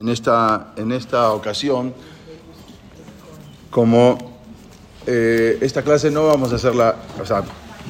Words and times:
En 0.00 0.08
esta, 0.08 0.74
en 0.76 0.92
esta 0.92 1.32
ocasión, 1.32 1.92
como 3.70 4.38
eh, 5.06 5.58
esta 5.60 5.82
clase 5.82 6.10
no 6.10 6.26
vamos 6.26 6.52
a 6.52 6.56
hacerla, 6.56 6.94
o 7.20 7.26
sea, 7.26 7.42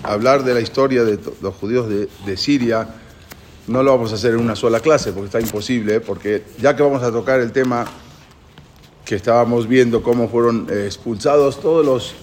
hablar 0.02 0.42
de 0.42 0.54
la 0.54 0.60
historia 0.60 1.04
de 1.04 1.18
los 1.42 1.54
judíos 1.56 1.86
de, 1.88 2.36
Siria, 2.36 2.88
no 3.66 3.82
lo 3.82 3.90
vamos 3.90 4.12
a 4.12 4.14
hacer 4.14 4.32
en 4.32 4.40
una 4.40 4.56
sola 4.56 4.80
clase, 4.80 5.12
porque 5.12 5.26
está 5.26 5.40
imposible, 5.40 6.00
porque 6.00 6.44
ya 6.58 6.74
que 6.74 6.82
vamos 6.82 7.02
a 7.02 7.12
tocar 7.12 7.40
el 7.40 7.52
tema 7.52 7.84
que 9.04 9.14
estábamos 9.14 9.68
viendo, 9.68 10.02
cómo 10.02 10.28
fueron 10.28 10.66
eh, 10.70 10.84
expulsados 10.86 11.60
todos 11.60 11.84
los 11.84 12.14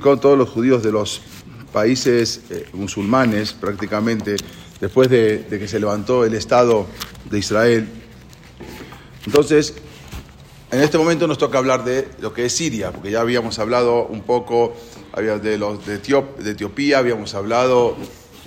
con 0.00 0.18
todos 0.18 0.36
los 0.36 0.48
judíos 0.48 0.82
de 0.82 0.90
los 0.90 1.20
países 1.72 2.40
eh, 2.50 2.66
musulmanes 2.72 3.52
prácticamente, 3.52 4.36
después 4.80 5.08
de, 5.10 5.44
de 5.44 5.58
que 5.58 5.68
se 5.68 5.78
levantó 5.78 6.24
el 6.24 6.34
Estado 6.34 6.86
de 7.30 7.38
Israel, 7.38 7.88
entonces, 9.28 9.74
en 10.70 10.80
este 10.80 10.96
momento 10.96 11.26
nos 11.26 11.36
toca 11.36 11.58
hablar 11.58 11.84
de 11.84 12.08
lo 12.22 12.32
que 12.32 12.46
es 12.46 12.52
Siria, 12.54 12.92
porque 12.92 13.10
ya 13.10 13.20
habíamos 13.20 13.58
hablado 13.58 14.06
un 14.06 14.22
poco 14.22 14.74
de, 15.14 15.58
los, 15.58 15.84
de, 15.84 15.96
Etiopía, 16.50 16.96
habíamos 16.96 17.34
hablado 17.34 17.94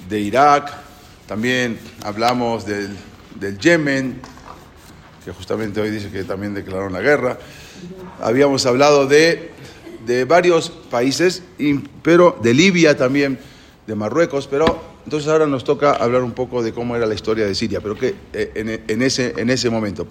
de 0.10 0.20
Irak, 0.20 0.74
también 1.28 1.78
hablamos 2.04 2.66
del, 2.66 2.98
del, 3.40 3.60
Yemen, 3.60 4.20
que 5.24 5.32
justamente 5.32 5.80
hoy 5.80 5.92
dice 5.92 6.10
que 6.10 6.24
también 6.24 6.56
declararon 6.56 6.94
la 6.94 7.02
guerra. 7.02 7.38
Habíamos 8.20 8.66
hablado 8.66 9.06
de, 9.06 9.52
de 10.08 10.26
varios 10.26 10.72
países, 10.72 11.44
pero 12.02 12.40
de 12.42 12.56
Libia 12.56 12.98
también, 12.98 13.38
de 13.86 13.94
Marruecos, 13.94 14.48
pero 14.48 14.82
entonces 15.06 15.30
ahora 15.30 15.48
nos 15.48 15.64
toca 15.64 15.92
hablar 15.92 16.24
un 16.24 16.32
poco 16.32 16.62
de 16.62 16.74
cómo 16.74 16.96
era 16.96 17.06
la 17.06 17.14
historia 17.14 17.46
de 17.46 17.56
Siria, 17.56 17.82
pero 17.82 17.96
que 17.96 18.16
eh, 18.34 18.82
en, 18.88 19.02
ese, 19.02 19.34
en 19.38 19.50
ese 19.50 19.70
momento. 19.70 20.08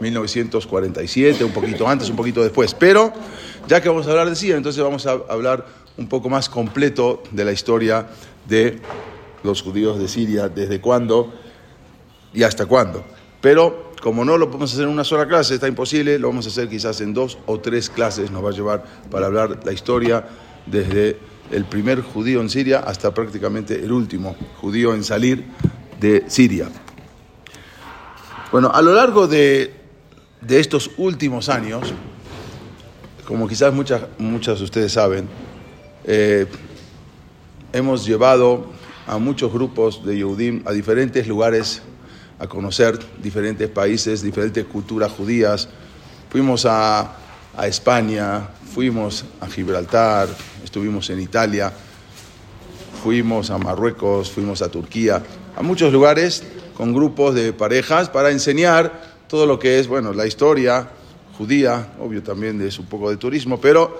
1947, 0.00 1.44
un 1.44 1.52
poquito 1.52 1.88
antes, 1.88 2.08
un 2.10 2.16
poquito 2.16 2.42
después. 2.42 2.74
Pero 2.74 3.12
ya 3.66 3.80
que 3.80 3.88
vamos 3.88 4.06
a 4.06 4.10
hablar 4.10 4.28
de 4.28 4.36
Siria, 4.36 4.56
entonces 4.56 4.82
vamos 4.82 5.06
a 5.06 5.12
hablar 5.28 5.66
un 5.96 6.08
poco 6.08 6.28
más 6.28 6.48
completo 6.48 7.22
de 7.30 7.44
la 7.44 7.52
historia 7.52 8.06
de 8.46 8.78
los 9.42 9.62
judíos 9.62 9.98
de 9.98 10.08
Siria, 10.08 10.48
desde 10.48 10.80
cuándo 10.80 11.32
y 12.32 12.42
hasta 12.42 12.66
cuándo. 12.66 13.04
Pero 13.40 13.92
como 14.02 14.24
no 14.24 14.38
lo 14.38 14.46
podemos 14.46 14.72
hacer 14.72 14.84
en 14.84 14.90
una 14.90 15.04
sola 15.04 15.26
clase, 15.26 15.54
está 15.54 15.68
imposible, 15.68 16.18
lo 16.18 16.28
vamos 16.28 16.46
a 16.46 16.50
hacer 16.50 16.68
quizás 16.68 17.00
en 17.00 17.14
dos 17.14 17.38
o 17.46 17.60
tres 17.60 17.90
clases, 17.90 18.30
nos 18.30 18.44
va 18.44 18.50
a 18.50 18.52
llevar 18.52 18.84
para 19.10 19.26
hablar 19.26 19.60
la 19.64 19.72
historia 19.72 20.26
desde 20.66 21.18
el 21.50 21.64
primer 21.64 22.02
judío 22.02 22.40
en 22.40 22.50
Siria 22.50 22.80
hasta 22.80 23.14
prácticamente 23.14 23.74
el 23.74 23.92
último 23.92 24.36
judío 24.60 24.94
en 24.94 25.04
salir 25.04 25.44
de 26.00 26.24
Siria. 26.28 26.68
Bueno, 28.52 28.70
a 28.72 28.82
lo 28.82 28.94
largo 28.94 29.26
de 29.26 29.85
de 30.46 30.60
estos 30.60 30.90
últimos 30.96 31.48
años, 31.48 31.92
como 33.26 33.48
quizás 33.48 33.74
muchas, 33.74 34.02
muchas 34.18 34.58
de 34.58 34.64
ustedes 34.64 34.92
saben, 34.92 35.28
eh, 36.04 36.46
hemos 37.72 38.06
llevado 38.06 38.66
a 39.06 39.18
muchos 39.18 39.52
grupos 39.52 40.04
de 40.04 40.16
Yehudim 40.16 40.62
a 40.64 40.72
diferentes 40.72 41.26
lugares 41.26 41.82
a 42.38 42.46
conocer 42.46 42.98
diferentes 43.20 43.68
países, 43.68 44.22
diferentes 44.22 44.64
culturas 44.66 45.10
judías. 45.10 45.68
Fuimos 46.30 46.64
a, 46.66 47.16
a 47.56 47.66
España, 47.66 48.48
fuimos 48.72 49.24
a 49.40 49.48
Gibraltar, 49.48 50.28
estuvimos 50.62 51.10
en 51.10 51.20
Italia, 51.20 51.72
fuimos 53.02 53.50
a 53.50 53.58
Marruecos, 53.58 54.30
fuimos 54.30 54.62
a 54.62 54.68
Turquía, 54.68 55.22
a 55.56 55.62
muchos 55.62 55.92
lugares 55.92 56.44
con 56.76 56.92
grupos 56.92 57.34
de 57.34 57.52
parejas 57.52 58.10
para 58.10 58.30
enseñar 58.30 59.15
todo 59.28 59.46
lo 59.46 59.58
que 59.58 59.78
es, 59.78 59.88
bueno, 59.88 60.12
la 60.12 60.26
historia 60.26 60.88
judía, 61.36 61.92
obvio 62.00 62.22
también 62.22 62.60
es 62.62 62.78
un 62.78 62.86
poco 62.86 63.10
de 63.10 63.16
turismo, 63.16 63.60
pero 63.60 63.98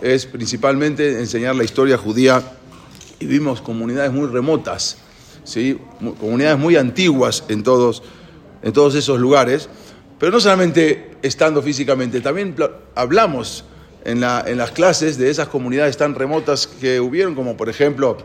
es 0.00 0.26
principalmente 0.26 1.18
enseñar 1.18 1.56
la 1.56 1.64
historia 1.64 1.98
judía 1.98 2.42
y 3.18 3.26
vimos 3.26 3.60
comunidades 3.60 4.12
muy 4.12 4.28
remotas, 4.28 4.98
¿sí? 5.44 5.78
comunidades 6.20 6.58
muy 6.58 6.76
antiguas 6.76 7.44
en 7.48 7.62
todos, 7.62 8.02
en 8.62 8.72
todos 8.72 8.94
esos 8.94 9.18
lugares, 9.18 9.68
pero 10.18 10.32
no 10.32 10.40
solamente 10.40 11.16
estando 11.22 11.62
físicamente, 11.62 12.20
también 12.20 12.54
hablamos 12.94 13.64
en, 14.04 14.20
la, 14.20 14.44
en, 14.46 14.58
las 14.58 14.70
clases 14.70 15.18
de 15.18 15.30
esas 15.30 15.48
comunidades 15.48 15.96
tan 15.96 16.14
remotas 16.14 16.66
que 16.66 17.00
hubieron, 17.00 17.34
como 17.34 17.56
por 17.56 17.68
ejemplo, 17.68 18.18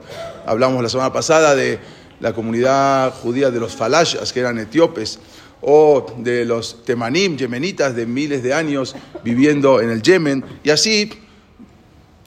hablamos 0.45 0.83
la 0.83 0.89
semana 0.89 1.11
pasada 1.11 1.55
de 1.55 1.79
la 2.19 2.33
comunidad 2.33 3.13
judía 3.15 3.49
de 3.49 3.59
los 3.59 3.75
falashas, 3.75 4.31
que 4.31 4.39
eran 4.39 4.59
etíopes, 4.59 5.19
o 5.65 6.05
de 6.17 6.43
los 6.43 6.83
temanim, 6.83 7.37
yemenitas 7.37 7.95
de 7.95 8.05
miles 8.05 8.43
de 8.43 8.53
años 8.53 8.95
viviendo 9.23 9.79
en 9.79 9.89
el 9.89 10.01
Yemen, 10.01 10.43
y 10.63 10.69
así, 10.69 11.09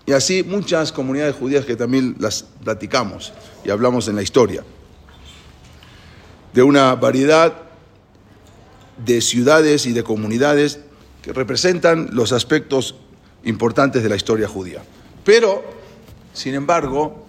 y 0.07 0.13
así 0.13 0.43
muchas 0.43 0.91
comunidades 0.91 1.37
judías 1.37 1.67
que 1.67 1.77
también 1.77 2.17
las 2.19 2.45
platicamos 2.65 3.33
y 3.65 3.71
hablamos 3.71 4.09
en 4.09 4.17
la 4.17 4.23
historia. 4.23 4.65
De 6.55 6.63
una 6.63 6.95
variedad 6.95 7.53
de 9.05 9.21
ciudades 9.21 9.85
y 9.85 9.93
de 9.93 10.03
comunidades 10.03 10.81
que 11.21 11.35
representan 11.35 12.09
los 12.13 12.33
aspectos 12.33 12.95
importantes 13.45 14.03
de 14.03 14.09
la 14.09 14.17
historia 14.17 14.49
judía. 14.49 14.83
Pero, 15.25 15.63
sin 16.33 16.55
embargo, 16.55 17.27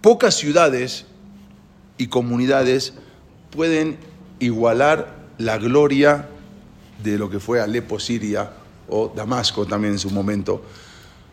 pocas 0.00 0.36
ciudades 0.36 1.06
y 1.96 2.06
comunidades 2.06 2.92
pueden 3.50 3.98
igualar 4.38 5.17
la 5.38 5.58
gloria 5.58 6.28
de 7.02 7.18
lo 7.18 7.30
que 7.30 7.40
fue 7.40 7.60
Alepo, 7.60 7.98
Siria, 7.98 8.50
o 8.88 9.12
Damasco 9.14 9.66
también 9.66 9.94
en 9.94 9.98
su 9.98 10.10
momento, 10.10 10.62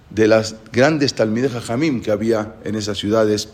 de 0.10 0.28
las 0.28 0.56
grandes 0.72 1.14
talmides 1.14 1.52
Jamim 1.52 2.02
que 2.02 2.12
había 2.12 2.56
en 2.64 2.76
esas 2.76 2.98
ciudades. 2.98 3.50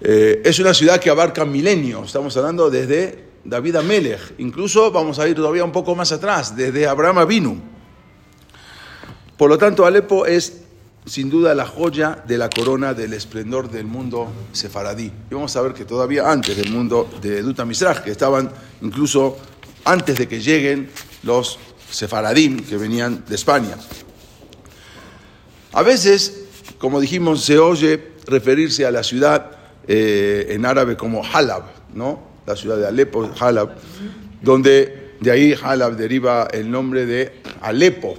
Eh, 0.00 0.42
es 0.44 0.58
una 0.58 0.74
ciudad 0.74 1.00
que 1.00 1.10
abarca 1.10 1.44
milenios, 1.44 2.06
estamos 2.06 2.36
hablando 2.36 2.70
desde 2.70 3.24
David 3.44 3.76
Amelech, 3.76 4.34
incluso 4.38 4.90
vamos 4.92 5.18
a 5.18 5.26
ir 5.26 5.34
todavía 5.34 5.64
un 5.64 5.72
poco 5.72 5.94
más 5.94 6.12
atrás, 6.12 6.54
desde 6.54 6.86
Abraham 6.86 7.18
Avinu. 7.18 7.60
Por 9.36 9.48
lo 9.48 9.56
tanto, 9.56 9.86
Alepo 9.86 10.26
es 10.26 10.64
sin 11.08 11.30
duda 11.30 11.54
la 11.54 11.66
joya 11.66 12.22
de 12.26 12.38
la 12.38 12.50
corona 12.50 12.94
del 12.94 13.12
esplendor 13.12 13.70
del 13.70 13.86
mundo 13.86 14.28
sefaradí. 14.52 15.10
Y 15.30 15.34
vamos 15.34 15.56
a 15.56 15.62
ver 15.62 15.72
que 15.72 15.84
todavía 15.84 16.30
antes 16.30 16.56
del 16.56 16.70
mundo 16.70 17.08
de 17.22 17.42
Duta 17.42 17.64
Misrach, 17.64 18.02
que 18.02 18.10
estaban 18.10 18.50
incluso 18.82 19.38
antes 19.84 20.18
de 20.18 20.28
que 20.28 20.40
lleguen 20.40 20.90
los 21.22 21.58
sefaradim 21.90 22.64
que 22.64 22.76
venían 22.76 23.24
de 23.26 23.34
España. 23.34 23.76
A 25.72 25.82
veces, 25.82 26.44
como 26.78 27.00
dijimos, 27.00 27.44
se 27.44 27.58
oye 27.58 28.12
referirse 28.26 28.84
a 28.84 28.90
la 28.90 29.02
ciudad 29.02 29.52
eh, 29.86 30.48
en 30.50 30.66
árabe 30.66 30.96
como 30.96 31.22
Halab, 31.24 31.64
¿no? 31.94 32.20
La 32.46 32.56
ciudad 32.56 32.76
de 32.76 32.86
Alepo, 32.86 33.30
Halab, 33.38 33.76
donde 34.42 35.14
de 35.20 35.30
ahí 35.30 35.54
Halab 35.60 35.96
deriva 35.96 36.48
el 36.52 36.70
nombre 36.70 37.06
de 37.06 37.40
Alepo, 37.60 38.16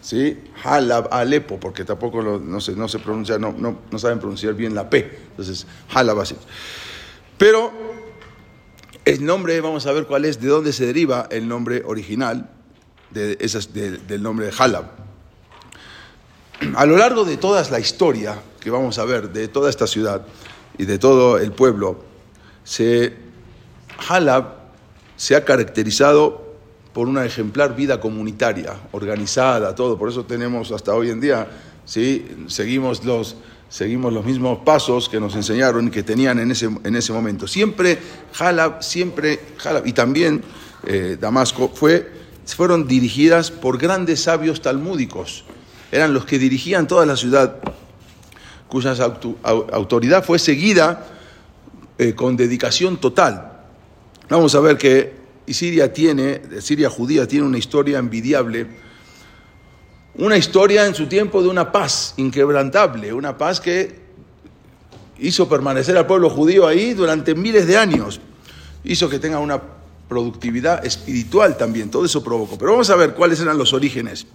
¿sí? 0.00 0.38
Halab, 0.64 1.08
Alepo, 1.12 1.58
porque 1.58 1.84
tampoco 1.84 2.22
no, 2.22 2.60
se, 2.60 2.98
pronuncia, 2.98 3.38
no, 3.38 3.52
no, 3.52 3.98
saben 3.98 4.18
pronunciar 4.18 4.54
bien 4.54 4.74
la 4.74 4.88
P. 4.88 5.18
Entonces, 5.30 5.66
Halab 5.92 6.20
así. 6.20 6.36
Pero 7.38 7.72
el 9.04 9.24
nombre, 9.24 9.60
vamos 9.60 9.86
a 9.86 9.92
ver 9.92 10.06
cuál 10.06 10.24
es, 10.24 10.40
de 10.40 10.48
dónde 10.48 10.72
se 10.72 10.86
deriva 10.86 11.28
el 11.30 11.48
nombre 11.48 11.82
original 11.84 12.50
del 13.10 14.22
nombre 14.22 14.46
de 14.46 14.52
Halab. 14.56 14.84
A 16.74 16.86
lo 16.86 16.96
largo 16.96 17.24
de 17.24 17.36
toda 17.36 17.68
la 17.70 17.78
historia 17.78 18.38
que 18.60 18.70
vamos 18.70 18.98
a 18.98 19.04
ver 19.04 19.30
de 19.30 19.48
toda 19.48 19.70
esta 19.70 19.86
ciudad 19.86 20.26
y 20.78 20.84
de 20.84 20.98
todo 20.98 21.38
el 21.38 21.52
pueblo, 21.52 22.02
se, 22.64 23.14
Halab 24.08 24.56
se 25.16 25.36
ha 25.36 25.44
caracterizado 25.44 26.45
por 26.96 27.08
una 27.08 27.26
ejemplar 27.26 27.76
vida 27.76 28.00
comunitaria, 28.00 28.72
organizada, 28.92 29.74
todo. 29.74 29.98
Por 29.98 30.08
eso 30.08 30.24
tenemos 30.24 30.72
hasta 30.72 30.94
hoy 30.94 31.10
en 31.10 31.20
día, 31.20 31.46
¿sí? 31.84 32.26
seguimos, 32.46 33.04
los, 33.04 33.36
seguimos 33.68 34.14
los 34.14 34.24
mismos 34.24 34.60
pasos 34.64 35.10
que 35.10 35.20
nos 35.20 35.36
enseñaron 35.36 35.88
y 35.88 35.90
que 35.90 36.02
tenían 36.02 36.38
en 36.38 36.52
ese, 36.52 36.70
en 36.84 36.96
ese 36.96 37.12
momento. 37.12 37.46
Siempre 37.46 37.98
Jalab, 38.32 38.82
siempre 38.82 39.38
Jalab, 39.58 39.86
y 39.86 39.92
también 39.92 40.42
eh, 40.86 41.18
Damasco, 41.20 41.70
fue, 41.74 42.10
fueron 42.46 42.88
dirigidas 42.88 43.50
por 43.50 43.76
grandes 43.76 44.22
sabios 44.22 44.62
talmúdicos. 44.62 45.44
Eran 45.92 46.14
los 46.14 46.24
que 46.24 46.38
dirigían 46.38 46.88
toda 46.88 47.04
la 47.04 47.16
ciudad, 47.18 47.58
cuya 48.68 48.94
autoridad 49.42 50.24
fue 50.24 50.38
seguida 50.38 51.06
eh, 51.98 52.14
con 52.14 52.38
dedicación 52.38 52.96
total. 52.96 53.52
Vamos 54.30 54.54
a 54.54 54.60
ver 54.60 54.78
que 54.78 55.15
y 55.46 55.54
Siria 55.54 55.92
tiene, 55.92 56.42
Siria 56.60 56.90
judía 56.90 57.26
tiene 57.26 57.46
una 57.46 57.58
historia 57.58 57.98
envidiable, 57.98 58.66
una 60.16 60.36
historia 60.36 60.86
en 60.86 60.94
su 60.94 61.06
tiempo 61.06 61.42
de 61.42 61.48
una 61.48 61.70
paz 61.70 62.14
inquebrantable, 62.16 63.12
una 63.12 63.36
paz 63.36 63.60
que 63.60 64.06
hizo 65.18 65.48
permanecer 65.48 65.96
al 65.96 66.06
pueblo 66.06 66.30
judío 66.30 66.66
ahí 66.66 66.94
durante 66.94 67.34
miles 67.34 67.66
de 67.66 67.76
años, 67.76 68.20
hizo 68.84 69.08
que 69.08 69.18
tenga 69.18 69.38
una 69.38 69.60
productividad 70.08 70.84
espiritual 70.84 71.56
también, 71.56 71.90
todo 71.90 72.04
eso 72.04 72.22
provocó. 72.22 72.58
Pero 72.58 72.72
vamos 72.72 72.90
a 72.90 72.96
ver 72.96 73.14
cuáles 73.14 73.40
eran 73.40 73.58
los 73.58 73.72
orígenes. 73.72 74.26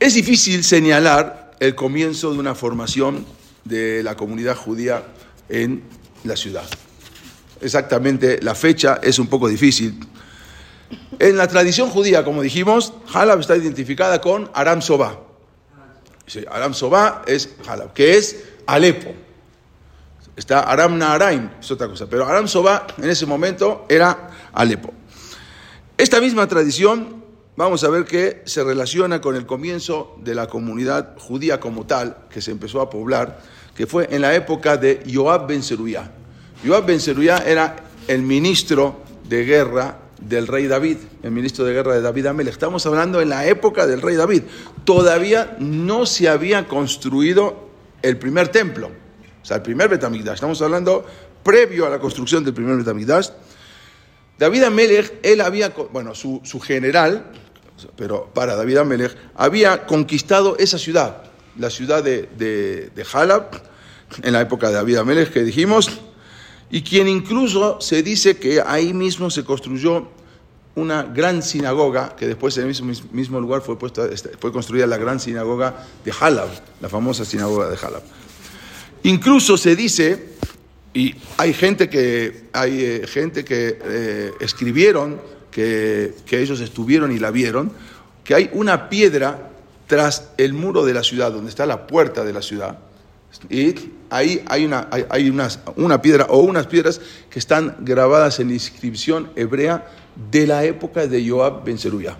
Es 0.00 0.14
difícil 0.14 0.62
señalar 0.64 1.56
el 1.60 1.74
comienzo 1.74 2.32
de 2.32 2.38
una 2.38 2.54
formación 2.54 3.26
de 3.64 4.02
la 4.02 4.16
comunidad 4.16 4.56
judía 4.56 5.04
en 5.48 5.82
la 6.24 6.36
ciudad. 6.36 6.68
Exactamente, 7.60 8.40
la 8.42 8.54
fecha 8.54 9.00
es 9.02 9.18
un 9.18 9.26
poco 9.26 9.48
difícil. 9.48 9.98
En 11.18 11.36
la 11.36 11.48
tradición 11.48 11.90
judía, 11.90 12.24
como 12.24 12.42
dijimos, 12.42 12.92
Halab 13.12 13.40
está 13.40 13.56
identificada 13.56 14.20
con 14.20 14.50
Aram 14.54 14.80
Soba. 14.80 15.20
Aram 16.50 16.74
Soba 16.74 17.22
es 17.26 17.54
Halab, 17.66 17.92
que 17.92 18.16
es 18.16 18.44
Alepo. 18.66 19.14
Está 20.36 20.60
Aram 20.60 20.96
Naharaim, 20.96 21.50
es 21.60 21.70
otra 21.70 21.88
cosa. 21.88 22.06
Pero 22.08 22.26
Aram 22.26 22.46
Soba 22.46 22.86
en 22.98 23.10
ese 23.10 23.26
momento 23.26 23.86
era 23.88 24.30
Alepo. 24.52 24.92
Esta 25.96 26.20
misma 26.20 26.46
tradición, 26.46 27.24
vamos 27.56 27.82
a 27.82 27.88
ver 27.88 28.04
que 28.04 28.42
se 28.44 28.62
relaciona 28.62 29.20
con 29.20 29.34
el 29.34 29.46
comienzo 29.46 30.16
de 30.22 30.36
la 30.36 30.46
comunidad 30.46 31.18
judía 31.18 31.58
como 31.58 31.86
tal, 31.86 32.28
que 32.30 32.40
se 32.40 32.52
empezó 32.52 32.80
a 32.80 32.88
poblar, 32.88 33.40
que 33.74 33.88
fue 33.88 34.06
en 34.14 34.22
la 34.22 34.34
época 34.34 34.76
de 34.76 35.02
Joab 35.12 35.48
Ben 35.48 35.62
Seruyá. 35.62 36.12
Joab 36.64 36.86
Ben 36.86 37.00
era 37.46 37.76
el 38.06 38.22
ministro 38.22 39.02
de 39.28 39.44
guerra 39.44 39.98
del 40.20 40.46
rey 40.46 40.66
David, 40.66 40.98
el 41.22 41.30
ministro 41.30 41.64
de 41.64 41.72
guerra 41.72 41.94
de 41.94 42.00
David 42.00 42.26
Amelech. 42.26 42.52
Estamos 42.52 42.84
hablando 42.86 43.20
en 43.20 43.28
la 43.28 43.46
época 43.46 43.86
del 43.86 44.02
rey 44.02 44.16
David. 44.16 44.42
Todavía 44.84 45.56
no 45.60 46.06
se 46.06 46.28
había 46.28 46.66
construido 46.66 47.68
el 48.02 48.18
primer 48.18 48.48
templo 48.48 48.90
sea, 49.48 49.56
el 49.56 49.62
primer 49.62 49.88
Betamigdash. 49.88 50.34
Estamos 50.34 50.60
hablando 50.62 51.04
previo 51.42 51.86
a 51.86 51.90
la 51.90 51.98
construcción 51.98 52.44
del 52.44 52.54
primer 52.54 52.76
Betamigdash. 52.76 53.30
David 54.38 54.64
Amelech, 54.64 55.14
él 55.22 55.40
había, 55.40 55.70
bueno, 55.92 56.14
su, 56.14 56.60
general, 56.60 57.32
pero 57.96 58.30
para 58.32 58.54
David 58.54 58.78
Amelech, 58.78 59.16
había 59.34 59.86
conquistado 59.86 60.56
esa 60.58 60.78
ciudad, 60.78 61.24
la 61.58 61.70
ciudad 61.70 62.04
de, 62.04 62.28
de, 62.36 62.90
de 62.94 63.06
Halab, 63.10 63.50
en 64.22 64.32
la 64.32 64.40
época 64.40 64.68
de 64.68 64.74
David 64.74 64.96
Amelech 64.96 65.32
que 65.32 65.42
dijimos, 65.42 66.00
y 66.70 66.82
quien 66.82 67.08
incluso 67.08 67.80
se 67.80 68.02
dice 68.02 68.36
que 68.36 68.60
ahí 68.60 68.92
mismo 68.92 69.30
se 69.30 69.44
construyó 69.44 70.08
una 70.74 71.02
gran 71.02 71.42
sinagoga, 71.42 72.14
que 72.14 72.26
después 72.26 72.56
en 72.58 72.68
el 72.68 73.02
mismo, 73.12 73.40
lugar 73.40 73.62
este, 74.12 74.30
fue 74.38 74.52
construida 74.52 74.86
la 74.86 74.96
gran 74.96 75.18
sinagoga 75.18 75.86
de 76.04 76.12
Halab, 76.18 76.48
la 76.80 76.88
famosa 76.88 77.24
sinagoga 77.24 77.68
de 77.68 77.76
Halab. 77.76 78.02
Incluso 79.02 79.56
se 79.56 79.74
dice, 79.74 80.34
y 80.94 81.14
hay 81.36 81.52
gente 81.52 81.88
que, 81.88 82.48
hay, 82.52 82.80
eh, 82.80 83.06
gente 83.06 83.44
que 83.44 83.78
eh, 83.82 84.32
escribieron, 84.40 85.20
que, 85.50 86.14
que 86.26 86.40
ellos 86.40 86.60
estuvieron 86.60 87.10
y 87.10 87.18
la 87.18 87.30
vieron, 87.30 87.72
que 88.22 88.34
hay 88.34 88.50
una 88.52 88.88
piedra 88.88 89.50
tras 89.86 90.30
el 90.36 90.52
muro 90.52 90.84
de 90.84 90.94
la 90.94 91.02
ciudad, 91.02 91.32
donde 91.32 91.50
está 91.50 91.66
la 91.66 91.86
puerta 91.86 92.24
de 92.24 92.32
la 92.32 92.42
ciudad, 92.42 92.78
y 93.48 93.74
ahí 94.10 94.42
hay 94.46 94.64
una, 94.64 94.88
hay, 95.10 95.30
unas, 95.30 95.60
una 95.76 96.00
piedra 96.02 96.26
o 96.28 96.38
unas 96.38 96.66
piedras 96.66 97.00
que 97.30 97.38
están 97.38 97.76
grabadas 97.80 98.40
en 98.40 98.50
inscripción 98.50 99.30
hebrea 99.36 99.86
de 100.30 100.46
la 100.46 100.64
época 100.64 101.06
de 101.06 101.28
Joab 101.28 101.64
Ben 101.64 101.78
Zeruya. 101.78 102.16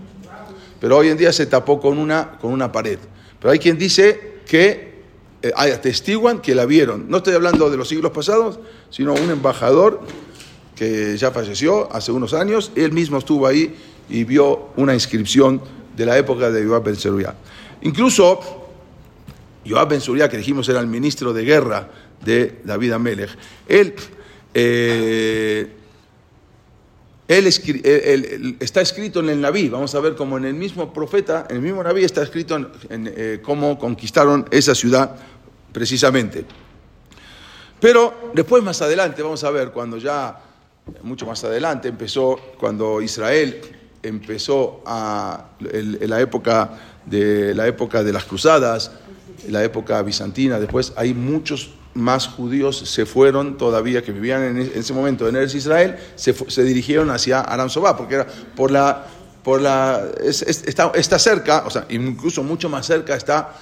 Pero 0.80 0.96
hoy 0.96 1.08
en 1.08 1.18
día 1.18 1.32
se 1.32 1.46
tapó 1.46 1.80
con 1.80 1.98
una, 1.98 2.38
con 2.40 2.52
una 2.52 2.70
pared. 2.70 2.98
Pero 3.40 3.52
hay 3.52 3.58
quien 3.58 3.76
dice 3.78 4.40
que 4.46 5.02
eh, 5.42 5.52
atestiguan 5.56 6.40
que 6.40 6.54
la 6.54 6.66
vieron. 6.66 7.06
No 7.08 7.18
estoy 7.18 7.34
hablando 7.34 7.70
de 7.70 7.76
los 7.76 7.88
siglos 7.88 8.12
pasados, 8.12 8.58
sino 8.90 9.14
un 9.14 9.30
embajador 9.30 10.00
que 10.74 11.16
ya 11.16 11.32
falleció 11.32 11.92
hace 11.92 12.12
unos 12.12 12.34
años, 12.34 12.70
él 12.76 12.92
mismo 12.92 13.18
estuvo 13.18 13.48
ahí 13.48 13.74
y 14.08 14.22
vio 14.22 14.68
una 14.76 14.94
inscripción 14.94 15.60
de 15.96 16.06
la 16.06 16.16
época 16.16 16.52
de 16.52 16.64
Yoab 16.64 16.84
Ben 16.84 16.94
Seruyá. 16.94 17.34
Incluso 17.82 18.57
Yoab 19.68 19.90
Ben 19.90 20.00
Seruyá, 20.00 20.28
que 20.28 20.38
dijimos 20.38 20.68
era 20.68 20.80
el 20.80 20.86
ministro 20.86 21.32
de 21.32 21.44
guerra 21.44 21.88
de 22.24 22.60
David 22.64 22.92
Amelech, 22.92 23.30
él, 23.68 23.94
eh, 24.54 25.70
él, 27.28 28.56
está 28.58 28.80
escrito 28.80 29.20
en 29.20 29.28
el 29.28 29.40
Naví, 29.40 29.68
vamos 29.68 29.94
a 29.94 30.00
ver 30.00 30.16
cómo 30.16 30.38
en 30.38 30.46
el 30.46 30.54
mismo 30.54 30.92
profeta, 30.92 31.46
en 31.50 31.56
el 31.56 31.62
mismo 31.62 31.82
Naví 31.82 32.02
está 32.02 32.22
escrito 32.22 32.70
eh, 32.88 33.40
cómo 33.42 33.78
conquistaron 33.78 34.46
esa 34.50 34.74
ciudad 34.74 35.14
precisamente. 35.72 36.46
Pero 37.78 38.32
después 38.34 38.62
más 38.62 38.80
adelante, 38.80 39.22
vamos 39.22 39.44
a 39.44 39.50
ver, 39.50 39.70
cuando 39.70 39.98
ya, 39.98 40.40
mucho 41.02 41.26
más 41.26 41.44
adelante, 41.44 41.88
empezó, 41.88 42.40
cuando 42.58 43.02
Israel 43.02 43.60
empezó 44.02 44.82
a, 44.86 45.50
la 45.60 46.20
época 46.20 46.70
de, 47.04 47.54
la 47.54 47.66
época 47.66 48.02
de 48.02 48.12
las 48.12 48.24
cruzadas, 48.24 48.90
la 49.48 49.62
época 49.62 50.02
bizantina, 50.02 50.58
después 50.58 50.92
hay 50.96 51.14
muchos 51.14 51.70
más 51.98 52.28
judíos 52.28 52.78
se 52.78 53.06
fueron 53.06 53.58
todavía, 53.58 54.02
que 54.02 54.12
vivían 54.12 54.42
en 54.42 54.58
ese 54.74 54.92
momento 54.92 55.28
en 55.28 55.36
Eres 55.36 55.54
Israel, 55.54 55.96
se, 56.14 56.62
dirigieron 56.62 57.10
hacia 57.10 57.40
Aram 57.40 57.68
Sobá, 57.68 57.96
porque 57.96 58.14
era 58.16 58.26
por 58.56 58.70
la, 58.70 59.06
por 59.42 59.60
la, 59.60 60.02
está, 60.22 60.92
está, 60.94 61.18
cerca, 61.18 61.64
o 61.66 61.70
sea, 61.70 61.86
incluso 61.90 62.42
mucho 62.42 62.68
más 62.68 62.86
cerca 62.86 63.16
está 63.16 63.54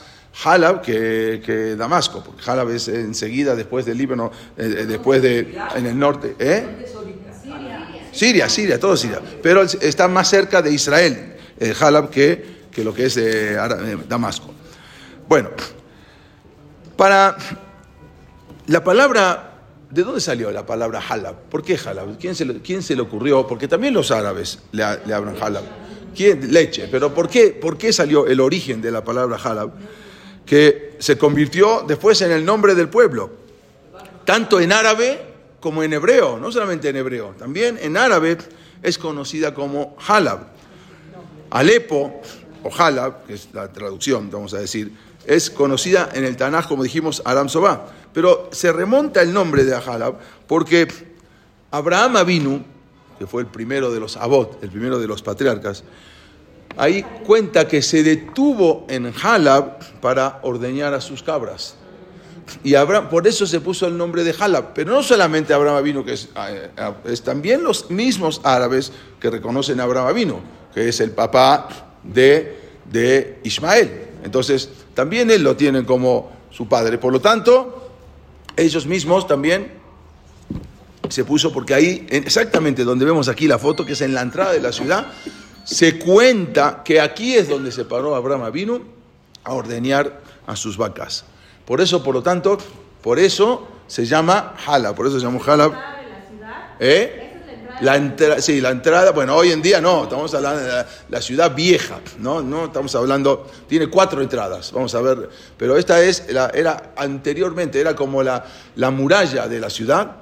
Halab 0.44 0.82
que, 0.82 1.43
que 1.44 1.76
Damasco, 1.76 2.23
porque 2.23 2.43
Halab 2.49 2.70
es 2.70 2.88
enseguida 2.88 3.56
después 3.56 3.87
del 3.87 3.96
Líbano, 3.96 4.31
eh, 4.56 4.76
eh, 4.81 4.84
después 4.87 5.23
de, 5.23 5.58
en 5.75 5.87
el 5.87 5.99
norte, 5.99 6.37
¿eh? 6.38 6.67
Siria, 8.12 8.49
Siria, 8.49 8.81
todo 8.81 8.96
Siria, 8.96 9.20
pero 9.43 9.62
está 9.62 10.08
más 10.08 10.28
cerca 10.28 10.62
de 10.62 10.73
Israel, 10.73 11.37
eh, 11.58 11.75
Halab, 11.78 12.11
que, 12.11 12.67
que 12.70 12.84
lo 12.84 12.94
que 12.94 13.06
es 13.06 13.19
Damasco. 14.08 14.56
Bueno, 15.28 15.50
para 16.96 17.37
la 18.67 18.84
palabra, 18.84 19.55
¿de 19.90 20.02
dónde 20.05 20.20
salió 20.20 20.52
la 20.52 20.64
palabra 20.64 21.02
halab? 21.06 21.34
¿Por 21.50 21.64
qué 21.64 21.76
halab? 21.76 22.17
¿Quién 22.17 22.37
se 22.37 22.44
le, 22.44 22.61
quién 22.61 22.81
se 22.82 22.94
le 22.94 23.02
ocurrió? 23.02 23.44
Porque 23.44 23.67
también 23.67 23.93
los 23.93 24.12
árabes 24.12 24.61
le, 24.70 24.84
hablan 24.84 25.34
halab. 25.40 25.64
¿Quién? 26.14 26.52
Leche. 26.52 26.87
Pero 26.88 27.12
¿por 27.12 27.28
qué, 27.28 27.49
¿por 27.49 27.76
qué 27.76 27.93
salió 27.93 28.26
el 28.26 28.38
origen 28.38 28.81
de 28.81 28.93
la 28.93 29.02
palabra 29.02 29.37
halab? 29.43 29.73
Que 30.46 30.94
se 31.00 31.19
convirtió 31.19 31.84
después 31.87 32.20
en 32.23 32.31
el 32.31 32.44
nombre 32.44 32.76
del 32.76 32.88
pueblo. 32.88 33.31
Tanto 34.25 34.61
en 34.61 34.73
árabe 34.73 35.20
como 35.58 35.82
en 35.82 35.93
hebreo. 35.93 36.38
No 36.38 36.52
solamente 36.52 36.88
en 36.88 36.96
hebreo. 36.96 37.34
También 37.37 37.78
en 37.82 37.96
árabe 37.96 38.38
es 38.81 38.96
conocida 38.96 39.52
como 39.52 39.97
halab. 40.06 40.54
Alepo, 41.50 42.23
o 42.62 42.71
halab, 42.71 43.25
que 43.26 43.35
es 43.35 43.49
la 43.52 43.73
traducción, 43.73 44.30
vamos 44.30 44.54
a 44.54 44.59
decir, 44.59 44.92
es 45.26 45.50
conocida 45.50 46.09
en 46.14 46.25
el 46.25 46.37
Tanaj, 46.37 46.68
como 46.68 46.83
dijimos, 46.83 47.23
Aram 47.25 47.49
Sobá. 47.49 47.87
Pero 48.12 48.49
se 48.52 48.73
remonta 48.73 49.21
el 49.23 49.33
nombre 49.33 49.64
de 49.64 49.75
Ahalab 49.75 50.14
porque 50.47 50.88
Abraham 51.71 52.16
Avinu, 52.16 52.64
que 53.18 53.26
fue 53.26 53.42
el 53.42 53.49
primero 53.49 53.92
de 53.92 54.00
los 54.00 54.16
Abot, 54.16 54.62
el 54.62 54.71
primero 54.71 54.99
de 54.99 55.06
los 55.06 55.23
patriarcas, 55.23 55.85
ahí 56.76 57.02
cuenta 57.25 57.66
que 57.66 57.83
se 57.83 58.02
detuvo 58.02 58.87
en 58.88 59.12
Halab 59.23 60.00
para 60.00 60.38
ordeñar 60.42 60.95
a 60.95 61.00
sus 61.00 61.23
cabras. 61.23 61.76
Y 62.62 62.75
Abraham, 62.75 63.09
por 63.09 63.26
eso 63.26 63.45
se 63.45 63.61
puso 63.61 63.87
el 63.87 63.97
nombre 63.99 64.23
de 64.23 64.35
Halab. 64.38 64.73
Pero 64.73 64.92
no 64.92 65.02
solamente 65.02 65.52
Abraham 65.52 65.76
Avinu, 65.76 66.04
que 66.04 66.12
es, 66.12 66.28
eh, 66.49 66.71
es 67.04 67.23
también 67.23 67.64
los 67.64 67.90
mismos 67.90 68.40
árabes 68.45 68.92
que 69.18 69.30
reconocen 69.30 69.80
a 69.80 69.83
Abraham 69.83 70.06
Avinu, 70.06 70.40
que 70.73 70.88
es 70.88 71.00
el 71.00 71.11
papá 71.11 71.68
de, 72.04 72.56
de 72.90 73.40
Ismael. 73.42 74.06
Entonces, 74.23 74.71
también 74.97 75.31
él 75.31 75.43
lo 75.43 75.57
tienen 75.57 75.85
como 75.85 76.33
su 76.50 76.67
padre. 76.67 76.97
Por 76.97 77.12
lo 77.12 77.21
tanto, 77.21 77.91
ellos 78.57 78.87
mismos 78.87 79.26
también 79.26 79.75
se 81.11 81.23
puso, 81.23 81.53
porque 81.53 81.75
ahí, 81.75 82.07
exactamente 82.09 82.83
donde 82.83 83.05
vemos 83.05 83.29
aquí 83.29 83.47
la 83.47 83.59
foto, 83.59 83.85
que 83.85 83.93
es 83.93 84.00
en 84.00 84.15
la 84.15 84.23
entrada 84.23 84.55
de 84.55 84.61
la 84.61 84.73
ciudad, 84.73 85.09
se 85.65 85.99
cuenta 85.99 86.83
que 86.83 86.99
aquí 86.99 87.35
es 87.35 87.47
donde 87.47 87.73
se 87.73 87.85
paró 87.85 88.15
Abraham 88.15 88.50
vino 88.50 88.81
a 89.45 89.53
ordeñar 89.53 90.23
a 90.47 90.57
sus 90.57 90.79
vacas. 90.79 91.26
Por 91.67 91.83
eso, 91.83 92.03
por 92.03 92.15
lo 92.15 92.23
tanto, 92.23 92.57
por 93.03 93.19
eso 93.19 93.69
se 93.87 94.07
llama 94.07 94.55
Hala, 94.67 94.95
por 94.95 95.07
eso 95.07 95.21
se 95.21 95.26
llamó 95.26 95.43
Hala. 95.45 95.99
¿Eh? 96.81 97.25
La 97.80 97.97
entrada, 97.97 98.40
sí, 98.40 98.61
la 98.61 98.71
entrada, 98.71 99.12
bueno, 99.12 99.35
hoy 99.35 99.52
en 99.52 99.61
día 99.61 99.80
no, 99.80 100.04
estamos 100.04 100.35
hablando 100.35 100.62
de 100.62 100.85
la, 101.09 101.21
ciudad 101.21 101.54
vieja, 101.54 102.00
¿no? 102.18 102.42
no 102.42 102.66
estamos 102.66 102.95
hablando, 102.95 103.50
tiene 103.68 103.88
cuatro 103.88 104.23
entradas, 104.23 104.73
vamos 104.73 104.95
a 104.95 105.00
ver, 105.00 105.28
pero 105.56 105.76
esta 105.76 106.02
es, 106.02 106.25
era 106.28 106.92
anteriormente, 106.97 107.80
era 107.80 107.95
como 107.95 108.23
la, 108.23 108.45
la 108.76 108.90
muralla 108.90 109.47
de 109.47 109.61
la 109.61 109.68
ciudad, 109.68 110.16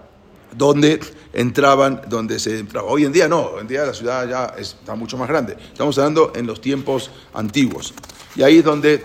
donde 0.57 1.01
entraban, 1.33 2.03
donde 2.09 2.39
se 2.39 2.59
entraba. 2.59 2.89
Hoy 2.89 3.05
en 3.05 3.13
día 3.13 3.29
no, 3.29 3.41
hoy 3.43 3.63
en 3.63 3.69
día 3.69 3.85
la 3.85 3.95
ciudad 3.95 4.29
ya 4.29 4.55
está 4.57 4.95
mucho 4.95 5.17
más 5.17 5.29
grande. 5.29 5.57
Estamos 5.73 5.99
hablando 5.99 6.33
en 6.35 6.47
los 6.47 6.61
tiempos 6.61 7.11
antiguos. 7.33 7.93
Y 8.37 8.43
ahí 8.43 8.59
es 8.59 8.65
donde... 8.65 9.03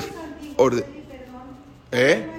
¿Eh? 1.92 2.39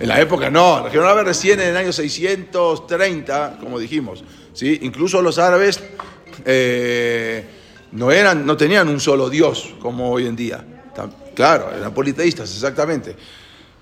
En 0.00 0.08
la 0.08 0.18
época 0.18 0.48
no, 0.48 0.88
la 0.88 1.00
árabe 1.02 1.24
recién 1.24 1.60
en 1.60 1.68
el 1.68 1.76
año 1.76 1.92
630, 1.92 3.58
como 3.60 3.78
dijimos. 3.78 4.24
¿sí? 4.54 4.78
Incluso 4.80 5.20
los 5.20 5.38
árabes 5.38 5.78
eh, 6.46 7.44
no, 7.92 8.10
eran, 8.10 8.46
no 8.46 8.56
tenían 8.56 8.88
un 8.88 8.98
solo 8.98 9.28
Dios 9.28 9.74
como 9.78 10.10
hoy 10.10 10.26
en 10.26 10.36
día. 10.36 10.64
Claro, 11.34 11.70
eran 11.76 11.92
politeístas, 11.92 12.50
exactamente. 12.50 13.14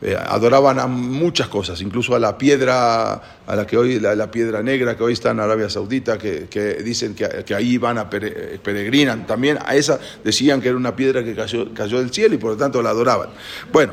Eh, 0.01 0.17
adoraban 0.17 0.81
a 0.81 0.89
muchas 0.89 1.47
cosas, 1.47 1.81
incluso 1.83 2.17
a 2.17 2.19
la 2.19 2.37
piedra, 2.37 3.15
a 3.47 3.57
la 3.57 3.65
que 3.65 3.77
hoy, 3.77 4.01
la, 4.01 4.31
piedra 4.31 4.61
negra 4.61 4.97
que 4.97 5.05
hoy 5.05 5.13
está 5.13 5.31
en 5.31 5.41
Arabia 5.41 5.71
Saudita, 5.71 6.19
que, 6.19 6.83
dicen 6.85 7.15
que, 7.15 7.55
ahí 7.55 7.79
van 7.79 7.99
a 7.99 8.11
peregrinan. 8.11 9.25
También 9.25 9.59
a 9.65 9.77
esa 9.77 10.01
decían 10.25 10.61
que 10.61 10.69
era 10.69 10.77
una 10.77 10.97
piedra 10.97 11.23
que 11.23 11.37
cayó, 11.37 11.73
cayó 11.73 12.01
del 12.01 12.13
cielo 12.13 12.35
y 12.35 12.39
por 12.39 12.53
lo 12.53 12.57
tanto 12.57 12.83
la 12.83 12.91
adoraban. 12.91 13.31
Bueno, 13.73 13.93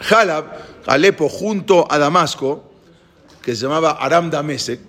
Jalab, 0.00 0.73
Alepo 0.86 1.28
junto 1.28 1.90
a 1.90 1.98
Damasco, 1.98 2.70
que 3.42 3.54
se 3.54 3.62
llamaba 3.62 3.92
Aram 3.92 4.30
Damesek, 4.30 4.80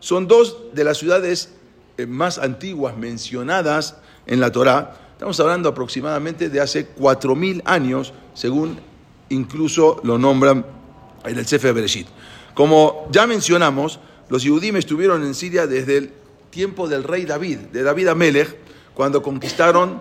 son 0.00 0.26
dos 0.26 0.56
de 0.72 0.84
las 0.84 0.98
ciudades 0.98 1.50
eh, 1.98 2.06
más 2.06 2.38
antiguas 2.38 2.96
mencionadas 2.96 3.96
en 4.26 4.40
la 4.40 4.52
Torá. 4.52 4.96
Estamos 5.12 5.38
hablando 5.40 5.68
aproximadamente 5.68 6.48
de 6.48 6.60
hace 6.60 6.94
4.000 6.94 7.62
años, 7.64 8.12
según 8.34 8.78
incluso 9.30 10.00
lo 10.04 10.18
nombran 10.18 10.64
en 11.24 11.38
el 11.38 11.46
Sefer 11.46 11.74
Bereshit. 11.74 12.06
Como 12.54 13.08
ya 13.10 13.26
mencionamos, 13.26 13.98
los 14.28 14.42
Yehudim 14.42 14.76
estuvieron 14.76 15.24
en 15.24 15.34
Siria 15.34 15.66
desde 15.66 15.98
el 15.98 16.12
tiempo 16.50 16.88
del 16.88 17.04
rey 17.04 17.24
David, 17.24 17.58
de 17.72 17.82
David 17.82 18.08
Amelech, 18.08 18.56
cuando 18.94 19.22
conquistaron 19.22 20.00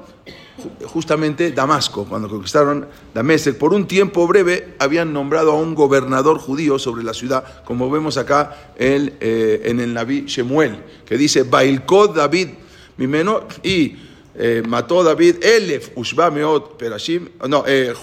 justamente 0.85 1.51
Damasco, 1.51 2.05
cuando 2.05 2.29
conquistaron 2.29 2.87
Damasco. 3.13 3.53
Por 3.53 3.73
un 3.73 3.87
tiempo 3.87 4.27
breve 4.27 4.75
habían 4.79 5.13
nombrado 5.13 5.51
a 5.51 5.55
un 5.55 5.75
gobernador 5.75 6.39
judío 6.39 6.79
sobre 6.79 7.03
la 7.03 7.13
ciudad, 7.13 7.63
como 7.65 7.89
vemos 7.89 8.17
acá 8.17 8.71
en, 8.77 9.13
eh, 9.19 9.61
en 9.65 9.79
el 9.79 9.93
Naví 9.93 10.25
Shemuel, 10.25 10.77
que 11.05 11.17
dice, 11.17 11.43
Bailkod 11.43 12.15
David, 12.15 12.49
mi 12.97 13.07
menor, 13.07 13.47
y 13.63 13.97
eh, 14.37 14.61
mató 14.67 15.01
David 15.01 15.41
Elef 15.41 15.91
Ushba 15.95 16.29
Meot 16.29 16.77
Perashim, 16.77 17.29
no, 17.47 17.63
eh, 17.65 17.93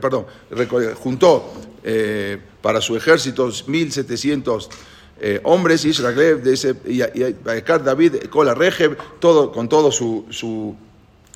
perdón, 0.00 0.24
juntó 0.94 1.52
eh, 1.82 2.38
para 2.62 2.80
su 2.80 2.96
ejército 2.96 3.50
1700 3.66 4.70
hombres, 5.42 5.84
Israel, 5.84 6.42
de 6.42 6.54
ese, 6.54 6.74
y, 6.86 7.02
y, 7.02 7.36
David 7.84 8.14
Kola 8.30 8.54
Regeb, 8.54 8.96
todo, 9.20 9.52
con 9.52 9.68
todo 9.68 9.92
su, 9.92 10.24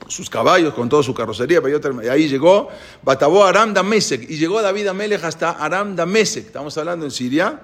sus 0.08 0.28
caballos, 0.28 0.74
con 0.74 0.88
toda 0.88 1.02
su 1.02 1.14
carrocería, 1.14 1.60
y 2.02 2.08
ahí 2.08 2.28
llegó, 2.28 2.68
Batabó 3.02 3.44
Aram 3.44 3.72
Damesek, 3.72 4.28
y 4.28 4.36
llegó 4.36 4.60
David 4.60 4.88
Amelech 4.88 5.22
hasta 5.22 5.52
Aram 5.52 5.94
Damesek, 5.94 6.46
estamos 6.46 6.76
hablando 6.76 7.04
en 7.04 7.10
Siria, 7.10 7.60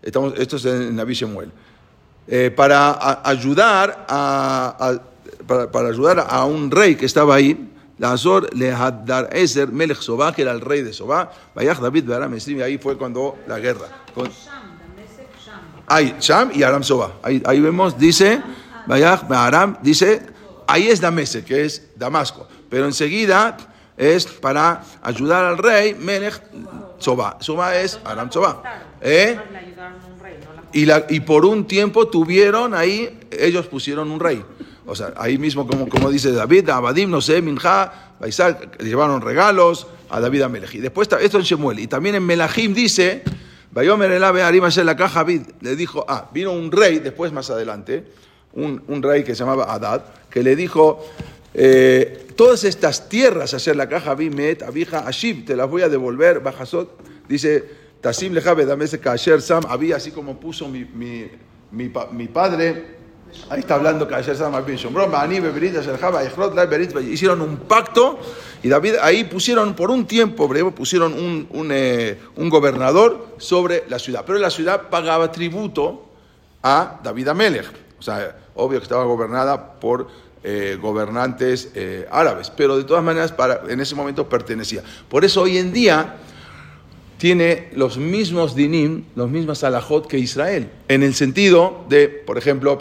estamos, 0.00 0.34
esto 0.38 0.56
es 0.56 0.64
en 0.66 0.94
Naví 0.94 1.14
Shemuel, 1.14 1.50
para 2.54 3.20
ayudar 3.24 4.06
a 4.08 5.00
para, 5.46 5.88
ayudar 5.88 6.26
a 6.28 6.44
un 6.44 6.70
rey 6.70 6.94
que 6.94 7.06
estaba 7.06 7.34
ahí, 7.34 7.68
Azor 8.00 8.52
le 8.54 8.70
dar 8.70 9.28
Ezer 9.32 9.68
Melech 9.68 10.00
Sobá, 10.00 10.34
que 10.34 10.42
era 10.42 10.52
el 10.52 10.60
rey 10.60 10.82
de 10.82 10.92
Sobá, 10.92 11.30
Vayach 11.54 11.78
David 11.78 12.10
Aram 12.10 12.36
y 12.36 12.60
ahí 12.60 12.78
fue 12.78 12.96
cuando 12.96 13.38
la 13.46 13.58
guerra. 13.60 13.86
Con... 14.14 14.28
Ahí, 15.86 16.16
Sham. 16.18 16.50
Y 16.54 16.62
Aram 16.62 16.82
Sobá. 16.82 17.12
Ahí, 17.22 17.42
ahí 17.44 17.60
vemos, 17.60 17.96
dice, 17.98 18.42
Vayach 18.86 19.30
Aram, 19.30 19.76
dice, 19.82 20.26
ahí 20.66 20.88
es 20.88 21.00
Damese, 21.00 21.44
que 21.44 21.64
es 21.64 21.90
Damasco. 21.96 22.48
Pero 22.68 22.86
enseguida 22.86 23.56
es 23.96 24.26
para 24.26 24.82
ayudar 25.02 25.44
al 25.44 25.58
rey 25.58 25.94
Melech 25.94 26.40
Sobá. 26.98 27.36
Sobá 27.40 27.76
es 27.76 27.98
Aram 28.04 28.30
Sobá. 28.30 28.62
¿Eh? 29.00 29.38
Y, 30.72 30.86
la, 30.86 31.04
y 31.08 31.20
por 31.20 31.44
un 31.44 31.66
tiempo 31.66 32.08
tuvieron 32.08 32.74
ahí, 32.74 33.20
ellos 33.30 33.66
pusieron 33.66 34.10
un 34.10 34.20
rey. 34.20 34.42
O 34.86 34.96
sea, 34.96 35.12
ahí 35.16 35.38
mismo, 35.38 35.66
como, 35.66 35.88
como 35.88 36.10
dice 36.10 36.32
David, 36.32 36.68
Abadim, 36.70 37.10
no 37.10 37.20
sé, 37.20 37.40
Minja, 37.40 38.14
Baisal, 38.18 38.70
llevaron 38.80 39.20
regalos 39.20 39.86
a 40.10 40.20
David 40.20 40.42
a 40.42 40.48
Melech. 40.48 40.72
después, 40.72 41.08
esto 41.20 41.38
en 41.38 41.44
Shemuel. 41.44 41.78
Y 41.78 41.86
también 41.86 42.14
en 42.14 42.24
Melahim 42.24 42.74
dice, 42.74 43.22
Bayomer 43.70 44.10
el 44.10 44.22
Arim 44.22 44.64
la 44.84 44.96
caja 44.96 45.24
le 45.60 45.76
dijo, 45.76 46.04
ah, 46.08 46.28
vino 46.32 46.52
un 46.52 46.70
rey, 46.70 46.98
después 46.98 47.32
más 47.32 47.48
adelante, 47.50 48.04
un, 48.54 48.82
un 48.88 49.02
rey 49.02 49.24
que 49.24 49.34
se 49.34 49.40
llamaba 49.40 49.72
Adad, 49.72 50.04
que 50.30 50.42
le 50.42 50.56
dijo, 50.56 51.04
eh, 51.54 52.28
todas 52.36 52.64
estas 52.64 53.08
tierras, 53.08 53.54
hacer 53.54 53.76
la 53.76 53.88
caja 53.88 54.14
Met, 54.16 54.62
Abija, 54.62 55.06
Ashib, 55.06 55.44
te 55.44 55.56
las 55.56 55.68
voy 55.68 55.82
a 55.82 55.88
devolver, 55.88 56.40
Bajasot, 56.40 56.98
dice, 57.28 57.82
Tasim 58.00 58.32
lejabe 58.34 58.66
damese 58.66 58.98
kasher 58.98 59.40
sam, 59.40 59.62
había 59.68 59.96
así 59.96 60.10
como 60.10 60.40
puso 60.40 60.68
mi, 60.68 60.84
mi, 60.84 61.30
mi, 61.70 61.92
mi 62.12 62.28
padre, 62.28 63.00
Ahí 63.48 63.60
está 63.60 63.76
hablando 63.76 64.06
que 64.06 64.14
hicieron 67.00 67.40
un 67.40 67.56
pacto 67.56 68.18
y 68.62 68.68
David 68.68 68.96
ahí 69.00 69.24
pusieron 69.24 69.74
por 69.74 69.90
un 69.90 70.06
tiempo 70.06 70.46
breve, 70.46 70.70
pusieron 70.70 71.14
un, 71.14 71.48
un, 71.50 71.70
eh, 71.72 72.18
un, 72.36 72.50
gobernador 72.50 73.34
sobre 73.38 73.84
la 73.88 73.98
ciudad. 73.98 74.24
Pero 74.26 74.38
la 74.38 74.50
ciudad 74.50 74.90
pagaba 74.90 75.32
tributo 75.32 76.10
a 76.62 77.00
David 77.02 77.28
Amelech. 77.28 77.72
O 77.98 78.02
sea, 78.02 78.36
obvio 78.54 78.78
que 78.78 78.84
estaba 78.84 79.04
gobernada 79.04 79.74
por 79.80 80.08
eh, 80.44 80.76
gobernantes 80.80 81.70
eh, 81.74 82.06
árabes, 82.10 82.50
pero 82.50 82.76
de 82.76 82.84
todas 82.84 83.04
maneras 83.04 83.30
para, 83.30 83.62
en 83.68 83.80
ese 83.80 83.94
momento 83.94 84.28
pertenecía. 84.28 84.82
Por 85.08 85.24
eso 85.24 85.42
hoy 85.42 85.58
en 85.58 85.72
día 85.72 86.16
tiene 87.18 87.68
los 87.74 87.96
mismos 87.96 88.56
dinim, 88.56 89.04
los 89.14 89.30
mismos 89.30 89.62
alajot 89.62 90.08
que 90.08 90.18
Israel, 90.18 90.68
en 90.88 91.04
el 91.04 91.14
sentido 91.14 91.84
de, 91.88 92.08
por 92.08 92.38
ejemplo, 92.38 92.78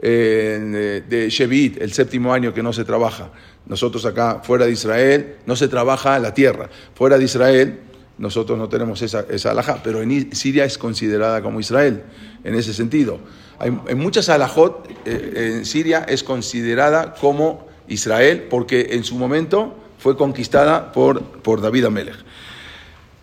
eh, 0.00 1.02
de 1.08 1.30
Shevit, 1.30 1.82
el 1.82 1.92
séptimo 1.92 2.32
año 2.32 2.54
que 2.54 2.62
no 2.62 2.72
se 2.72 2.84
trabaja. 2.84 3.30
Nosotros 3.66 4.04
acá, 4.04 4.40
fuera 4.44 4.66
de 4.66 4.72
Israel, 4.72 5.36
no 5.46 5.56
se 5.56 5.68
trabaja 5.68 6.18
la 6.18 6.34
tierra. 6.34 6.68
Fuera 6.94 7.18
de 7.18 7.24
Israel, 7.24 7.80
nosotros 8.18 8.58
no 8.58 8.68
tenemos 8.68 9.02
esa, 9.02 9.24
esa 9.30 9.50
alajá, 9.50 9.80
pero 9.82 10.02
en 10.02 10.34
Siria 10.34 10.64
es 10.64 10.78
considerada 10.78 11.42
como 11.42 11.60
Israel, 11.60 12.02
en 12.44 12.54
ese 12.54 12.74
sentido. 12.74 13.18
Hay, 13.58 13.76
en 13.86 13.98
muchas 13.98 14.28
alajot, 14.28 14.88
eh, 15.04 15.54
en 15.56 15.64
Siria 15.64 16.04
es 16.08 16.22
considerada 16.22 17.14
como 17.14 17.66
Israel, 17.88 18.46
porque 18.48 18.88
en 18.90 19.04
su 19.04 19.16
momento 19.16 19.74
fue 19.98 20.16
conquistada 20.16 20.92
por, 20.92 21.60
David 21.60 21.84
Amelech. 21.84 22.16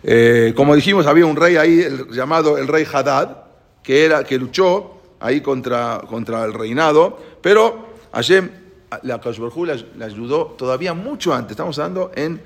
Eh, 0.02 0.54
como 0.56 0.74
dijimos, 0.74 1.06
había 1.06 1.26
un 1.26 1.36
rey 1.36 1.56
ahí 1.56 1.86
llamado 2.10 2.56
el 2.56 2.68
rey 2.68 2.86
Hadad, 2.90 3.44
que, 3.82 4.04
era, 4.04 4.24
que 4.24 4.38
luchó 4.38 4.98
ahí 5.20 5.40
contra, 5.40 6.02
contra 6.08 6.44
el 6.44 6.54
reinado, 6.54 7.18
pero 7.42 7.90
Hashem, 8.12 8.50
la 9.02 9.20
le 9.96 10.04
ayudó 10.04 10.46
todavía 10.58 10.94
mucho 10.94 11.32
antes, 11.32 11.52
estamos 11.52 11.78
hablando 11.78 12.10
en, 12.14 12.40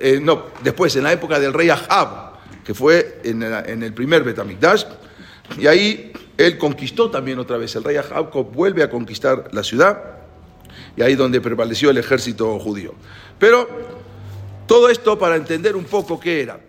eh, 0.00 0.20
no, 0.22 0.44
después, 0.62 0.94
en 0.96 1.04
la 1.04 1.12
época 1.12 1.38
del 1.40 1.52
rey 1.52 1.70
Ahab, 1.70 2.38
que 2.64 2.74
fue 2.74 3.20
en, 3.24 3.42
en 3.42 3.82
el 3.82 3.92
primer 3.92 4.22
Betamikdash, 4.22 4.84
y 5.58 5.66
ahí 5.66 6.12
él 6.36 6.58
conquistó 6.58 7.10
también 7.10 7.38
otra 7.38 7.56
vez, 7.56 7.74
el 7.76 7.84
rey 7.84 7.96
Ahab 7.96 8.30
vuelve 8.52 8.82
a 8.82 8.90
conquistar 8.90 9.48
la 9.52 9.62
ciudad, 9.62 10.18
y 10.96 11.02
ahí 11.02 11.14
donde 11.14 11.40
prevaleció 11.40 11.90
el 11.90 11.98
ejército 11.98 12.58
judío. 12.58 12.94
Pero 13.38 13.68
todo 14.66 14.88
esto 14.88 15.18
para 15.18 15.36
entender 15.36 15.76
un 15.76 15.84
poco 15.84 16.18
qué 16.20 16.42
era. 16.42 16.60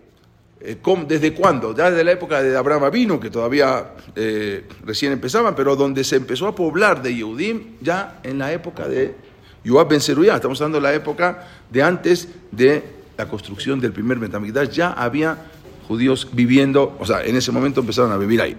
Eh, 0.62 0.78
¿Desde 1.08 1.34
cuándo? 1.34 1.74
Desde 1.74 2.04
la 2.04 2.12
época 2.12 2.42
de 2.42 2.56
Abraham 2.58 2.92
vino, 2.92 3.20
que 3.20 3.30
todavía 3.30 3.94
eh, 4.16 4.68
recién 4.84 5.14
empezaban, 5.14 5.56
pero 5.56 5.76
donde 5.76 6.04
se 6.04 6.18
empezó 6.18 6.48
a 6.48 6.56
poblar 6.56 7.02
de 7.02 7.16
Yehudim 7.16 7.78
ya 7.82 8.20
en 8.24 8.38
la 8.40 8.52
época 8.52 8.88
de 8.88 9.16
Yoab 9.64 9.88
Ben 9.88 10.02
Seruyá. 10.02 10.36
Estamos 10.36 10.60
hablando 10.60 10.78
de 10.78 10.82
la 10.82 10.94
época 10.94 11.48
de 11.70 11.82
antes 11.82 12.28
de 12.52 12.84
la 13.18 13.28
construcción 13.28 13.80
del 13.80 13.94
primer 13.94 14.20
Betamigdash. 14.20 14.70
Ya 14.70 14.92
había 14.92 15.38
judíos 15.88 16.28
viviendo, 16.34 16.98
o 17.00 17.06
sea, 17.06 17.24
en 17.24 17.38
ese 17.38 17.52
momento 17.52 17.80
empezaron 17.80 18.12
a 18.12 18.18
vivir 18.18 18.42
ahí. 18.42 18.58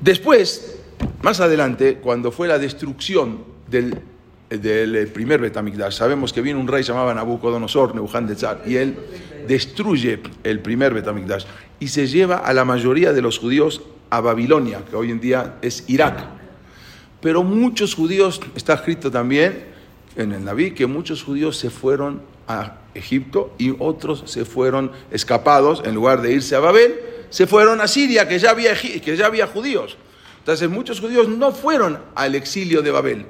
Después, 0.00 0.76
más 1.22 1.40
adelante, 1.40 1.96
cuando 1.96 2.32
fue 2.32 2.48
la 2.48 2.58
destrucción 2.58 3.44
del 3.70 4.02
del 4.58 5.08
primer 5.08 5.40
Betamigdash. 5.40 5.94
Sabemos 5.94 6.32
que 6.32 6.40
viene 6.40 6.58
un 6.58 6.68
rey 6.68 6.82
llamado 6.82 7.12
Nabucodonosor, 7.14 7.94
Nebuchadnezzar, 7.94 8.62
y 8.66 8.76
él 8.76 8.96
destruye 9.46 10.20
el 10.42 10.60
primer 10.60 10.94
Betamigdash 10.94 11.44
y 11.80 11.88
se 11.88 12.06
lleva 12.06 12.36
a 12.36 12.52
la 12.52 12.64
mayoría 12.64 13.12
de 13.12 13.22
los 13.22 13.38
judíos 13.38 13.82
a 14.10 14.20
Babilonia, 14.20 14.82
que 14.88 14.96
hoy 14.96 15.10
en 15.10 15.20
día 15.20 15.56
es 15.60 15.84
Irak. 15.88 16.24
Pero 17.20 17.42
muchos 17.42 17.94
judíos, 17.94 18.40
está 18.54 18.74
escrito 18.74 19.10
también 19.10 19.64
en 20.16 20.32
el 20.32 20.44
Naví, 20.44 20.72
que 20.72 20.86
muchos 20.86 21.22
judíos 21.22 21.56
se 21.56 21.70
fueron 21.70 22.22
a 22.46 22.78
Egipto 22.94 23.54
y 23.58 23.74
otros 23.78 24.24
se 24.26 24.44
fueron 24.44 24.92
escapados, 25.10 25.82
en 25.84 25.94
lugar 25.94 26.22
de 26.22 26.32
irse 26.32 26.54
a 26.54 26.60
Babel, 26.60 26.94
se 27.30 27.46
fueron 27.46 27.80
a 27.80 27.88
Siria, 27.88 28.28
que 28.28 28.38
ya 28.38 28.50
había, 28.50 28.74
que 28.74 29.16
ya 29.16 29.26
había 29.26 29.46
judíos. 29.46 29.96
Entonces 30.38 30.68
muchos 30.68 31.00
judíos 31.00 31.28
no 31.28 31.52
fueron 31.52 31.98
al 32.14 32.34
exilio 32.34 32.82
de 32.82 32.90
Babel, 32.90 33.26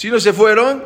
sino 0.00 0.18
se 0.18 0.32
fueron 0.32 0.82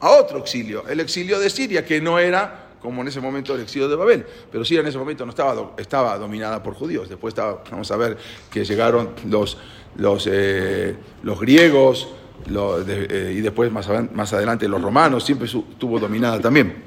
a 0.00 0.10
otro 0.10 0.38
exilio, 0.38 0.82
el 0.88 0.98
exilio 0.98 1.38
de 1.38 1.48
Siria, 1.48 1.84
que 1.86 2.00
no 2.00 2.18
era 2.18 2.70
como 2.82 3.02
en 3.02 3.06
ese 3.06 3.20
momento 3.20 3.54
el 3.54 3.60
exilio 3.60 3.88
de 3.88 3.94
Babel. 3.94 4.26
Pero 4.50 4.64
Siria 4.64 4.80
en 4.80 4.88
ese 4.88 4.98
momento 4.98 5.24
no 5.24 5.30
estaba, 5.30 5.70
estaba 5.76 6.18
dominada 6.18 6.60
por 6.60 6.74
judíos. 6.74 7.08
Después 7.08 7.32
vamos 7.36 7.92
a 7.92 7.96
ver 7.96 8.18
que 8.50 8.64
llegaron 8.64 9.10
los, 9.30 9.56
los, 9.94 10.28
eh, 10.28 10.96
griegos 11.22 12.08
eh, 12.48 13.34
y 13.36 13.40
después 13.40 13.70
más, 13.70 13.88
más 14.12 14.32
adelante 14.32 14.66
los 14.66 14.82
romanos, 14.82 15.22
siempre 15.22 15.46
estuvo 15.46 16.00
dominada 16.00 16.40
también. 16.40 16.82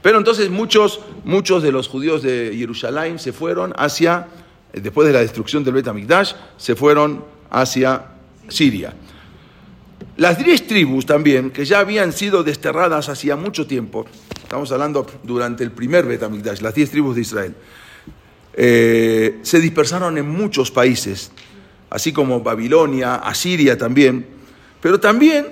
Pero 0.00 0.16
entonces 0.16 0.48
muchos, 0.48 1.00
muchos 1.24 1.62
de 1.62 1.72
los 1.72 1.88
judíos 1.88 2.22
de 2.22 2.54
Jerusalén 2.56 3.18
se 3.18 3.34
fueron 3.34 3.74
hacia, 3.76 4.28
después 4.72 5.06
de 5.08 5.12
la 5.12 5.20
destrucción 5.20 5.62
del 5.62 5.74
Bet 5.74 5.88
se 6.56 6.74
fueron 6.74 7.22
hacia 7.50 8.06
Siria. 8.48 8.94
Las 10.18 10.36
diez 10.36 10.66
tribus 10.66 11.06
también, 11.06 11.50
que 11.50 11.64
ya 11.64 11.78
habían 11.78 12.12
sido 12.12 12.42
desterradas 12.42 13.08
hacía 13.08 13.36
mucho 13.36 13.66
tiempo, 13.66 14.04
estamos 14.42 14.70
hablando 14.72 15.06
durante 15.22 15.62
el 15.64 15.70
primer 15.70 16.06
Bet 16.06 16.24
HaMikdash, 16.24 16.60
las 16.60 16.74
diez 16.74 16.90
tribus 16.90 17.14
de 17.14 17.20
Israel, 17.22 17.54
eh, 18.52 19.38
se 19.42 19.60
dispersaron 19.60 20.18
en 20.18 20.28
muchos 20.28 20.72
países, 20.72 21.30
así 21.88 22.12
como 22.12 22.40
Babilonia, 22.40 23.14
Asiria 23.14 23.78
también, 23.78 24.26
pero 24.82 24.98
también 24.98 25.46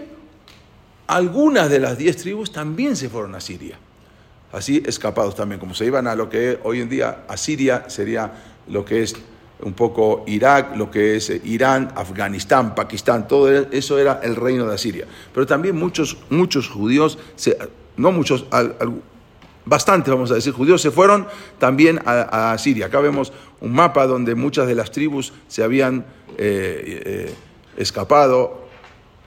algunas 1.06 1.70
de 1.70 1.78
las 1.78 1.96
diez 1.96 2.16
tribus 2.16 2.50
también 2.50 2.96
se 2.96 3.08
fueron 3.08 3.36
a 3.36 3.40
Siria 3.40 3.78
así 4.52 4.82
escapados 4.86 5.34
también, 5.34 5.60
como 5.60 5.74
se 5.74 5.84
iban 5.84 6.06
a 6.06 6.14
lo 6.14 6.28
que 6.28 6.58
hoy 6.62 6.80
en 6.80 6.88
día 6.88 7.24
a 7.28 7.36
Siria 7.36 7.84
sería 7.88 8.32
lo 8.68 8.84
que 8.84 9.02
es 9.02 9.14
un 9.60 9.72
poco 9.72 10.24
Irak, 10.26 10.76
lo 10.76 10.90
que 10.90 11.16
es 11.16 11.30
Irán, 11.44 11.92
Afganistán, 11.96 12.74
Pakistán, 12.74 13.26
todo 13.26 13.50
eso 13.50 13.98
era 13.98 14.20
el 14.22 14.36
reino 14.36 14.66
de 14.66 14.74
Asiria. 14.74 15.06
Pero 15.32 15.46
también 15.46 15.76
muchos, 15.76 16.18
muchos 16.30 16.68
judíos, 16.68 17.18
no 17.96 18.12
muchos, 18.12 18.46
bastante 19.64 20.10
vamos 20.10 20.30
a 20.30 20.34
decir, 20.34 20.52
judíos 20.52 20.82
se 20.82 20.90
fueron 20.90 21.26
también 21.58 22.00
a, 22.04 22.56
Siria. 22.58 22.86
Acá 22.86 23.00
vemos 23.00 23.32
un 23.60 23.72
mapa 23.72 24.06
donde 24.06 24.34
muchas 24.34 24.66
de 24.66 24.74
las 24.74 24.90
tribus 24.90 25.32
se 25.48 25.62
habían 25.62 26.04
eh, 26.36 27.02
eh, 27.04 27.34
escapado, 27.76 28.66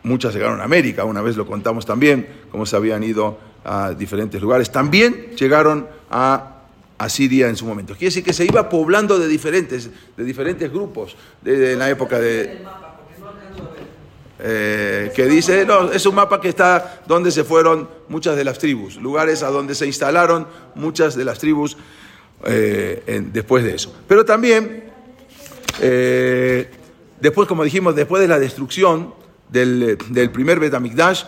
muchas 0.04 0.34
llegaron 0.34 0.62
a 0.62 0.64
América, 0.64 1.06
una 1.06 1.22
vez 1.22 1.36
lo 1.36 1.46
contamos 1.46 1.86
también, 1.86 2.28
cómo 2.52 2.66
se 2.66 2.76
habían 2.76 3.04
ido 3.04 3.38
a 3.66 3.92
diferentes 3.92 4.42
lugares. 4.42 4.72
También 4.72 5.32
llegaron 5.36 5.88
a, 6.10 6.59
Siria 7.08 7.48
en 7.48 7.56
su 7.56 7.66
momento. 7.66 7.94
Quiere 7.94 8.08
decir 8.08 8.24
que 8.24 8.34
se 8.34 8.44
iba 8.44 8.68
poblando 8.68 9.18
de 9.18 9.28
diferentes, 9.28 9.90
de 10.18 10.24
diferentes 10.24 10.70
grupos 10.70 11.16
de, 11.42 11.76
la 11.78 11.90
época 11.90 12.20
de... 12.20 12.60
Eh, 14.42 15.12
que 15.14 15.26
dice, 15.26 15.66
no, 15.66 15.92
es 15.92 16.06
un 16.06 16.16
mapa 16.16 16.40
que 16.40 16.50
está 16.50 17.02
donde 17.06 17.30
se 17.30 17.44
fueron 17.44 17.90
muchas 18.08 18.38
de 18.38 18.46
las 18.46 18.58
tribus, 18.58 18.96
lugares 18.96 19.44
a 19.44 19.50
donde 19.50 19.76
se 19.76 19.86
instalaron 19.86 20.48
muchas 20.76 21.16
de 21.16 21.26
las 21.26 21.40
tribus 21.40 21.78
eh, 22.46 23.22
después 23.32 23.64
de 23.64 23.76
eso. 23.76 23.94
Pero 24.08 24.24
también, 24.24 24.86
eh, 25.82 26.70
después, 27.20 27.48
como 27.48 27.66
dijimos, 27.66 27.96
después 27.96 28.22
de 28.22 28.30
la 28.30 28.40
destrucción 28.40 29.14
del, 29.50 29.98
del 30.10 30.32
primer 30.32 30.60
Betamikdash, 30.60 31.24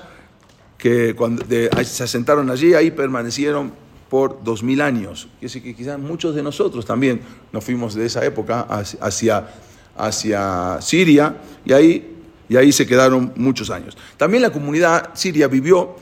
que 0.78 1.13
cuando 1.13 1.46
se 1.84 2.04
asentaron 2.04 2.50
allí, 2.50 2.74
ahí 2.74 2.92
permanecieron 2.92 3.74
por 4.12 4.44
dos 4.44 4.62
mil 4.62 4.82
años. 4.82 5.30
Quiere 5.39 5.62
que 5.62 5.74
quizás 5.74 5.98
muchos 5.98 6.36
de 6.36 6.44
nosotros 6.44 6.86
también 6.86 7.22
nos 7.53 7.63
fuimos 7.63 7.96
de 7.96 8.06
esa 8.06 8.25
época 8.25 8.68
hacia, 9.00 9.48
hacia 9.96 10.82
Siria 10.82 11.38
y 11.63 11.72
ahí, 11.72 12.18
y 12.50 12.58
ahí 12.58 12.74
se 12.74 12.86
quedaron 12.86 13.32
muchos 13.38 13.70
años. 13.70 13.98
También 14.18 14.44
la 14.44 14.51
comunidad 14.51 15.12
siria 15.13 15.48
vivió 15.48 15.96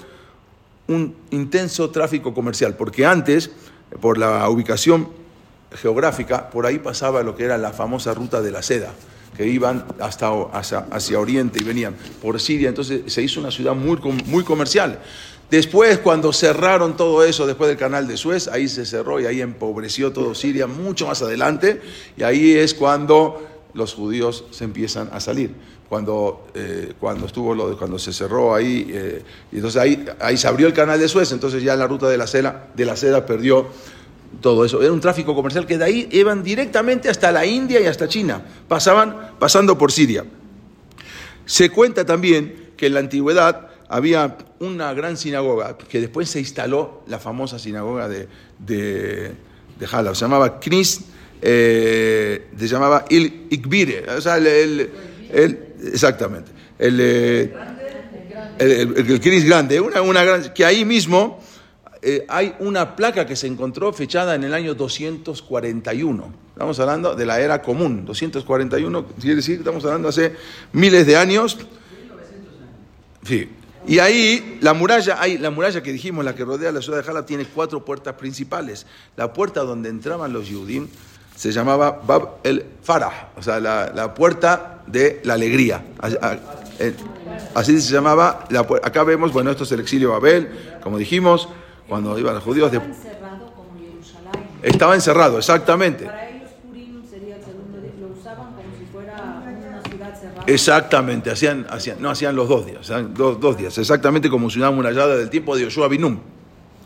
un 0.87 1.13
intenso 1.29 1.91
tráfico 1.91 2.33
comercial, 2.33 2.75
porque 2.75 3.05
antes, 3.05 3.51
por 4.01 4.17
la 4.17 4.49
ubicación 4.49 5.09
geográfica, 5.75 6.49
por 6.49 6.65
ahí 6.65 6.79
pasaba 6.79 7.21
lo 7.21 7.35
que 7.35 7.43
era 7.43 7.59
la 7.59 7.73
famosa 7.73 8.15
ruta 8.15 8.41
de 8.41 8.49
la 8.49 8.63
seda 8.63 8.91
que 9.37 9.45
iban 9.47 9.85
hasta 9.99 10.31
hacia, 10.51 11.19
Oriente 11.19 11.60
y 11.62 11.63
venían 11.63 11.95
por 12.23 12.41
Siria. 12.41 12.69
Entonces 12.69 13.03
se 13.05 13.21
hizo 13.21 13.39
una 13.39 13.51
ciudad 13.51 13.75
muy, 13.75 13.97
muy 14.25 14.43
comercial. 14.43 14.99
Después, 15.49 15.97
cuando 15.97 16.31
cerraron 16.31 16.95
todo 16.95 17.23
eso, 17.23 17.47
después 17.47 17.69
del 17.69 17.77
canal 17.77 18.07
de 18.07 18.17
Suez, 18.17 18.47
ahí 18.47 18.67
se 18.67 18.85
cerró 18.85 19.19
y 19.19 19.25
ahí 19.25 19.41
empobreció 19.41 20.13
todo 20.13 20.35
Siria 20.35 20.67
mucho 20.67 21.07
más 21.07 21.21
adelante. 21.23 21.81
Y 22.17 22.23
ahí 22.23 22.53
es 22.55 22.75
cuando 22.75 23.41
los 23.73 23.93
judíos 23.95 24.45
se 24.51 24.63
empiezan 24.63 25.09
a 25.12 25.19
salir. 25.19 25.55
Cuando, 25.89 26.45
eh, 26.53 26.93
cuando, 26.99 27.25
estuvo 27.25 27.55
lo, 27.55 27.75
cuando 27.75 27.97
se 27.97 28.13
cerró 28.13 28.53
ahí, 28.53 28.91
eh, 28.91 29.23
y 29.51 29.55
entonces 29.55 29.81
ahí, 29.81 30.05
ahí 30.19 30.38
se 30.38 30.47
abrió 30.47 30.67
el 30.67 30.73
canal 30.73 30.99
de 30.99 31.07
Suez, 31.07 31.31
entonces 31.31 31.63
ya 31.63 31.75
la 31.75 31.88
ruta 31.88 32.07
de 32.07 32.17
la 32.17 32.27
seda, 32.27 32.67
de 32.75 32.85
la 32.85 32.95
seda 32.95 33.25
perdió 33.25 33.67
todo 34.41 34.65
eso. 34.65 34.83
Era 34.83 34.93
un 34.93 35.01
tráfico 35.01 35.33
comercial 35.33 35.65
que 35.65 35.79
de 35.79 35.85
ahí 35.85 36.09
iban 36.12 36.43
directamente 36.43 37.09
hasta 37.09 37.31
la 37.31 37.43
India 37.47 37.79
y 37.81 37.88
hasta 37.88 38.07
China, 38.07 38.43
pasaban 38.67 39.31
pasando 39.39 39.79
por 39.79 39.91
Siria. 39.91 40.25
Se 41.45 41.71
cuenta 41.71 42.05
también 42.05 42.69
que 42.77 42.85
en 42.85 42.93
la 42.93 42.99
antigüedad 42.99 43.68
había 43.89 44.38
una 44.60 44.93
gran 44.93 45.17
sinagoga 45.17 45.78
que 45.78 45.99
después 45.99 46.30
se 46.30 46.39
instaló 46.39 47.02
la 47.08 47.17
famosa 47.19 47.58
sinagoga 47.58 48.08
de, 48.08 48.28
de, 48.60 49.34
de 49.80 49.88
se 49.88 50.21
llamaba 50.21 50.60
Knis, 50.60 51.02
eh, 51.41 52.49
se 52.58 52.67
llamaba 52.67 53.06
Il 53.10 53.47
Ikbire, 53.49 54.06
o 54.12 54.21
sea, 54.21 54.38
el, 54.38 54.89
exactamente, 55.91 56.52
el, 56.78 56.99
eh, 57.02 57.54
el, 58.60 58.95
el, 58.95 59.45
grande, 59.45 59.82
una, 59.82 60.02
una 60.04 60.23
gran, 60.23 60.54
que 60.54 60.63
ahí 60.63 60.86
mismo 60.86 61.39
eh, 62.02 62.25
hay 62.30 62.56
una 62.60 62.95
placa 62.95 63.25
que 63.25 63.36
se 63.36 63.47
encontró 63.47 63.91
fechada 63.91 64.36
en 64.36 64.43
el 64.43 64.54
año 64.54 64.75
241. 64.75 66.34
Estamos 66.54 66.80
hablando 66.80 67.15
de 67.15 67.25
la 67.25 67.39
era 67.39 67.62
común. 67.62 68.06
241 68.06 69.06
quiere 69.19 69.38
decir 69.38 69.60
estamos 69.60 69.84
hablando 69.84 70.10
hace 70.10 70.34
miles 70.73 71.06
de 71.08 71.17
años. 71.17 71.58
Sí. 73.23 73.49
Y 73.89 73.97
ahí 73.97 74.60
la 74.62 74.75
muralla, 74.75 75.19
hay, 75.19 75.39
la 75.39 75.49
muralla 75.49 75.82
que 75.82 75.91
dijimos, 75.91 76.23
la 76.23 76.36
que 76.36 76.45
rodea 76.45 76.71
la 76.71 76.80
ciudad 76.80 76.99
de 76.99 77.04
Jalab, 77.04 77.25
tiene 77.25 77.45
cuatro 77.45 77.84
puertas 77.84 78.13
principales. 78.13 78.86
La 79.17 79.34
puerta 79.34 79.62
donde 79.62 79.89
entraban 79.89 80.32
los 80.32 80.47
Yudim 80.47 80.88
se 81.36 81.52
llamaba 81.52 81.99
Bab 82.06 82.36
el 82.43 82.63
Farah, 82.84 83.32
o 83.36 83.41
sea, 83.41 83.60
la, 83.60 84.13
puerta 84.13 84.84
de 84.86 85.21
la 85.23 85.34
alegría. 85.34 85.84
Así 87.56 87.82
se 87.82 87.91
llamaba. 87.91 88.45
La, 88.52 88.60
acá 88.60 89.04
vemos, 89.04 89.34
bueno, 89.34 89.49
esto 89.49 89.63
es 89.63 89.71
el 89.71 89.80
exilio 89.80 90.12
Babel, 90.12 90.78
como 90.84 90.99
dijimos 90.99 91.49
cuando 91.88 92.19
iban 92.19 92.36
los 92.36 92.43
judíos. 92.43 92.69
Jerusalén. 92.69 92.93
Estaba 94.62 94.93
encerrado, 94.93 95.39
exactamente. 95.39 96.06
Para 96.06 96.30
ellos 96.30 96.52
Purim 96.67 97.02
sería 97.10 97.38
el 97.38 97.43
segundo 97.43 97.80
día, 97.80 97.91
lo 97.99 98.10
usaban 98.10 98.54
como 98.54 98.69
si 98.78 98.86
fuera 98.91 99.41
una 99.47 99.82
ciudad 99.82 100.13
cerrada. 100.21 100.38
Exactamente, 100.49 101.29
hacían, 101.29 101.67
hacían, 101.69 102.01
no 102.01 102.09
hacían 102.09 102.35
los 102.35 102.49
dos 102.49 102.65
días, 102.65 102.91
dos, 103.13 103.39
dos 103.39 103.57
días, 103.57 103.77
exactamente 103.77 104.29
como 104.29 104.49
ciudad 104.49 104.71
murallada 104.71 105.15
del 105.15 105.29
tiempo 105.29 105.55
de 105.55 105.63
Yoshua 105.63 105.88
Binum. 105.88 106.19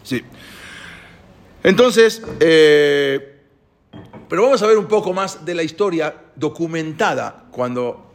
Sí. 0.03 0.21
Entonces, 1.63 2.21
eh, 2.41 3.39
pero 4.27 4.43
vamos 4.43 4.61
a 4.61 4.67
ver 4.67 4.77
un 4.77 4.87
poco 4.87 5.13
más 5.13 5.45
de 5.45 5.55
la 5.55 5.63
historia 5.63 6.13
documentada 6.35 7.45
cuando, 7.51 8.11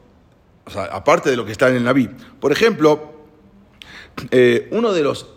o 0.67 0.71
sea, 0.71 0.85
aparte 0.85 1.31
de 1.31 1.37
lo 1.37 1.47
que 1.47 1.53
está 1.53 1.69
en 1.69 1.77
el 1.77 1.85
Naví. 1.85 2.11
Por 2.41 2.53
ejemplo, 2.53 3.15
eh, 4.31 4.69
uno 4.71 4.93
de 4.93 5.03
los 5.03 5.29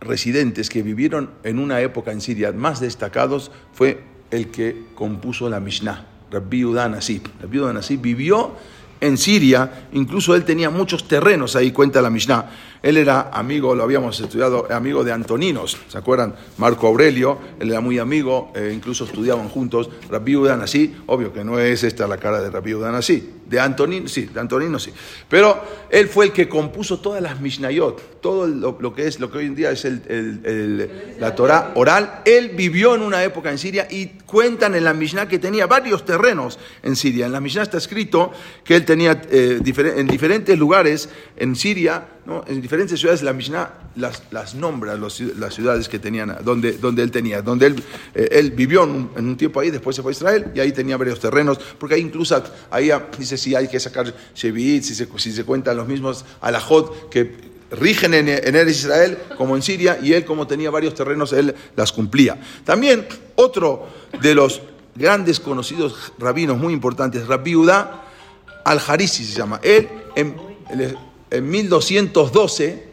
residentes 0.00 0.68
que 0.68 0.82
vivieron 0.82 1.30
en 1.42 1.58
una 1.58 1.80
época 1.80 2.12
en 2.12 2.20
Siria 2.20 2.52
más 2.52 2.78
destacados 2.78 3.50
fue 3.72 4.04
el 4.30 4.52
que 4.52 4.84
compuso 4.94 5.48
la 5.48 5.58
Mishnah, 5.58 6.06
Rabbi 6.30 6.64
Udan 6.64 6.92
Rabbi 6.92 7.58
Udan 7.58 7.80
vivió 8.00 8.54
en 9.00 9.16
Siria, 9.16 9.88
incluso 9.92 10.34
él 10.34 10.44
tenía 10.44 10.70
muchos 10.70 11.06
terrenos, 11.06 11.56
ahí 11.56 11.72
cuenta 11.72 12.02
la 12.02 12.10
Mishnah. 12.10 12.50
Él 12.82 12.96
era 12.96 13.30
amigo, 13.32 13.74
lo 13.74 13.82
habíamos 13.82 14.20
estudiado, 14.20 14.66
amigo 14.70 15.04
de 15.04 15.12
Antoninos, 15.12 15.76
¿se 15.88 15.98
acuerdan? 15.98 16.34
Marco 16.58 16.86
Aurelio, 16.86 17.38
él 17.58 17.70
era 17.70 17.80
muy 17.80 17.98
amigo, 17.98 18.52
eh, 18.54 18.72
incluso 18.74 19.04
estudiaban 19.04 19.48
juntos. 19.48 19.90
Rabbi 20.10 20.36
Udan 20.36 20.64
obvio 21.06 21.32
que 21.32 21.44
no 21.44 21.58
es 21.58 21.82
esta 21.82 22.06
la 22.06 22.18
cara 22.18 22.40
de 22.40 22.50
Rabbi 22.50 22.74
Udan 22.74 23.00
de 23.48 23.60
Antonino, 23.60 24.08
sí, 24.08 24.26
de 24.26 24.40
Antonino 24.40 24.78
sí. 24.78 24.92
Pero 25.28 25.60
él 25.90 26.08
fue 26.08 26.26
el 26.26 26.32
que 26.32 26.48
compuso 26.48 27.00
todas 27.00 27.22
las 27.22 27.40
Mishnayot, 27.40 28.20
todo 28.20 28.46
lo, 28.46 28.94
que 28.94 29.06
es 29.06 29.20
lo 29.20 29.30
que 29.30 29.38
hoy 29.38 29.46
en 29.46 29.54
día 29.54 29.70
es 29.70 29.84
el, 29.84 31.16
la 31.18 31.34
Torah 31.34 31.72
oral. 31.74 32.22
Él 32.24 32.50
vivió 32.50 32.94
en 32.94 33.02
una 33.02 33.24
época 33.24 33.50
en 33.50 33.58
Siria 33.58 33.88
y 33.90 34.06
cuentan 34.26 34.74
en 34.74 34.84
la 34.84 34.94
Mishnah 34.94 35.28
que 35.28 35.38
tenía 35.38 35.66
varios 35.66 36.04
terrenos 36.04 36.58
en 36.82 36.96
Siria. 36.96 37.26
En 37.26 37.32
la 37.32 37.40
Mishnah 37.40 37.62
está 37.62 37.78
escrito 37.78 38.32
que 38.64 38.76
él 38.76 38.84
tenía 38.84 39.22
eh, 39.30 39.60
en 39.96 40.06
diferentes 40.06 40.58
lugares 40.58 41.08
en 41.36 41.56
Siria, 41.56 42.06
¿no? 42.26 42.44
en 42.46 42.60
diferentes 42.60 43.00
ciudades, 43.00 43.22
la 43.22 43.32
Mishnah 43.32 43.88
las, 43.96 44.22
las 44.30 44.54
nombra, 44.54 44.96
las 44.96 45.54
ciudades 45.54 45.88
que 45.88 45.98
tenían, 45.98 46.36
donde, 46.44 46.72
donde 46.72 47.02
él 47.02 47.10
tenía, 47.10 47.42
donde 47.42 47.66
él, 47.66 47.82
eh, 48.14 48.28
él 48.32 48.50
vivió 48.52 48.84
en 48.84 49.10
un, 49.16 49.36
tiempo 49.36 49.60
ahí, 49.60 49.70
después 49.70 49.96
se 49.96 50.02
fue 50.02 50.12
a 50.12 50.12
Israel 50.12 50.52
y 50.54 50.60
ahí 50.60 50.72
tenía 50.72 50.96
varios 50.96 51.18
terrenos, 51.18 51.58
porque 51.78 51.94
ahí 51.94 52.02
incluso 52.02 52.42
ahí 52.70 52.90
dice 53.18 53.36
si 53.38 53.54
hay 53.54 53.68
que 53.68 53.80
sacar 53.80 54.14
Shevit, 54.34 54.82
si 54.82 54.94
se, 54.94 55.08
si 55.16 55.32
se 55.32 55.44
cuentan 55.44 55.76
los 55.76 55.88
mismos 55.88 56.24
alajot 56.40 57.08
que 57.08 57.48
rigen 57.70 58.14
en, 58.14 58.28
en 58.28 58.54
Eres 58.54 58.78
Israel 58.80 59.18
como 59.36 59.56
en 59.56 59.62
Siria 59.62 59.98
y 60.02 60.12
él 60.12 60.24
como 60.24 60.46
tenía 60.46 60.70
varios 60.70 60.94
terrenos, 60.94 61.32
él 61.32 61.54
las 61.76 61.92
cumplía. 61.92 62.38
También 62.64 63.06
otro 63.36 63.86
de 64.20 64.34
los 64.34 64.62
grandes 64.94 65.40
conocidos 65.40 66.12
rabinos 66.18 66.58
muy 66.58 66.72
importantes, 66.72 67.26
Rabbi 67.26 67.56
Udá 67.56 68.04
al-Harisi 68.64 69.24
se 69.24 69.36
llama. 69.36 69.60
Él 69.62 69.88
en, 70.16 70.34
en 71.30 71.48
1212, 71.48 72.88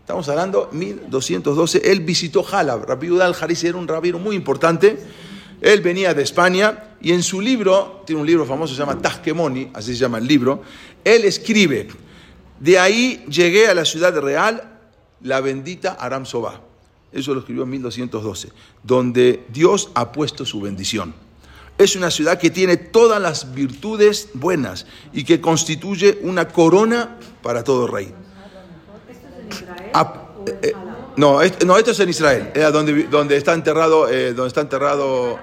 estamos 0.00 0.28
hablando 0.28 0.68
1212, 0.72 1.90
él 1.90 2.00
visitó 2.00 2.44
Halab. 2.50 2.84
Rabbi 2.84 3.10
Udá 3.10 3.26
al-Harisi 3.26 3.68
era 3.68 3.78
un 3.78 3.86
rabino 3.86 4.18
muy 4.18 4.34
importante. 4.34 4.98
Él 5.62 5.80
venía 5.80 6.12
de 6.12 6.24
España 6.24 6.96
y 7.00 7.12
en 7.12 7.22
su 7.22 7.40
libro, 7.40 8.02
tiene 8.04 8.20
un 8.20 8.26
libro 8.26 8.44
famoso, 8.44 8.74
se 8.74 8.80
llama 8.80 9.00
Tasquemoni, 9.00 9.70
así 9.72 9.94
se 9.94 10.00
llama 10.00 10.18
el 10.18 10.26
libro, 10.26 10.62
él 11.04 11.24
escribe, 11.24 11.88
de 12.58 12.78
ahí 12.78 13.24
llegué 13.28 13.68
a 13.68 13.74
la 13.74 13.84
ciudad 13.84 14.16
real, 14.20 14.78
la 15.20 15.40
bendita 15.40 15.92
Aram 15.92 16.26
Sobá. 16.26 16.60
Eso 17.12 17.32
lo 17.32 17.40
escribió 17.40 17.62
en 17.62 17.70
1212, 17.70 18.48
donde 18.82 19.44
Dios 19.50 19.90
ha 19.94 20.10
puesto 20.10 20.44
su 20.44 20.60
bendición. 20.60 21.14
Es 21.78 21.94
una 21.94 22.10
ciudad 22.10 22.38
que 22.38 22.50
tiene 22.50 22.76
todas 22.76 23.20
las 23.20 23.54
virtudes 23.54 24.30
buenas 24.34 24.86
y 25.12 25.24
que 25.24 25.40
constituye 25.40 26.18
una 26.22 26.48
corona 26.48 27.18
para 27.42 27.62
todo 27.62 27.86
rey. 27.86 28.12
¿Esto 29.08 29.26
es 29.28 29.40
en 29.40 29.48
Israel 29.48 29.90
Ah, 29.94 30.28
eh, 30.62 30.72
Jalab? 30.74 30.91
No, 31.16 31.42
est- 31.42 31.62
no, 31.64 31.76
esto 31.76 31.90
es 31.90 32.00
en 32.00 32.08
Israel, 32.08 32.50
eh, 32.54 32.60
donde, 32.72 33.04
donde 33.04 33.36
está 33.36 33.54
enterrado, 33.54 34.08
eh, 34.08 34.32
donde 34.32 34.48
está 34.48 34.60
enterrado, 34.62 35.38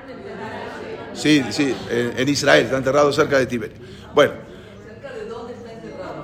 sí, 1.13 1.43
sí, 1.51 1.75
en, 1.89 2.27
Israel, 2.29 2.65
está 2.65 2.77
enterrado 2.77 3.11
cerca 3.13 3.37
de 3.39 3.45
Tiberia. 3.45 3.77
Bueno, 4.13 4.33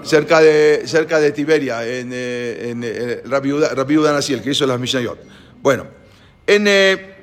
cerca 0.03 0.39
de, 0.39 0.83
cerca 0.85 1.19
de 1.19 1.31
Tiberia, 1.31 1.85
en, 1.85 2.11
eh, 2.13 2.69
en 2.69 2.81
eh, 2.83 3.21
que 4.43 4.51
hizo 4.51 4.65
las 4.65 4.79
Mishnayot. 4.79 5.19
Bueno, 5.61 5.87
en, 6.47 6.67
eh, 6.67 7.15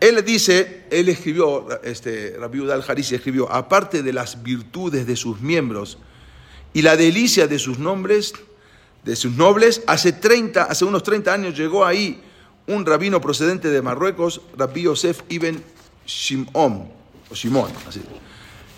él 0.00 0.24
dice, 0.24 0.84
él 0.90 1.10
escribió, 1.10 1.68
este, 1.82 2.36
Yehuda 2.52 2.74
al-Harisi 2.74 3.14
escribió, 3.14 3.50
aparte 3.52 4.02
de 4.02 4.12
las 4.14 4.42
virtudes 4.42 5.06
de 5.06 5.14
sus 5.14 5.40
miembros 5.40 5.98
y 6.72 6.80
la 6.82 6.96
delicia 6.96 7.46
de 7.46 7.58
sus 7.58 7.78
nombres, 7.78 8.32
de 9.04 9.16
sus 9.16 9.32
nobles, 9.32 9.82
hace, 9.86 10.12
30, 10.12 10.64
hace 10.64 10.84
unos 10.84 11.02
30 11.02 11.32
años 11.32 11.56
llegó 11.56 11.84
ahí 11.84 12.20
un 12.66 12.86
rabino 12.86 13.20
procedente 13.20 13.68
de 13.68 13.82
Marruecos, 13.82 14.42
Rabbi 14.56 14.82
Yosef 14.82 15.22
ibn 15.28 15.62
Shimon, 16.06 16.88
o 17.30 17.34
Shimon, 17.34 17.70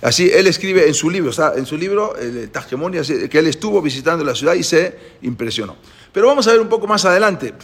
así. 0.03 0.31
Él 0.31 0.47
escribe 0.47 0.87
en 0.87 0.95
su 0.95 1.11
libro, 1.11 1.31
o 1.31 1.33
sea, 1.33 1.53
en 1.57 1.67
su 1.67 1.77
libro, 1.77 2.17
el 2.17 2.51
así, 2.99 3.29
que 3.29 3.39
él 3.39 3.47
estuvo 3.47 3.81
visitando 3.83 4.25
la 4.25 4.35
ciudad 4.35 4.55
y 4.55 4.63
se 4.63 4.99
impresionó. 5.23 5.77
Pero 6.13 6.27
vamos 6.27 6.47
a 6.49 6.53
ver 6.53 6.61
un 6.61 6.69
poco 6.69 6.87
más 6.87 7.05
adelante, 7.05 7.55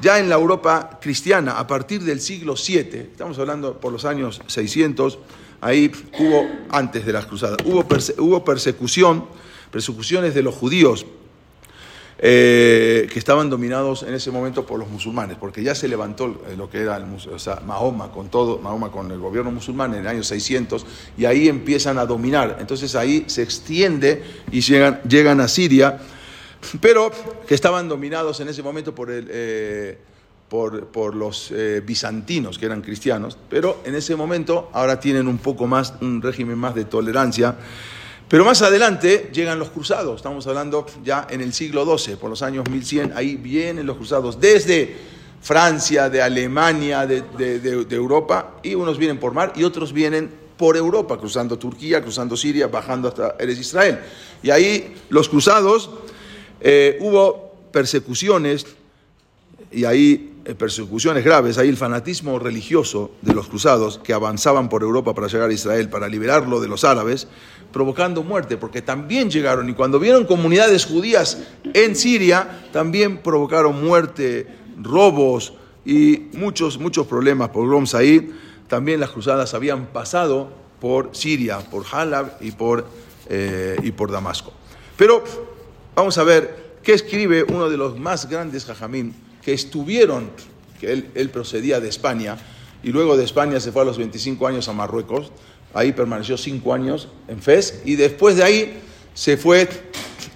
ya 0.00 0.18
en 0.18 0.28
la 0.28 0.36
Europa 0.36 0.98
cristiana, 1.00 1.58
a 1.58 1.66
partir 1.66 2.02
del 2.02 2.20
siglo 2.20 2.54
VII, 2.54 2.98
estamos 3.12 3.38
hablando 3.38 3.78
por 3.78 3.92
los 3.92 4.04
años 4.04 4.40
600, 4.46 5.18
ahí 5.60 5.90
hubo, 6.18 6.48
antes 6.70 7.04
de 7.04 7.12
las 7.12 7.26
cruzadas, 7.26 7.58
hubo, 7.64 7.86
hubo 8.18 8.44
persecución, 8.44 9.26
persecuciones 9.70 10.34
de 10.34 10.42
los 10.42 10.54
judíos 10.54 11.06
eh, 12.22 13.08
que 13.10 13.18
estaban 13.18 13.48
dominados 13.48 14.02
en 14.02 14.12
ese 14.12 14.30
momento 14.30 14.66
por 14.66 14.78
los 14.78 14.90
musulmanes, 14.90 15.38
porque 15.38 15.62
ya 15.62 15.74
se 15.74 15.88
levantó 15.88 16.26
eh, 16.26 16.54
lo 16.54 16.68
que 16.68 16.82
era 16.82 16.98
el, 16.98 17.04
o 17.04 17.38
sea, 17.38 17.60
Mahoma 17.64 18.12
con 18.12 18.28
todo, 18.28 18.58
Mahoma 18.58 18.92
con 18.92 19.10
el 19.10 19.18
gobierno 19.18 19.50
musulmán 19.50 19.94
en 19.94 20.00
el 20.00 20.06
año 20.06 20.22
600 20.22 20.84
y 21.16 21.24
ahí 21.24 21.48
empiezan 21.48 21.96
a 21.96 22.04
dominar. 22.04 22.58
Entonces 22.60 22.94
ahí 22.94 23.24
se 23.26 23.42
extiende 23.42 24.22
y 24.52 24.60
llegan, 24.60 25.00
llegan 25.08 25.40
a 25.40 25.48
Siria, 25.48 25.98
pero 26.82 27.10
que 27.48 27.54
estaban 27.54 27.88
dominados 27.88 28.38
en 28.40 28.48
ese 28.48 28.62
momento 28.62 28.94
por 28.94 29.10
el 29.10 29.26
eh, 29.30 29.98
por, 30.50 30.88
por 30.88 31.14
los 31.14 31.54
bizantinos, 31.86 32.58
que 32.58 32.66
eran 32.66 32.82
cristianos, 32.82 33.38
pero 33.48 33.80
en 33.84 33.94
ese 33.94 34.16
momento 34.16 34.68
ahora 34.72 34.98
tienen 34.98 35.28
un 35.28 35.38
poco 35.38 35.68
más, 35.68 35.94
un 36.00 36.20
régimen 36.20 36.58
más 36.58 36.74
de 36.74 36.84
tolerancia. 36.84 37.56
Pero 38.30 38.44
más 38.44 38.62
adelante 38.62 39.28
llegan 39.32 39.58
los 39.58 39.70
cruzados, 39.70 40.14
estamos 40.14 40.46
hablando 40.46 40.86
ya 41.02 41.26
en 41.28 41.40
el 41.40 41.52
siglo 41.52 41.84
XII, 41.98 42.14
por 42.14 42.30
los 42.30 42.42
años 42.42 42.64
1100, 42.70 43.14
ahí 43.16 43.34
vienen 43.34 43.84
los 43.84 43.96
cruzados 43.96 44.40
desde 44.40 44.96
Francia, 45.40 46.08
de 46.08 46.22
Alemania, 46.22 47.08
de, 47.08 47.24
Europa, 47.90 48.60
y 48.62 48.76
unos 48.76 48.98
vienen 48.98 49.18
por 49.18 49.34
mar 49.34 49.52
y 49.56 49.64
otros 49.64 49.92
vienen 49.92 50.30
por 50.56 50.76
Europa, 50.76 51.18
cruzando 51.18 51.58
Turquía, 51.58 52.02
cruzando 52.02 52.36
Siria, 52.36 52.68
bajando 52.68 53.08
hasta 53.08 53.34
Eres 53.36 53.58
Israel. 53.58 53.98
Y 54.44 54.50
ahí 54.50 54.94
los 55.08 55.28
cruzados, 55.28 55.90
eh, 56.60 56.98
hubo 57.00 57.52
persecuciones, 57.72 58.64
y 59.72 59.84
ahí 59.84 60.29
persecuciones 60.44 61.24
graves, 61.24 61.58
ahí 61.58 61.68
el 61.68 61.76
fanatismo 61.76 62.38
religioso 62.38 63.12
de 63.22 63.34
los 63.34 63.48
cruzados 63.48 63.98
que 64.02 64.12
avanzaban 64.12 64.68
por 64.68 64.82
Europa 64.82 65.14
para 65.14 65.28
llegar 65.28 65.50
a 65.50 65.52
Israel, 65.52 65.88
para 65.88 66.08
liberarlo 66.08 66.60
de 66.60 66.68
los 66.68 66.84
árabes, 66.84 67.28
provocando 67.72 68.22
muerte, 68.22 68.56
porque 68.56 68.82
también 68.82 69.30
llegaron 69.30 69.68
y 69.68 69.74
cuando 69.74 69.98
vieron 69.98 70.24
comunidades 70.24 70.86
judías 70.86 71.38
en 71.74 71.94
Siria, 71.94 72.62
también 72.72 73.18
provocaron 73.18 73.84
muerte, 73.84 74.46
robos 74.82 75.52
y 75.84 76.28
muchos, 76.32 76.78
muchos 76.78 77.06
problemas, 77.06 77.50
pogroms 77.50 77.94
ahí. 77.94 78.32
También 78.66 79.00
las 79.00 79.10
cruzadas 79.10 79.54
habían 79.54 79.86
pasado 79.86 80.50
por 80.80 81.10
Siria, 81.14 81.58
por 81.58 81.84
Halab 81.90 82.36
y 82.40 82.52
por, 82.52 82.86
eh, 83.28 83.76
y 83.82 83.92
por 83.92 84.10
Damasco. 84.10 84.52
Pero 84.96 85.22
vamos 85.94 86.16
a 86.18 86.24
ver 86.24 86.78
qué 86.82 86.94
escribe 86.94 87.44
uno 87.44 87.68
de 87.68 87.76
los 87.76 87.98
más 87.98 88.28
grandes 88.28 88.64
jajamín 88.64 89.14
que 89.42 89.52
estuvieron, 89.52 90.30
que 90.80 90.92
él, 90.92 91.30
procedía 91.30 91.80
de 91.80 91.88
España, 91.88 92.38
y 92.82 92.90
luego 92.90 93.16
de 93.16 93.24
España 93.24 93.60
se 93.60 93.72
fue 93.72 93.82
a 93.82 93.84
los 93.84 93.98
25 93.98 94.46
años 94.46 94.68
a 94.68 94.72
Marruecos, 94.72 95.32
ahí 95.74 95.92
permaneció 95.92 96.36
5 96.36 96.74
años 96.74 97.08
en 97.28 97.40
Fez, 97.42 97.82
y 97.84 97.96
después 97.96 98.36
de 98.36 98.44
ahí 98.44 98.80
se 99.14 99.36
fue 99.36 99.68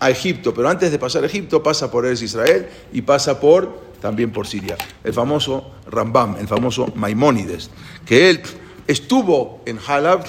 a 0.01 0.11
Egipto, 0.11 0.53
pero 0.53 0.69
antes 0.69 0.91
de 0.91 0.99
pasar 0.99 1.23
a 1.23 1.27
Egipto 1.27 1.63
pasa 1.63 1.91
por 1.91 2.05
Eres 2.05 2.23
Israel 2.23 2.69
y 2.93 3.03
pasa 3.03 3.41
por 3.41 3.85
también 4.01 4.33
por 4.33 4.47
Siria. 4.47 4.77
El 5.03 5.15
famoso 5.15 5.71
Rambam, 5.87 6.37
el 6.39 6.47
famoso 6.47 6.93
Maimónides, 6.95 7.71
que 8.05 8.29
él 8.29 8.43
estuvo 8.87 9.63
en 9.65 9.79
Halab 9.79 10.25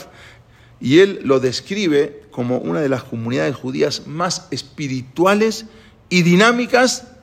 y 0.80 1.00
él 1.00 1.20
lo 1.24 1.40
describe 1.40 2.24
como 2.32 2.58
una 2.58 2.80
de 2.80 2.90
las 2.90 3.04
comunidades 3.04 3.56
judías 3.56 4.08
más 4.08 4.48
espirituales 4.52 5.66
y 6.10 6.22
dinámicas 6.22 7.15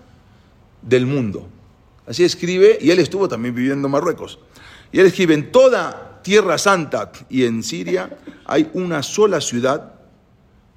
del 0.83 1.07
mundo. 1.07 1.49
Así 2.07 2.25
escribe, 2.25 2.79
y 2.81 2.91
él 2.91 2.99
estuvo 2.99 3.29
también 3.29 3.55
viviendo 3.55 3.87
en 3.87 3.93
Marruecos. 3.93 4.39
Y 4.91 4.99
él 5.01 5.07
escribe, 5.07 5.35
en 5.35 5.53
toda 5.53 6.21
Tierra 6.23 6.59
Santa 6.59 7.11
y 7.31 7.45
en 7.45 7.63
Siria 7.63 8.19
hay 8.45 8.71
una 8.75 9.03
sola 9.03 9.41
ciudad, 9.41 9.95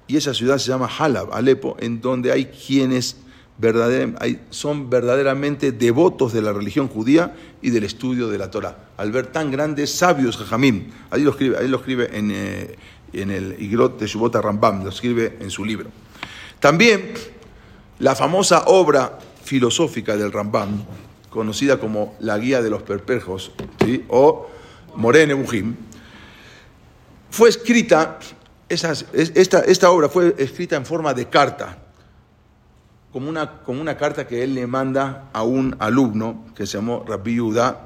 y 0.06 0.16
esa 0.16 0.32
ciudad 0.32 0.58
se 0.58 0.68
llama 0.68 0.88
Halab, 0.88 1.34
Alepo, 1.34 1.76
en 1.80 2.00
donde 2.00 2.30
hay 2.30 2.46
quienes 2.46 3.16
verdader- 3.60 4.40
son 4.50 4.88
verdaderamente 4.88 5.72
devotos 5.72 6.32
de 6.32 6.42
la 6.42 6.52
religión 6.52 6.88
judía 6.88 7.34
y 7.60 7.70
del 7.70 7.84
estudio 7.84 8.28
de 8.28 8.38
la 8.38 8.50
Torah. 8.50 8.90
Al 8.96 9.10
ver 9.10 9.26
tan 9.26 9.50
grandes 9.50 9.92
sabios, 9.92 10.36
Jajamim, 10.36 10.90
ahí 11.10 11.22
lo 11.22 11.30
escribe, 11.30 11.58
ahí 11.58 11.66
lo 11.66 11.78
escribe 11.78 12.16
en, 12.16 12.30
eh, 12.32 12.76
en 13.12 13.30
el 13.30 13.60
Igrot 13.60 13.98
de 13.98 14.06
Shubota 14.06 14.40
Rambam, 14.40 14.84
lo 14.84 14.90
escribe 14.90 15.38
en 15.40 15.50
su 15.50 15.64
libro. 15.64 15.90
También 16.60 17.12
la 17.98 18.14
famosa 18.14 18.64
obra 18.66 19.18
filosófica 19.46 20.16
del 20.16 20.32
Rambam, 20.32 20.82
conocida 21.30 21.78
como 21.78 22.14
la 22.20 22.36
Guía 22.38 22.60
de 22.60 22.68
los 22.68 22.82
Perplejos, 22.82 23.52
¿sí? 23.84 24.04
o 24.08 24.48
Morene 24.96 25.34
Bujim, 25.34 25.76
fue 27.30 27.48
escrita, 27.48 28.18
esta, 28.68 29.60
esta 29.60 29.90
obra 29.90 30.08
fue 30.08 30.34
escrita 30.38 30.76
en 30.76 30.84
forma 30.84 31.14
de 31.14 31.26
carta, 31.28 31.78
como 33.12 33.28
una, 33.28 33.62
como 33.62 33.80
una 33.80 33.96
carta 33.96 34.26
que 34.26 34.42
él 34.42 34.54
le 34.54 34.66
manda 34.66 35.30
a 35.32 35.42
un 35.42 35.74
alumno 35.78 36.44
que 36.54 36.66
se 36.66 36.76
llamó 36.78 37.04
Rabbi 37.06 37.34
Yehuda 37.34 37.82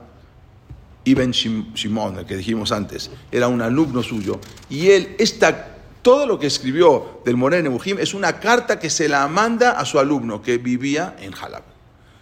Ibn 1.05 1.31
Shim- 1.33 1.73
Shimon, 1.75 2.25
que 2.25 2.37
dijimos 2.37 2.73
antes, 2.73 3.11
era 3.31 3.49
un 3.49 3.63
alumno 3.63 4.03
suyo, 4.03 4.41
y 4.69 4.89
él, 4.91 5.15
esta, 5.19 5.70
todo 6.03 6.27
lo 6.27 6.39
que 6.39 6.47
escribió 6.47 7.21
del 7.25 7.37
Morene 7.37 7.69
Bujim 7.69 7.99
es 7.99 8.15
una 8.15 8.41
carta 8.41 8.79
que 8.79 8.91
se 8.91 9.09
la 9.09 9.27
manda 9.29 9.73
a 9.73 9.85
su 9.85 9.99
alumno 9.99 10.43
que 10.43 10.59
vivía 10.59 11.17
en 11.21 11.33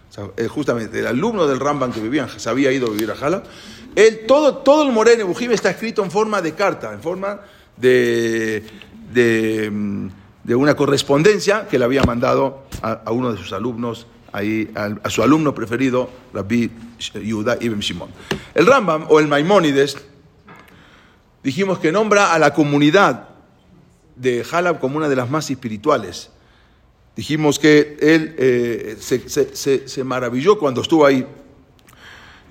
sea, 0.09 0.29
eh, 0.37 0.49
justamente 0.49 0.99
el 0.99 1.07
alumno 1.07 1.47
del 1.47 1.61
Rambam 1.61 1.93
que 1.93 2.01
vivía, 2.01 2.29
se 2.29 2.49
había 2.49 2.73
ido 2.73 2.89
a 2.89 2.91
vivir 2.91 3.11
a 3.11 3.15
Halab, 3.15 3.45
él, 3.95 4.27
todo, 4.27 4.59
todo 4.59 4.83
el 4.83 4.93
Morene 4.93 5.23
Bujim 5.23 5.51
está 5.53 5.71
escrito 5.71 6.03
en 6.03 6.11
forma 6.11 6.41
de 6.43 6.55
carta, 6.55 6.93
en 6.93 7.01
forma 7.01 7.41
de, 7.77 8.65
de, 9.13 10.55
una 10.55 10.75
correspondencia 10.75 11.67
que 11.69 11.79
le 11.79 11.85
había 11.85 12.03
mandado 12.03 12.65
a, 12.83 13.11
uno 13.11 13.33
de 13.33 13.39
sus 13.39 13.53
alumnos, 13.53 14.07
ahí, 14.33 14.71
a, 14.75 15.11
su 15.11 15.23
alumno 15.23 15.55
preferido, 15.55 16.11
Rabbi 16.33 16.71
Yehuda 16.99 17.59
Ibn 17.61 17.81
Shimon. 17.81 18.11
El 18.55 18.67
Rambam 18.67 19.07
o 19.09 19.21
el 19.21 19.29
Maimónides, 19.29 19.97
dijimos 21.43 21.79
que 21.79 21.93
nombra 21.93 22.33
a 22.33 22.39
la 22.39 22.53
comunidad 22.55 23.28
de 24.19 24.45
Halab 24.51 24.81
como 24.81 24.97
una 24.97 25.09
de 25.09 25.17
las 25.17 25.31
más 25.31 25.51
espirituales. 25.51 26.31
Dijimos 27.17 27.59
que 27.59 27.97
él 28.01 28.35
eh, 28.39 28.97
se, 29.01 29.29
se- 29.29 29.89
se- 29.89 30.05
maravilló 30.05 30.59
cuando 30.59 30.83
estuvo 30.83 31.05
ahí. 31.05 31.27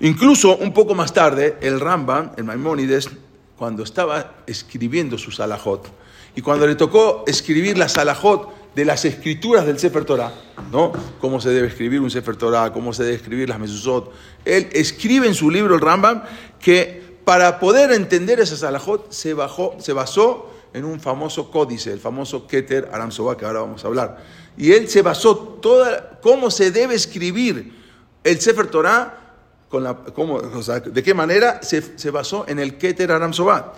Incluso 0.00 0.56
un 0.56 0.72
poco 0.72 0.94
más 0.94 1.12
tarde, 1.12 1.56
el 1.60 1.80
Rambam, 1.80 2.32
el 2.36 2.44
Maimónides, 2.44 3.08
cuando 3.56 3.82
estaba 3.82 4.34
escribiendo 4.46 5.18
su 5.18 5.32
Salahot, 5.32 5.90
y 6.36 6.42
cuando 6.42 6.66
le 6.66 6.76
tocó 6.76 7.24
escribir 7.26 7.76
la 7.76 7.88
Salahot 7.88 8.74
de 8.76 8.84
las 8.84 9.04
escrituras 9.04 9.66
del 9.66 9.78
Sefer 9.78 10.04
Torah, 10.04 10.32
¿no? 10.70 10.92
Cómo 11.20 11.40
se 11.40 11.48
debe 11.50 11.66
escribir 11.66 12.00
un 12.00 12.10
Sefer 12.10 12.36
Torah, 12.36 12.72
cómo 12.72 12.92
se 12.92 13.02
debe 13.02 13.16
escribir 13.16 13.48
las 13.48 13.58
Mezuzot. 13.58 14.12
Él 14.44 14.68
escribe 14.72 15.26
en 15.26 15.34
su 15.34 15.50
libro, 15.50 15.74
el 15.74 15.80
Rambam, 15.80 16.22
que 16.60 17.18
para 17.24 17.58
poder 17.58 17.90
entender 17.90 18.38
esa 18.38 18.56
Salahot 18.56 19.10
se, 19.10 19.34
bajó, 19.34 19.74
se 19.80 19.92
basó 19.92 20.50
en 20.78 20.84
un 20.84 21.00
famoso 21.00 21.50
códice, 21.50 21.92
el 21.92 21.98
famoso 21.98 22.46
Keter 22.46 22.88
Aram 22.92 23.10
Soba, 23.10 23.36
que 23.36 23.44
ahora 23.44 23.60
vamos 23.60 23.84
a 23.84 23.88
hablar. 23.88 24.18
Y 24.56 24.72
él 24.72 24.88
se 24.88 25.02
basó 25.02 25.36
toda 25.36 26.18
cómo 26.22 26.50
se 26.50 26.70
debe 26.70 26.94
escribir 26.94 27.74
el 28.22 28.40
Sefer 28.40 28.68
Torah 28.68 29.34
con 29.68 29.82
la, 29.82 29.96
cómo, 29.96 30.40
de 30.40 31.02
qué 31.02 31.14
manera 31.14 31.60
se, 31.62 31.98
se 31.98 32.10
basó 32.10 32.44
en 32.48 32.58
el 32.58 32.78
Keter 32.78 33.12
Aram 33.12 33.32
Soba. 33.32 33.74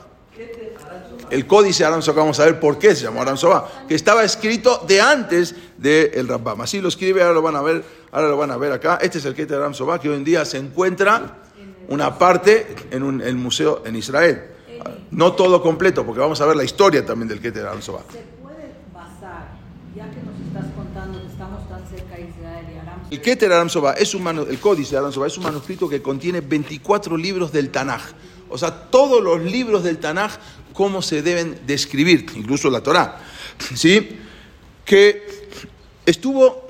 El 1.31 1.47
códice 1.47 1.85
Aram 1.85 2.03
Soba, 2.03 2.21
vamos 2.21 2.39
a 2.39 2.45
ver 2.45 2.61
por 2.61 2.79
qué 2.79 2.95
se 2.95 3.05
llamó 3.05 3.23
Aram 3.23 3.37
Soba, 3.37 3.87
que 3.89 3.95
estaba 3.95 4.23
escrito 4.23 4.85
de 4.87 5.01
antes 5.01 5.55
del 5.79 6.29
Rambam. 6.29 6.61
Así 6.61 6.81
lo 6.81 6.89
escribe, 6.89 7.23
ahora 7.23 7.35
lo 7.35 7.43
van 7.43 7.57
a 7.57 7.63
ver, 7.63 7.83
ahora 8.13 8.29
lo 8.29 8.37
van 8.37 8.51
a 8.51 8.59
ver 8.59 8.73
acá. 8.73 8.99
Este 9.01 9.19
es 9.19 9.25
el 9.25 9.35
Keter 9.35 9.57
Aram 9.57 9.73
Soba, 9.75 9.99
que 9.99 10.11
hoy 10.11 10.17
en 10.17 10.25
día 10.25 10.45
se 10.45 10.59
encuentra 10.59 11.39
una 11.89 12.19
parte 12.19 12.75
en 12.91 13.03
un 13.03 13.23
el 13.23 13.37
museo 13.37 13.83
en 13.87 13.97
Israel. 13.97 14.60
No 15.11 15.33
todo 15.33 15.61
completo, 15.63 16.05
porque 16.07 16.21
vamos 16.21 16.41
a 16.41 16.47
ver 16.47 16.57
la 16.57 16.65
historia 16.65 17.05
también 17.05 17.29
del 17.29 17.41
Keter 17.41 17.67
Aram 17.67 17.83
Soba. 17.83 18.03
¿Se 18.11 18.19
puede 18.43 18.73
basar, 18.95 19.49
ya 19.97 20.05
que 20.11 20.17
nos 20.23 20.39
estás 20.47 20.73
contando 20.75 21.21
que 21.21 21.27
estamos 21.27 21.69
tan 21.69 21.87
cerca 21.89 22.15
de 22.17 22.23
Israel 22.29 22.67
y 22.75 22.79
Aram, 22.79 23.01
El 23.11 23.21
Keter 23.21 23.53
Aram 23.53 23.69
Soba 23.69 23.93
es 23.95 24.15
un 24.15 24.23
manu- 24.23 24.47
el 24.49 24.59
códice 24.59 24.93
de 24.93 24.99
Aram 24.99 25.13
Soba 25.13 25.27
es 25.27 25.37
un 25.37 25.45
manuscrito 25.45 25.89
que 25.89 26.01
contiene 26.01 26.41
24 26.41 27.17
libros 27.17 27.53
del 27.53 27.71
Tanaj. 27.71 28.03
O 28.49 28.59
sea, 28.59 28.71
todos 28.91 29.23
los 29.23 29.41
libros 29.43 29.85
del 29.85 29.99
Tanaj, 29.99 30.33
cómo 30.73 31.03
se 31.03 31.23
deben 31.23 31.59
describir, 31.67 32.27
incluso 32.35 32.71
la 32.71 32.81
Torá. 32.83 33.21
¿Sí? 33.75 34.19
Que 34.85 35.23
estuvo 36.07 36.67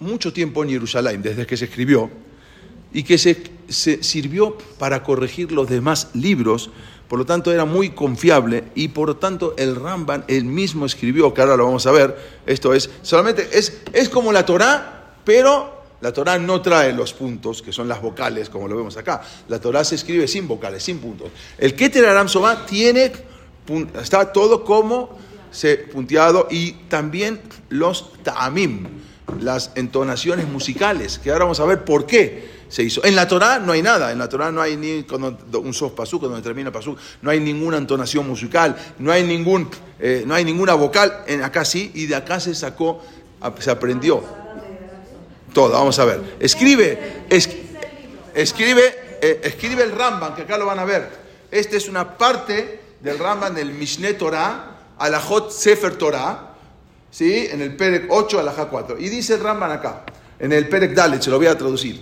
mucho 0.00 0.32
tiempo 0.32 0.62
en 0.64 0.70
Jerusalén, 0.70 1.20
desde 1.22 1.46
que 1.46 1.56
se 1.56 1.66
escribió, 1.66 2.10
y 2.92 3.02
que 3.02 3.18
se, 3.18 3.42
se 3.74 4.02
sirvió 4.02 4.56
para 4.78 5.02
corregir 5.02 5.52
los 5.52 5.68
demás 5.68 6.08
libros, 6.14 6.70
por 7.08 7.18
lo 7.18 7.26
tanto 7.26 7.52
era 7.52 7.64
muy 7.64 7.90
confiable 7.90 8.64
y 8.74 8.88
por 8.88 9.08
lo 9.08 9.16
tanto 9.16 9.54
el 9.58 9.76
Ramban 9.76 10.24
él 10.28 10.44
mismo 10.44 10.86
escribió, 10.86 11.34
que 11.34 11.42
ahora 11.42 11.56
lo 11.56 11.66
vamos 11.66 11.86
a 11.86 11.92
ver, 11.92 12.16
esto 12.46 12.72
es, 12.72 12.88
solamente 13.02 13.48
es, 13.52 13.82
es 13.92 14.08
como 14.08 14.32
la 14.32 14.46
Torá, 14.46 15.14
pero 15.24 15.82
la 16.00 16.12
Torá 16.12 16.38
no 16.38 16.60
trae 16.60 16.92
los 16.92 17.12
puntos, 17.12 17.62
que 17.62 17.72
son 17.72 17.88
las 17.88 18.02
vocales, 18.02 18.50
como 18.50 18.68
lo 18.68 18.76
vemos 18.76 18.96
acá. 18.96 19.22
La 19.48 19.58
Torá 19.58 19.84
se 19.84 19.94
escribe 19.94 20.28
sin 20.28 20.46
vocales, 20.46 20.82
sin 20.82 20.98
puntos. 20.98 21.30
El 21.56 21.74
Keter 21.74 22.04
Aram 22.04 22.28
tiene, 22.66 23.10
está 24.00 24.30
todo 24.32 24.64
como 24.64 25.18
se 25.50 25.76
punteado 25.78 26.48
y 26.50 26.72
también 26.88 27.40
los 27.68 28.12
ta'amim, 28.22 28.86
las 29.40 29.70
entonaciones 29.76 30.48
musicales, 30.48 31.18
que 31.18 31.30
ahora 31.30 31.44
vamos 31.44 31.60
a 31.60 31.64
ver 31.64 31.84
por 31.84 32.06
qué 32.06 32.53
se 32.68 32.82
hizo. 32.82 33.04
En 33.04 33.14
la 33.16 33.26
Torá 33.28 33.58
no 33.58 33.72
hay 33.72 33.82
nada, 33.82 34.12
en 34.12 34.18
la 34.18 34.28
Torá 34.28 34.50
no 34.50 34.60
hay 34.60 34.76
ni 34.76 35.02
cuando- 35.04 35.38
un 35.60 35.72
sof 35.74 35.92
pasuk, 35.92 36.22
donde 36.22 36.42
termina 36.42 36.70
pasuk, 36.72 36.98
no 37.22 37.30
hay 37.30 37.40
ninguna 37.40 37.76
entonación 37.76 38.26
musical, 38.26 38.76
no 38.98 39.12
hay, 39.12 39.22
ningún, 39.24 39.68
eh, 39.98 40.24
no 40.26 40.34
hay 40.34 40.44
ninguna 40.44 40.74
vocal, 40.74 41.24
en 41.26 41.42
acá 41.42 41.64
sí, 41.64 41.90
y 41.94 42.06
de 42.06 42.16
acá 42.16 42.40
se 42.40 42.54
sacó, 42.54 43.02
se 43.58 43.70
aprendió. 43.70 44.22
Todo, 45.52 45.70
vamos 45.72 45.98
a 45.98 46.04
ver. 46.04 46.20
Escribe, 46.40 47.24
es- 47.30 47.48
escribe, 48.34 49.18
eh, 49.22 49.40
escribe 49.44 49.84
el 49.84 49.92
Ramban, 49.92 50.34
que 50.34 50.42
acá 50.42 50.58
lo 50.58 50.66
van 50.66 50.78
a 50.80 50.84
ver. 50.84 51.08
Esta 51.50 51.76
es 51.76 51.88
una 51.88 52.16
parte 52.18 52.80
del 53.00 53.18
Ramban 53.18 53.54
del 53.54 53.70
Mishneh 53.72 54.14
Torah, 54.14 54.70
Alajot 54.98 55.52
Sefer 55.52 55.96
Torah, 55.96 56.54
¿sí? 57.10 57.46
en 57.50 57.60
el 57.60 57.76
Perek 57.76 58.06
8, 58.10 58.40
Alajá 58.40 58.66
4. 58.66 58.98
Y 58.98 59.08
dice 59.08 59.34
el 59.34 59.40
Ramban 59.40 59.70
acá, 59.70 60.04
en 60.38 60.52
el 60.52 60.68
Perek 60.68 60.92
Dalet, 60.94 61.22
se 61.22 61.30
lo 61.30 61.36
voy 61.38 61.46
a 61.46 61.56
traducir. 61.56 62.00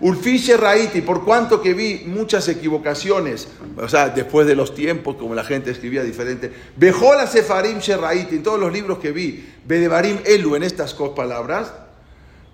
Ulfishe 0.00 0.56
Raiti, 0.56 1.00
por 1.00 1.24
cuanto 1.24 1.62
que 1.62 1.72
vi 1.74 2.02
muchas 2.06 2.48
equivocaciones, 2.48 3.48
o 3.76 3.88
sea, 3.88 4.10
después 4.10 4.46
de 4.46 4.54
los 4.54 4.74
tiempos, 4.74 5.16
como 5.16 5.34
la 5.34 5.44
gente 5.44 5.70
escribía 5.70 6.02
diferente, 6.02 6.52
Bejola 6.76 7.26
Sefarim 7.26 7.78
Raiti, 8.00 8.36
en 8.36 8.42
todos 8.42 8.60
los 8.60 8.72
libros 8.72 8.98
que 8.98 9.12
vi, 9.12 9.44
Bedebarim 9.66 10.18
Elu, 10.24 10.56
en 10.56 10.62
estas 10.64 10.96
dos 10.96 11.10
palabras, 11.10 11.72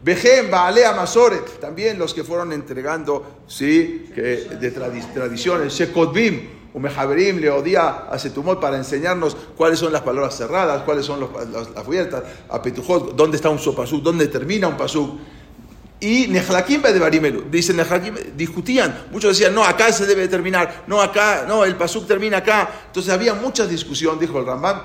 Bejem, 0.05 0.51
Baalea 0.51 0.93
Masoret, 0.95 1.61
también 1.61 1.99
los 1.99 2.13
que 2.13 2.25
fueron 2.25 2.53
entregando, 2.53 3.43
sí, 3.47 4.11
que 4.15 4.21
de 4.61 4.75
tradi- 4.75 5.13
tradiciones, 5.15 5.73
Shekodbim, 5.75 6.49
Umehaberim, 6.75 7.39
Leodía, 7.39 8.07
Acetumot, 8.11 8.61
para 8.61 8.77
enseñarnos 8.79 9.37
cuáles 9.57 9.79
son 9.79 9.93
las 9.93 10.03
palabras 10.03 10.37
cerradas, 10.37 10.83
cuáles 10.83 11.05
son 11.07 11.21
los- 11.21 11.31
las, 11.33 11.69
las 11.71 11.77
abiertas, 11.87 12.23
a 12.49 12.61
Petujot, 12.63 13.15
dónde 13.15 13.37
está 13.37 13.49
un 13.51 13.59
sopasuk, 13.59 14.03
dónde 14.03 14.27
termina 14.29 14.67
un 14.69 14.77
pasuk. 14.77 15.19
Y 16.03 16.27
Nehlakim 16.27 16.83
de 16.83 16.99
Barimelu, 16.99 17.45
dice 17.49 17.73
Nehlakim, 17.73 18.17
discutían, 18.37 19.07
muchos 19.13 19.39
decían, 19.39 19.55
no, 19.55 19.63
acá 19.63 19.93
se 19.93 20.05
debe 20.05 20.27
terminar, 20.27 20.83
no, 20.89 21.01
acá, 21.01 21.45
no, 21.47 21.65
el 21.65 21.77
pasuk 21.77 22.09
termina 22.09 22.39
acá. 22.39 22.69
Entonces 22.89 23.13
había 23.13 23.35
mucha 23.35 23.69
discusión, 23.69 24.19
dijo 24.19 24.37
el 24.41 24.45
Rambam. 24.45 24.81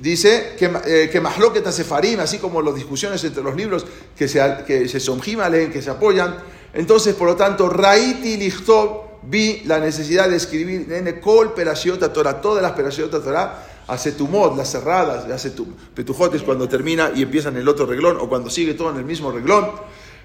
Dice 0.00 0.56
que, 0.58 0.72
eh, 0.86 1.08
que 1.08 1.20
Mahloket 1.20 1.64
Sefarim, 1.70 2.18
así 2.18 2.38
como 2.38 2.60
las 2.62 2.74
discusiones 2.74 3.22
entre 3.22 3.44
los 3.44 3.54
libros 3.54 3.86
que 4.16 4.26
se, 4.26 4.40
que 4.66 4.88
se 4.88 4.98
somjimalen, 4.98 5.70
que 5.70 5.80
se 5.80 5.90
apoyan. 5.90 6.34
Entonces, 6.72 7.14
por 7.14 7.28
lo 7.28 7.36
tanto, 7.36 7.68
Raiti 7.68 8.36
Lichtov, 8.36 9.20
vi 9.22 9.62
la 9.66 9.78
necesidad 9.78 10.28
de 10.28 10.34
escribir 10.34 10.92
en 10.92 11.20
Kol 11.20 11.54
Perashiot 11.54 12.12
Torah, 12.12 12.40
todas 12.40 12.60
las 12.60 12.72
Perashiot 12.72 13.10
Torah, 13.22 13.66
Acetumot, 13.86 14.56
las 14.56 14.72
cerradas, 14.72 15.30
Acetum, 15.30 15.68
Petujot 15.94 16.34
es 16.34 16.42
cuando 16.42 16.68
termina 16.68 17.12
y 17.14 17.22
empieza 17.22 17.50
en 17.50 17.58
el 17.58 17.68
otro 17.68 17.86
reglón, 17.86 18.16
o 18.18 18.28
cuando 18.28 18.50
sigue 18.50 18.74
todo 18.74 18.90
en 18.90 18.96
el 18.96 19.04
mismo 19.04 19.30
reglón. 19.30 19.70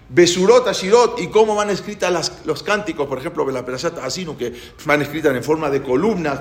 Besurot, 0.10 0.68
Ashirot, 0.68 1.20
y 1.20 1.28
cómo 1.28 1.56
van 1.56 1.70
escritas 1.70 2.12
las- 2.12 2.32
los 2.46 2.64
cánticos, 2.64 3.08
por 3.08 3.20
ejemplo, 3.20 3.46
de 3.46 3.54
la 3.54 3.64
Perashat 3.64 3.98
Asinu, 4.00 4.36
que 4.38 4.54
van 4.86 5.02
escritas 5.02 5.36
en 5.36 5.44
forma 5.44 5.70
de 5.70 5.84
columnas, 5.84 6.40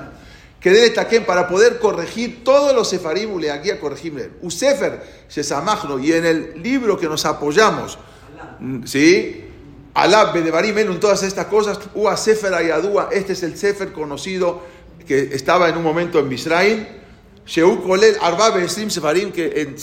que 0.59 0.71
debe 0.71 0.89
taquén 0.89 1.25
para 1.25 1.47
poder 1.47 1.79
corregir 1.79 2.43
todos 2.43 2.75
los 2.75 2.89
sefarim, 2.89 3.29
aquí 3.49 3.69
a 3.69 3.79
corregirle. 3.79 4.31
Usefer, 4.41 5.25
Shesamachno, 5.29 5.99
y 5.99 6.11
en 6.11 6.25
el 6.25 6.61
libro 6.61 6.97
que 6.97 7.07
nos 7.07 7.25
apoyamos, 7.25 7.97
¿sí? 8.85 9.45
Alab, 9.93 10.33
Bedebarim, 10.33 10.77
en 10.79 10.99
todas 10.99 11.23
estas 11.23 11.45
cosas, 11.45 11.79
Ua 11.93 12.17
Sefer 12.17 12.53
Ayadúa, 12.53 13.09
este 13.11 13.33
es 13.33 13.43
el 13.43 13.57
Sefer 13.57 13.91
conocido 13.91 14.61
que 15.07 15.29
estaba 15.33 15.69
en 15.69 15.77
un 15.77 15.83
momento 15.83 16.19
en 16.19 16.27
Misraim, 16.27 16.85
Sheu 17.49 17.81
Kolel 17.81 18.15
Arba 18.21 18.51
Be'esrim 18.51 18.91
Sefarim, 18.91 19.31
que, 19.31 19.73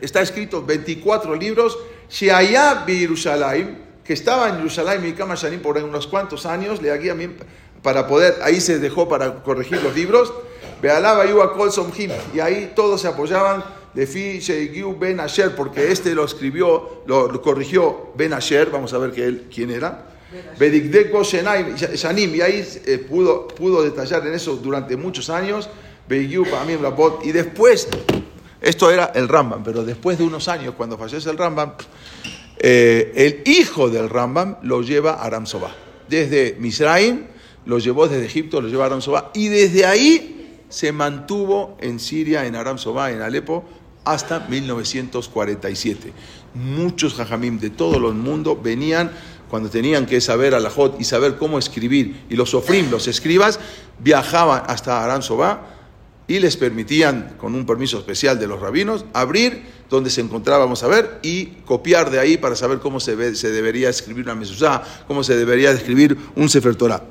está 0.00 0.22
escrito 0.22 0.64
24 0.64 1.34
libros, 1.34 1.78
Sheaya 2.08 2.86
Yerushalayim, 2.86 3.76
que 4.02 4.14
estaba 4.14 4.48
en 4.48 4.56
Jerusalén 4.56 5.06
y 5.06 5.12
Kama 5.12 5.34
Shanim 5.34 5.60
por 5.60 5.76
unos 5.76 6.06
cuantos 6.06 6.46
años, 6.46 6.80
le 6.80 6.90
aquí 6.90 7.10
a 7.10 7.14
mí 7.14 7.28
para 7.82 8.06
poder, 8.06 8.36
ahí 8.42 8.62
se 8.62 8.78
dejó 8.78 9.10
para 9.10 9.42
corregir 9.42 9.82
los 9.82 9.94
libros, 9.94 10.32
Bealaba 10.80 11.26
Yua 11.26 11.52
Kol 11.52 11.70
Somjim, 11.70 12.10
y 12.32 12.40
ahí 12.40 12.72
todos 12.74 13.02
se 13.02 13.08
apoyaban 13.08 13.62
de 13.92 14.06
Fi 14.06 14.38
Sheigiu 14.38 14.98
Ben 14.98 15.20
Asher, 15.20 15.54
porque 15.54 15.92
este 15.92 16.14
lo 16.14 16.24
escribió, 16.24 17.02
lo, 17.06 17.30
lo 17.30 17.42
corrigió 17.42 18.12
Ben 18.16 18.32
Asher, 18.32 18.70
vamos 18.70 18.94
a 18.94 18.98
ver 18.98 19.12
que 19.12 19.26
él, 19.26 19.48
quién 19.54 19.70
era. 19.70 20.06
Bedigdeko 20.58 21.22
Shenaim, 21.24 21.74
Shanim, 21.76 22.34
y 22.34 22.40
ahí 22.40 22.66
eh, 22.86 22.96
pudo, 22.96 23.48
pudo 23.48 23.82
detallar 23.82 24.26
en 24.26 24.32
eso 24.32 24.56
durante 24.56 24.96
muchos 24.96 25.28
años. 25.28 25.68
Y 26.08 27.32
después, 27.32 27.88
esto 28.60 28.90
era 28.90 29.12
el 29.14 29.28
Rambam, 29.28 29.62
pero 29.62 29.84
después 29.84 30.18
de 30.18 30.24
unos 30.24 30.48
años, 30.48 30.74
cuando 30.76 30.98
fallece 30.98 31.30
el 31.30 31.38
Rambam, 31.38 31.72
eh, 32.58 33.12
el 33.16 33.52
hijo 33.52 33.88
del 33.88 34.08
Rambam 34.08 34.56
lo 34.62 34.82
lleva 34.82 35.14
a 35.14 35.24
Aram 35.24 35.46
Soba. 35.46 35.74
Desde 36.08 36.56
Misraim, 36.58 37.26
lo 37.64 37.78
llevó 37.78 38.08
desde 38.08 38.26
Egipto, 38.26 38.60
lo 38.60 38.68
llevó 38.68 38.82
a 38.82 38.86
Aram 38.86 39.00
Soba, 39.00 39.30
y 39.34 39.48
desde 39.48 39.86
ahí 39.86 40.58
se 40.68 40.92
mantuvo 40.92 41.76
en 41.80 41.98
Siria, 41.98 42.46
en 42.46 42.56
Aram 42.56 42.78
Soba, 42.78 43.10
en 43.10 43.22
Alepo, 43.22 43.64
hasta 44.04 44.40
1947. 44.40 46.12
Muchos 46.54 47.14
jajamim 47.14 47.58
de 47.58 47.70
todo 47.70 47.96
el 48.08 48.14
mundo 48.14 48.60
venían 48.60 49.10
cuando 49.48 49.68
tenían 49.68 50.06
que 50.06 50.20
saber 50.20 50.54
alajot 50.54 51.00
y 51.00 51.04
saber 51.04 51.36
cómo 51.36 51.58
escribir, 51.58 52.24
y 52.30 52.36
los 52.36 52.50
sofrim, 52.50 52.90
los 52.90 53.06
escribas, 53.06 53.60
viajaban 53.98 54.62
hasta 54.66 55.04
Aram 55.04 55.22
Soba 55.22 55.81
y 56.28 56.38
les 56.38 56.56
permitían, 56.56 57.34
con 57.38 57.54
un 57.54 57.66
permiso 57.66 57.98
especial 57.98 58.38
de 58.38 58.46
los 58.46 58.60
rabinos, 58.60 59.04
abrir 59.12 59.62
donde 59.90 60.08
se 60.08 60.20
encontraba, 60.20 60.64
vamos 60.64 60.82
a 60.82 60.88
ver, 60.88 61.18
y 61.22 61.46
copiar 61.66 62.10
de 62.10 62.18
ahí 62.18 62.38
para 62.38 62.56
saber 62.56 62.78
cómo 62.78 63.00
se, 63.00 63.34
se 63.34 63.50
debería 63.50 63.90
escribir 63.90 64.24
una 64.24 64.34
mezuzá, 64.34 64.82
cómo 65.06 65.22
se 65.22 65.36
debería 65.36 65.70
escribir 65.70 66.16
un 66.36 66.48
sefer 66.48 66.76
Torah. 66.76 67.02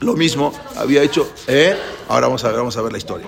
Lo 0.00 0.14
mismo 0.14 0.52
había 0.76 1.02
hecho, 1.02 1.30
¿eh? 1.46 1.76
ahora 2.08 2.26
vamos 2.26 2.44
a 2.44 2.48
ver, 2.48 2.56
vamos 2.56 2.76
a 2.76 2.82
ver 2.82 2.92
la 2.92 2.98
historia. 2.98 3.26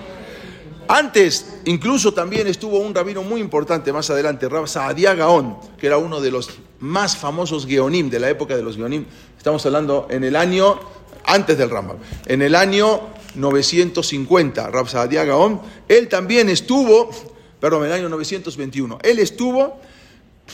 Antes, 0.87 1.59
incluso 1.65 2.13
también 2.13 2.47
estuvo 2.47 2.79
un 2.79 2.93
rabino 2.93 3.23
muy 3.23 3.39
importante 3.39 3.93
más 3.93 4.09
adelante, 4.09 4.49
Rab 4.49 4.67
Saadia 4.67 5.15
Gaon, 5.15 5.57
que 5.79 5.87
era 5.87 5.97
uno 5.97 6.19
de 6.19 6.31
los 6.31 6.49
más 6.81 7.15
famosos 7.15 7.65
Geonim 7.65 8.09
de 8.09 8.19
la 8.19 8.29
época 8.29 8.57
de 8.57 8.61
los 8.61 8.75
Geonim. 8.75 9.05
Estamos 9.37 9.65
hablando 9.65 10.07
en 10.09 10.25
el 10.25 10.35
año 10.35 10.77
antes 11.23 11.57
del 11.57 11.69
Rambam, 11.69 11.97
en 12.25 12.41
el 12.41 12.55
año 12.55 13.10
950, 13.35 14.69
Rab 14.69 14.87
Saadia 14.87 15.23
Gaon, 15.23 15.61
él 15.87 16.07
también 16.07 16.49
estuvo, 16.49 17.09
perdón, 17.59 17.83
en 17.83 17.87
el 17.87 17.93
año 17.93 18.09
921, 18.09 18.99
él 19.03 19.19
estuvo 19.19 19.79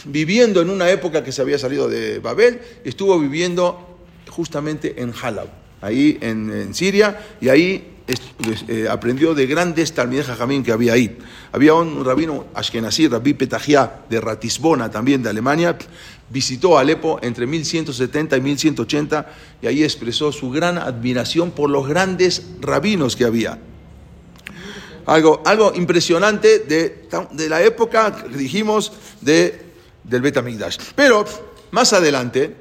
viviendo 0.05 0.61
en 0.61 0.69
una 0.69 0.89
época 0.89 1.23
que 1.23 1.31
se 1.31 1.41
había 1.41 1.57
salido 1.57 1.89
de 1.89 2.19
Babel, 2.19 2.61
estuvo 2.83 3.19
viviendo 3.19 3.97
justamente 4.29 5.01
en 5.01 5.13
Halab, 5.13 5.47
ahí 5.81 6.17
en, 6.21 6.51
en 6.51 6.73
Siria, 6.73 7.37
y 7.41 7.49
ahí 7.49 7.96
eh, 8.07 8.87
aprendió 8.89 9.35
de 9.35 9.45
grandes 9.47 9.93
Talmideh 9.93 10.23
Jajamín 10.23 10.63
que 10.63 10.71
había 10.71 10.93
ahí. 10.93 11.17
Había 11.51 11.73
un 11.73 12.05
rabino 12.05 12.45
Ashkenazí, 12.53 13.07
Rabbi 13.07 13.33
Petahia, 13.33 14.01
de 14.09 14.21
Ratisbona, 14.21 14.89
también 14.89 15.21
de 15.21 15.29
Alemania, 15.29 15.77
visitó 16.29 16.77
Alepo 16.77 17.19
entre 17.21 17.45
1170 17.45 18.37
y 18.37 18.41
1180 18.41 19.29
y 19.61 19.67
ahí 19.67 19.83
expresó 19.83 20.31
su 20.31 20.49
gran 20.51 20.77
admiración 20.77 21.51
por 21.51 21.69
los 21.69 21.87
grandes 21.87 22.45
rabinos 22.61 23.15
que 23.15 23.25
había. 23.25 23.59
Algo, 25.05 25.41
algo 25.45 25.73
impresionante 25.75 26.59
de, 26.59 27.07
de 27.31 27.49
la 27.49 27.61
época, 27.61 28.25
dijimos, 28.29 28.91
de, 29.21 29.67
del 30.03 30.21
Betamigdash. 30.21 30.77
Pero 30.95 31.25
más 31.71 31.91
adelante, 31.93 32.55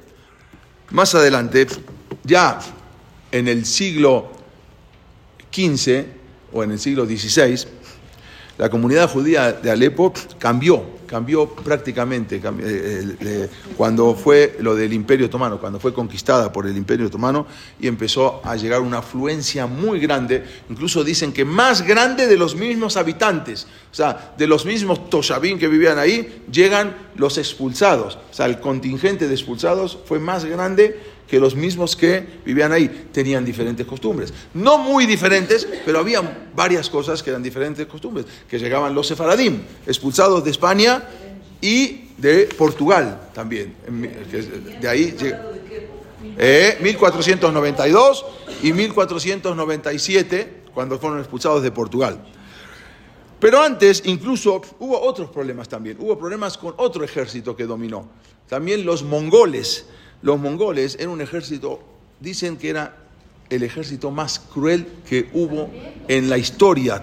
más 0.91 1.15
adelante, 1.15 1.67
ya 2.23 2.59
en 3.31 3.47
el 3.47 3.65
siglo 3.65 4.36
O 6.53 6.63
en 6.63 6.71
el 6.71 6.79
siglo 6.79 7.05
XVI, 7.07 7.65
la 8.59 8.69
comunidad 8.69 9.09
judía 9.09 9.53
de 9.53 9.71
Alepo 9.71 10.13
cambió, 10.37 10.83
cambió 11.07 11.49
prácticamente 11.49 12.39
eh, 12.59 13.49
cuando 13.75 14.13
fue 14.13 14.57
lo 14.59 14.75
del 14.75 14.93
Imperio 14.93 15.25
Otomano, 15.25 15.59
cuando 15.59 15.79
fue 15.79 15.95
conquistada 15.95 16.51
por 16.51 16.67
el 16.67 16.77
Imperio 16.77 17.07
Otomano 17.07 17.47
y 17.79 17.87
empezó 17.87 18.39
a 18.43 18.55
llegar 18.55 18.81
una 18.81 18.99
afluencia 18.99 19.65
muy 19.65 19.99
grande, 19.99 20.43
incluso 20.69 21.03
dicen 21.03 21.33
que 21.33 21.43
más 21.43 21.81
grande 21.81 22.27
de 22.27 22.37
los 22.37 22.55
mismos 22.55 22.95
habitantes, 22.95 23.65
o 23.91 23.95
sea, 23.95 24.35
de 24.37 24.45
los 24.45 24.63
mismos 24.63 25.09
toshabín 25.09 25.57
que 25.57 25.67
vivían 25.67 25.97
ahí, 25.97 26.43
llegan 26.51 26.95
los 27.15 27.39
expulsados, 27.39 28.19
o 28.29 28.33
sea, 28.33 28.45
el 28.45 28.59
contingente 28.59 29.27
de 29.27 29.33
expulsados 29.33 29.97
fue 30.05 30.19
más 30.19 30.45
grande 30.45 31.16
que 31.27 31.39
los 31.39 31.55
mismos 31.55 31.95
que 31.95 32.25
vivían 32.45 32.71
ahí 32.71 33.09
tenían 33.11 33.43
diferentes 33.43 33.85
costumbres. 33.85 34.33
No 34.53 34.77
muy 34.77 35.05
diferentes, 35.05 35.67
pero 35.85 35.99
había 35.99 36.49
varias 36.55 36.89
cosas 36.89 37.21
que 37.21 37.29
eran 37.29 37.43
diferentes 37.43 37.85
costumbres. 37.85 38.25
Que 38.49 38.57
llegaban 38.57 38.95
los 38.95 39.07
sefaradim, 39.07 39.61
expulsados 39.85 40.43
de 40.43 40.51
España 40.51 41.03
y 41.61 42.09
de 42.17 42.49
Portugal 42.57 43.29
también. 43.33 43.75
De 44.81 44.87
ahí, 44.87 45.15
eh, 46.37 46.77
1492 46.81 48.25
y 48.63 48.73
1497, 48.73 50.63
cuando 50.73 50.97
fueron 50.97 51.19
expulsados 51.19 51.61
de 51.61 51.71
Portugal. 51.71 52.23
Pero 53.39 53.61
antes 53.61 54.01
incluso 54.05 54.61
hubo 54.79 54.99
otros 54.99 55.29
problemas 55.29 55.69
también. 55.69 55.97
Hubo 55.99 56.17
problemas 56.17 56.57
con 56.57 56.73
otro 56.77 57.03
ejército 57.03 57.55
que 57.55 57.65
dominó. 57.65 58.07
También 58.47 58.85
los 58.85 59.03
mongoles 59.03 59.85
los 60.21 60.39
mongoles 60.39 60.95
eran 60.99 61.09
un 61.09 61.21
ejército, 61.21 61.79
dicen 62.19 62.57
que 62.57 62.69
era 62.69 62.95
el 63.49 63.63
ejército 63.63 64.11
más 64.11 64.39
cruel 64.39 64.87
que 65.07 65.29
hubo 65.33 65.69
en 66.07 66.29
la 66.29 66.37
historia 66.37 67.01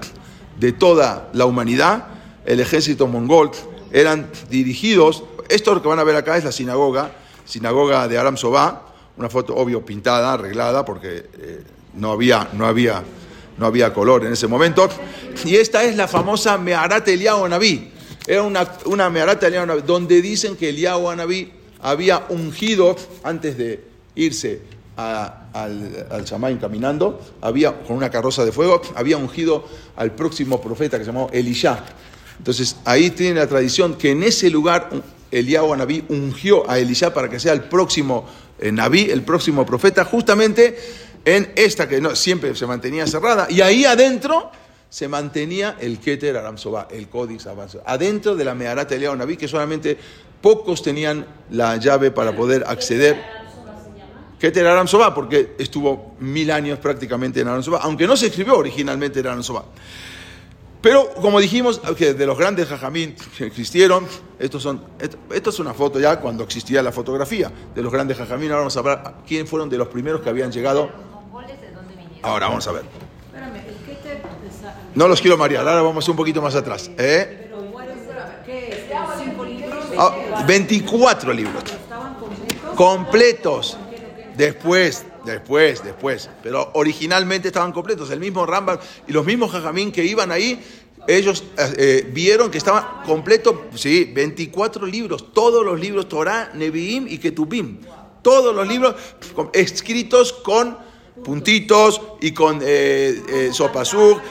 de 0.58 0.72
toda 0.72 1.30
la 1.32 1.46
humanidad. 1.46 2.06
El 2.44 2.60
ejército 2.60 3.06
mongol 3.06 3.50
eran 3.92 4.28
dirigidos, 4.50 5.24
esto 5.48 5.80
que 5.80 5.88
van 5.88 5.98
a 5.98 6.04
ver 6.04 6.16
acá 6.16 6.36
es 6.36 6.44
la 6.44 6.52
sinagoga, 6.52 7.12
sinagoga 7.44 8.08
de 8.08 8.18
Aram 8.18 8.36
Sobá, 8.36 8.92
una 9.16 9.28
foto 9.30 9.54
obvio 9.54 9.84
pintada, 9.84 10.32
arreglada, 10.32 10.84
porque 10.84 11.30
eh, 11.38 11.62
no, 11.94 12.12
había, 12.12 12.48
no, 12.52 12.66
había, 12.66 13.02
no 13.56 13.66
había 13.66 13.94
color 13.94 14.24
en 14.26 14.32
ese 14.32 14.48
momento. 14.48 14.88
Y 15.44 15.56
esta 15.56 15.84
es 15.84 15.96
la 15.96 16.08
famosa 16.08 16.58
Meharat 16.58 17.06
Eliyahu 17.06 17.44
Anabí. 17.44 17.92
Era 18.26 18.42
una, 18.42 18.68
una 18.86 19.08
Meharat 19.08 19.42
Eliyahu 19.42 19.80
donde 19.82 20.20
dicen 20.20 20.56
que 20.56 20.70
Eliyahu 20.70 21.08
Anabí 21.08 21.52
había 21.84 22.24
ungido, 22.30 22.96
antes 23.22 23.58
de 23.58 23.84
irse 24.14 24.62
al, 24.96 26.06
al 26.10 26.58
caminando, 26.58 27.20
había, 27.42 27.82
con 27.82 27.96
una 27.96 28.10
carroza 28.10 28.44
de 28.44 28.52
fuego, 28.52 28.80
había 28.94 29.18
ungido 29.18 29.66
al 29.96 30.12
próximo 30.12 30.60
profeta 30.62 30.98
que 30.98 31.04
se 31.04 31.12
llamó 31.12 31.28
Elisha. 31.32 31.84
Entonces 32.38 32.76
ahí 32.86 33.10
tiene 33.10 33.38
la 33.38 33.46
tradición 33.46 33.96
que 33.96 34.12
en 34.12 34.22
ese 34.22 34.48
lugar 34.48 34.90
Eliyahu 35.30 35.76
Naví 35.76 36.04
ungió 36.08 36.68
a 36.68 36.78
Elisha 36.78 37.12
para 37.12 37.28
que 37.28 37.38
sea 37.38 37.52
el 37.52 37.64
próximo 37.64 38.26
eh, 38.58 38.72
Naví, 38.72 39.10
el 39.10 39.22
próximo 39.22 39.66
profeta, 39.66 40.06
justamente 40.06 40.78
en 41.22 41.52
esta 41.54 41.86
que 41.86 42.00
no, 42.00 42.16
siempre 42.16 42.54
se 42.54 42.66
mantenía 42.66 43.06
cerrada. 43.06 43.46
Y 43.50 43.60
ahí 43.60 43.84
adentro 43.84 44.50
se 44.88 45.06
mantenía 45.06 45.76
el 45.80 45.98
Keter 45.98 46.36
Aram 46.36 46.56
el 46.90 47.08
Códice 47.08 47.50
adentro 47.84 48.36
de 48.36 48.44
la 48.44 48.54
Meharat 48.54 48.90
Eliyahu 48.90 49.16
Naví, 49.16 49.36
que 49.36 49.48
solamente 49.48 49.98
pocos 50.44 50.82
tenían 50.82 51.26
la 51.48 51.78
llave 51.78 52.10
para 52.10 52.36
poder 52.36 52.64
acceder. 52.66 53.16
Keter 54.38 54.66
Aram 54.66 54.86
Sobá, 54.86 55.14
porque 55.14 55.56
estuvo 55.58 56.16
mil 56.20 56.50
años 56.50 56.78
prácticamente 56.78 57.40
en 57.40 57.48
Aram 57.48 57.62
Sobá, 57.62 57.78
aunque 57.78 58.06
no 58.06 58.14
se 58.14 58.26
escribió 58.26 58.58
originalmente 58.58 59.20
en 59.20 59.26
Aram 59.26 59.42
Sobá. 59.42 59.64
Pero 60.82 61.08
como 61.14 61.40
dijimos, 61.40 61.80
que 61.96 62.12
de 62.12 62.26
los 62.26 62.36
grandes 62.36 62.68
jajamín 62.68 63.16
que 63.38 63.46
existieron, 63.46 64.06
estos 64.38 64.62
son, 64.62 64.84
esto, 65.00 65.48
es 65.48 65.58
una 65.60 65.72
foto 65.72 65.98
ya 65.98 66.20
cuando 66.20 66.44
existía 66.44 66.82
la 66.82 66.92
fotografía 66.92 67.50
de 67.74 67.82
los 67.82 67.90
grandes 67.90 68.18
jajamín. 68.18 68.50
Ahora 68.50 68.64
vamos 68.64 68.76
a 68.76 68.82
ver 68.82 68.98
quién 69.26 69.46
fueron 69.46 69.70
de 69.70 69.78
los 69.78 69.88
primeros 69.88 70.20
que 70.20 70.28
habían 70.28 70.52
llegado. 70.52 70.90
Ahora 72.20 72.48
vamos 72.48 72.68
a 72.68 72.72
ver. 72.72 72.82
No 74.94 75.08
los 75.08 75.22
quiero 75.22 75.38
marear, 75.38 75.66
ahora 75.66 75.80
vamos 75.80 76.06
un 76.06 76.16
poquito 76.16 76.42
más 76.42 76.54
atrás. 76.54 76.90
¿eh? 76.98 77.50
24 80.46 81.30
ah, 81.30 81.34
libros. 81.34 81.64
Completos. 82.76 83.76
Después, 84.36 85.04
después, 85.24 85.84
después. 85.84 86.28
Pero 86.42 86.70
originalmente 86.74 87.48
estaban 87.48 87.72
completos. 87.72 88.10
El 88.10 88.20
mismo 88.20 88.44
Rambam 88.46 88.78
y 89.06 89.12
los 89.12 89.24
mismos 89.24 89.52
Jajamín 89.52 89.92
que 89.92 90.04
iban 90.04 90.32
ahí, 90.32 90.60
ellos 91.06 91.44
eh, 91.56 91.74
eh, 91.76 92.10
vieron 92.12 92.50
que 92.50 92.58
estaba 92.58 93.02
completo, 93.06 93.66
sí, 93.74 94.10
24 94.12 94.86
libros. 94.86 95.32
Todos 95.32 95.64
los 95.64 95.78
libros, 95.78 96.08
Torah, 96.08 96.50
Nevi'im 96.54 97.06
y 97.08 97.18
Ketubim. 97.18 97.78
Todos 98.22 98.54
los 98.54 98.66
libros 98.66 98.94
escritos 99.52 100.32
con 100.32 100.78
puntitos 101.22 102.00
y 102.20 102.32
con 102.32 102.60
eh, 102.62 103.22
eh 103.28 103.50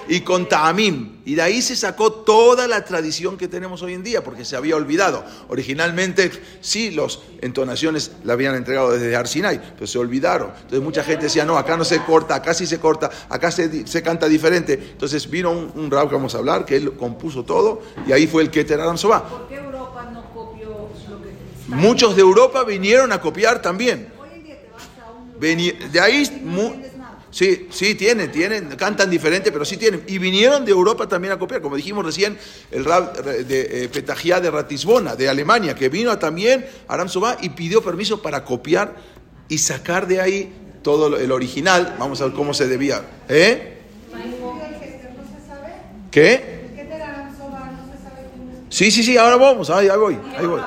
y 0.09 0.21
con 0.21 0.49
ta'amim. 0.49 1.21
Y 1.25 1.35
de 1.35 1.41
ahí 1.41 1.61
se 1.61 1.77
sacó 1.77 2.11
toda 2.11 2.67
la 2.67 2.83
tradición 2.83 3.37
que 3.37 3.47
tenemos 3.47 3.81
hoy 3.81 3.93
en 3.93 4.03
día, 4.03 4.23
porque 4.23 4.43
se 4.43 4.57
había 4.57 4.75
olvidado. 4.75 5.23
Originalmente, 5.47 6.29
sí, 6.59 6.91
las 6.91 7.19
entonaciones 7.41 8.11
la 8.25 8.33
habían 8.33 8.55
entregado 8.55 8.91
desde 8.91 9.15
Arsinai, 9.15 9.61
pero 9.75 9.87
se 9.87 9.97
olvidaron. 9.97 10.49
Entonces 10.53 10.81
mucha 10.81 11.03
gente 11.03 11.25
decía, 11.25 11.45
no, 11.45 11.57
acá 11.57 11.77
no 11.77 11.85
se 11.85 12.01
corta, 12.03 12.35
acá 12.35 12.53
sí 12.53 12.67
se 12.67 12.79
corta, 12.79 13.09
acá 13.29 13.51
se, 13.51 13.87
se 13.87 14.03
canta 14.03 14.27
diferente. 14.27 14.73
Entonces 14.73 15.29
vino 15.29 15.51
un, 15.51 15.71
un 15.75 15.89
rab 15.89 16.09
que 16.09 16.15
vamos 16.15 16.35
a 16.35 16.39
hablar, 16.39 16.65
que 16.65 16.75
él 16.75 16.93
compuso 16.97 17.45
todo, 17.45 17.81
y 18.05 18.11
ahí 18.11 18.27
fue 18.27 18.43
el 18.43 18.51
Keter 18.51 18.81
Aram 18.81 18.97
¿Por 18.97 19.47
qué 19.47 19.55
Europa 19.55 20.09
no 20.11 20.25
copió 20.33 20.89
lo 21.09 21.21
que 21.21 21.29
Muchos 21.67 22.15
de 22.15 22.21
Europa 22.21 22.65
vinieron 22.65 23.13
a 23.13 23.21
copiar 23.21 23.61
también 23.61 24.12
de 25.43 25.99
ahí, 25.99 26.25
sí, 27.29 27.67
sí, 27.69 27.95
tienen, 27.95 28.31
tienen, 28.31 28.69
cantan 28.77 29.09
diferente, 29.09 29.51
pero 29.51 29.65
sí 29.65 29.77
tienen. 29.77 30.03
Y 30.07 30.17
vinieron 30.17 30.63
de 30.63 30.71
Europa 30.71 31.07
también 31.07 31.33
a 31.33 31.39
copiar, 31.39 31.61
como 31.61 31.75
dijimos 31.75 32.05
recién, 32.05 32.37
el 32.71 32.85
rab 32.85 33.21
de 33.23 33.83
eh, 33.83 33.89
Petagía 33.89 34.39
de 34.39 34.49
Ratisbona, 34.49 35.15
de 35.15 35.27
Alemania, 35.27 35.75
que 35.75 35.89
vino 35.89 36.17
también 36.17 36.65
a 36.87 36.93
Aram 36.93 37.09
y 37.41 37.49
pidió 37.49 37.83
permiso 37.83 38.21
para 38.21 38.45
copiar 38.45 38.95
y 39.49 39.57
sacar 39.57 40.07
de 40.07 40.21
ahí 40.21 40.53
todo 40.81 41.17
el 41.17 41.31
original. 41.31 41.95
Vamos 41.99 42.21
a 42.21 42.25
ver 42.25 42.33
cómo 42.33 42.53
se 42.53 42.67
debía. 42.67 43.01
¿Eh? 43.27 43.69
¿Qué? 46.09 46.53
Sí, 48.69 48.89
sí, 48.89 49.03
sí, 49.03 49.17
ahora 49.17 49.35
vamos, 49.35 49.69
ahí, 49.69 49.87
voy, 49.87 50.17
ahí 50.35 50.47
voy, 50.47 50.61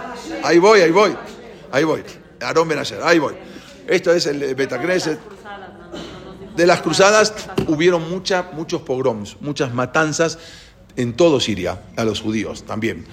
ahí 0.45 0.59
voy, 0.59 0.81
ahí 0.81 0.91
voy, 0.93 1.17
ahí 1.73 1.83
voy, 1.83 2.05
Aarón 2.41 2.69
Benacer, 2.69 3.01
ahí 3.03 3.19
voy. 3.19 3.35
Esto 3.87 4.13
es 4.13 4.27
el 4.27 4.55
Betacneset. 4.55 5.19
De 6.57 6.67
las 6.67 6.81
cruzadas 6.81 7.35
hubieron 7.69 8.09
mucha, 8.09 8.51
muchos 8.53 8.81
pogroms, 8.83 9.37
muchas 9.41 9.75
matanzas 9.75 10.39
en 10.97 11.13
todo 11.15 11.39
Siria, 11.39 11.81
a 11.97 12.05
los 12.05 12.21
judíos 12.21 12.65
también. 12.65 13.05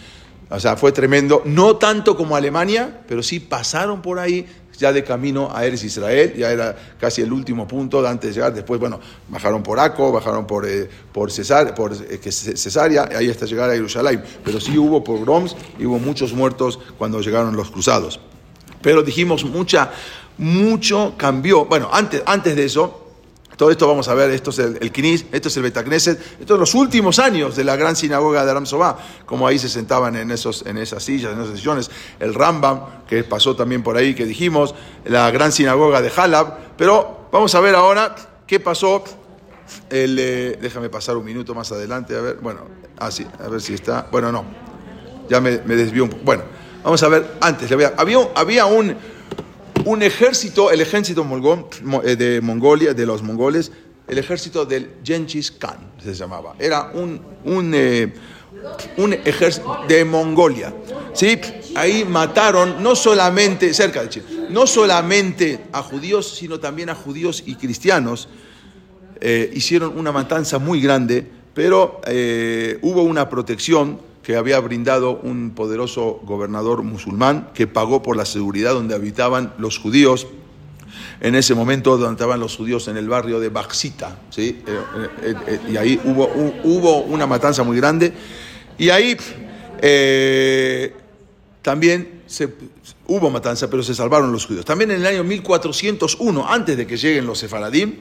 O 0.50 0.60
sea, 0.60 0.78
fue 0.78 0.92
tremendo, 0.92 1.42
no 1.46 1.78
tanto 1.78 2.16
como 2.16 2.36
Alemania, 2.36 3.02
pero 3.08 3.24
sí 3.24 3.40
pasaron 3.40 4.02
por 4.02 4.20
ahí, 4.20 4.46
ya 4.78 4.94
de 4.94 5.04
camino 5.04 5.50
a 5.54 5.66
Eres 5.66 5.84
Israel, 5.84 6.34
ya 6.36 6.52
era 6.52 6.76
casi 7.00 7.22
el 7.22 7.34
último 7.34 7.68
punto 7.68 8.06
antes 8.08 8.30
de 8.30 8.34
llegar. 8.36 8.54
Después, 8.54 8.80
bueno, 8.80 9.00
bajaron 9.30 9.64
por 9.64 9.80
Aco, 9.80 10.12
bajaron 10.12 10.48
por, 10.48 10.68
eh, 10.68 10.90
por, 11.12 11.32
Cesar, 11.32 11.74
por 11.76 11.94
eh, 11.94 12.20
ahí 13.16 13.30
hasta 13.30 13.46
llegar 13.46 13.70
a 13.70 13.74
Jerusalén. 13.74 14.24
Pero 14.44 14.60
sí 14.60 14.78
hubo 14.78 15.04
pogroms 15.04 15.56
y 15.80 15.86
hubo 15.86 16.00
muchos 16.00 16.34
muertos 16.34 16.80
cuando 16.98 17.22
llegaron 17.22 17.56
los 17.56 17.72
cruzados. 17.72 18.20
Pero 18.82 19.02
dijimos, 19.02 19.46
mucha, 19.46 19.92
mucho 20.38 21.14
cambió. 21.18 21.66
Bueno, 21.66 21.90
antes, 21.92 22.24
antes 22.26 22.56
de 22.56 22.66
eso, 22.66 23.04
todo 23.58 23.70
esto 23.70 23.88
vamos 23.88 24.08
a 24.08 24.16
ver, 24.16 24.32
esto 24.32 24.50
es 24.50 24.60
el, 24.60 24.78
el 24.82 24.92
Knis, 24.92 25.26
esto 25.32 25.48
es 25.48 25.58
el 25.58 25.64
Betacneset, 25.64 26.20
estos 26.40 26.60
los 26.60 26.74
últimos 26.74 27.20
años 27.20 27.56
de 27.56 27.64
la 27.64 27.76
gran 27.76 27.96
sinagoga 27.96 28.44
de 28.44 28.52
Aram 28.52 28.66
Sobá, 28.66 28.98
como 29.26 29.48
ahí 29.48 29.60
se 29.60 29.70
sentaban 29.70 30.16
en, 30.16 30.32
esos, 30.32 30.66
en 30.66 30.78
esas 30.78 31.04
sillas, 31.04 31.34
en 31.34 31.42
esas 31.42 31.60
sillones, 31.60 31.92
el 32.20 32.34
Rambam, 32.34 33.06
que 33.08 33.24
pasó 33.24 33.56
también 33.56 33.84
por 33.84 33.96
ahí, 33.96 34.16
que 34.16 34.26
dijimos, 34.26 34.74
la 35.06 35.30
gran 35.30 35.52
sinagoga 35.52 36.02
de 36.02 36.12
Halab, 36.16 36.76
pero 36.78 37.28
vamos 37.32 37.54
a 37.54 37.60
ver 37.60 37.76
ahora 37.76 38.16
qué 38.48 38.60
pasó, 38.60 39.04
el, 39.90 40.18
eh, 40.20 40.58
déjame 40.60 40.90
pasar 40.90 41.16
un 41.16 41.26
minuto 41.26 41.54
más 41.54 41.72
adelante, 41.72 42.18
a 42.18 42.22
ver, 42.22 42.38
bueno, 42.42 42.62
así, 42.98 43.26
a 43.40 43.48
ver 43.50 43.62
si 43.62 43.76
está, 43.76 44.08
bueno, 44.12 44.32
no, 44.32 44.46
ya 45.30 45.40
me, 45.40 45.52
desvió 45.60 46.06
un 46.06 46.10
poco, 46.10 46.24
bueno, 46.24 46.44
vamos 46.84 47.04
a 47.04 47.08
ver, 47.08 47.36
antes, 47.40 47.72
había, 47.72 47.94
había 47.96 48.66
un 48.66 49.13
un 49.86 50.04
ejército, 50.04 50.72
el 50.72 50.82
ejército 50.82 51.26
eh, 52.04 52.16
de 52.16 52.42
Mongolia, 52.42 52.94
de 52.94 53.06
los 53.06 53.22
mongoles, 53.22 53.72
el 54.08 54.18
ejército 54.18 54.66
del 54.66 54.96
Genghis 55.04 55.52
Khan 55.52 55.94
se 56.04 56.14
llamaba. 56.14 56.56
Era 56.60 56.92
un, 56.94 57.22
un, 57.46 57.74
eh, 57.74 58.14
ejército 59.26 59.80
de 59.88 60.06
Mongolia. 60.06 60.74
¿sí? 61.14 61.40
Ahí 61.76 62.06
mataron 62.06 62.82
no 62.82 62.96
solamente, 62.96 63.74
cerca 63.74 64.04
de 64.04 64.22
no 64.50 64.68
solamente 64.68 65.66
a 65.72 65.82
judíos, 65.82 66.36
sino 66.36 66.60
también 66.60 66.90
a 66.90 66.96
judíos 66.96 67.44
y 67.46 67.56
cristianos. 67.56 68.28
Eh, 69.20 69.52
hicieron 69.54 69.98
una 69.98 70.12
matanza 70.12 70.60
muy 70.60 70.82
grande, 70.82 71.26
pero 71.54 72.02
hubo 72.82 73.04
una 73.04 73.30
protección 73.30 74.00
que 74.24 74.36
había 74.38 74.60
brindado 74.60 75.20
un 75.22 75.52
poderoso 75.52 76.20
gobernador 76.24 76.82
musulmán 76.84 77.50
que 77.54 77.68
pagó 77.68 78.02
por 78.02 78.16
la 78.18 78.26
seguridad 78.26 78.74
donde 78.74 78.96
habitaban 78.96 79.54
los 79.58 79.78
judíos. 79.78 80.28
En 81.20 81.36
ese 81.36 81.56
momento 81.56 81.98
donde 81.98 82.14
estaban 82.14 82.40
los 82.40 82.56
judíos 82.56 82.88
en 82.88 82.98
el 82.98 83.08
barrio 83.08 83.40
de 83.40 83.50
Baxita, 83.50 84.20
¿sí? 84.30 84.62
Eh, 84.66 84.80
eh, 85.24 85.36
eh, 85.48 85.60
y 85.72 85.78
ahí 85.78 86.00
hubo, 86.04 86.28
hu- 86.28 86.54
hubo 86.64 87.02
una 87.02 87.26
matanza 87.28 87.64
muy 87.64 87.78
grande. 87.78 88.14
Y 88.78 88.90
ahí 88.90 89.16
también 91.62 92.24
se, 92.28 92.50
hubo 93.08 93.30
matanza, 93.30 93.70
pero 93.70 93.84
se 93.84 93.96
salvaron 93.96 94.32
los 94.32 94.46
judíos. 94.46 94.66
También 94.66 94.92
en 94.92 95.00
el 95.02 95.06
año 95.06 95.24
1401, 95.24 96.48
antes 96.48 96.78
de 96.78 96.86
que 96.88 96.98
lleguen 96.98 97.26
los 97.26 97.40
sefaradim, 97.40 97.96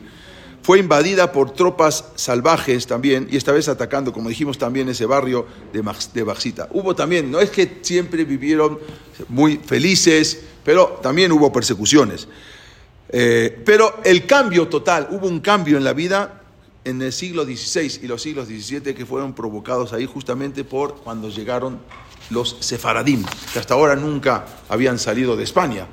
fue 0.62 0.78
invadida 0.78 1.32
por 1.32 1.50
tropas 1.50 2.04
salvajes 2.14 2.86
también, 2.86 3.28
y 3.30 3.36
esta 3.36 3.52
vez 3.52 3.68
atacando, 3.68 4.12
como 4.12 4.28
dijimos, 4.28 4.58
también 4.58 4.88
ese 4.88 5.06
barrio 5.06 5.46
de, 5.72 5.82
de 6.14 6.22
Baxita. 6.22 6.68
Hubo 6.70 6.94
también, 6.94 7.30
no 7.30 7.40
es 7.40 7.50
que 7.50 7.78
siempre 7.82 8.24
vivieron 8.24 8.78
muy 9.28 9.58
felices, 9.58 10.40
pero 10.64 11.00
también 11.02 11.32
hubo 11.32 11.52
persecuciones. 11.52 12.28
Eh, 13.08 13.60
pero 13.64 14.00
el 14.04 14.26
cambio 14.26 14.68
total, 14.68 15.08
hubo 15.10 15.26
un 15.26 15.40
cambio 15.40 15.76
en 15.76 15.84
la 15.84 15.92
vida 15.92 16.42
en 16.84 17.00
el 17.02 17.12
siglo 17.12 17.44
XVI 17.44 18.00
y 18.02 18.06
los 18.06 18.22
siglos 18.22 18.48
XVII 18.48 18.94
que 18.94 19.06
fueron 19.06 19.34
provocados 19.34 19.92
ahí 19.92 20.06
justamente 20.06 20.64
por 20.64 20.96
cuando 20.96 21.28
llegaron 21.28 21.80
los 22.30 22.56
sefaradim, 22.60 23.24
que 23.52 23.58
hasta 23.58 23.74
ahora 23.74 23.96
nunca 23.96 24.46
habían 24.68 24.98
salido 24.98 25.36
de 25.36 25.44
España. 25.44 25.86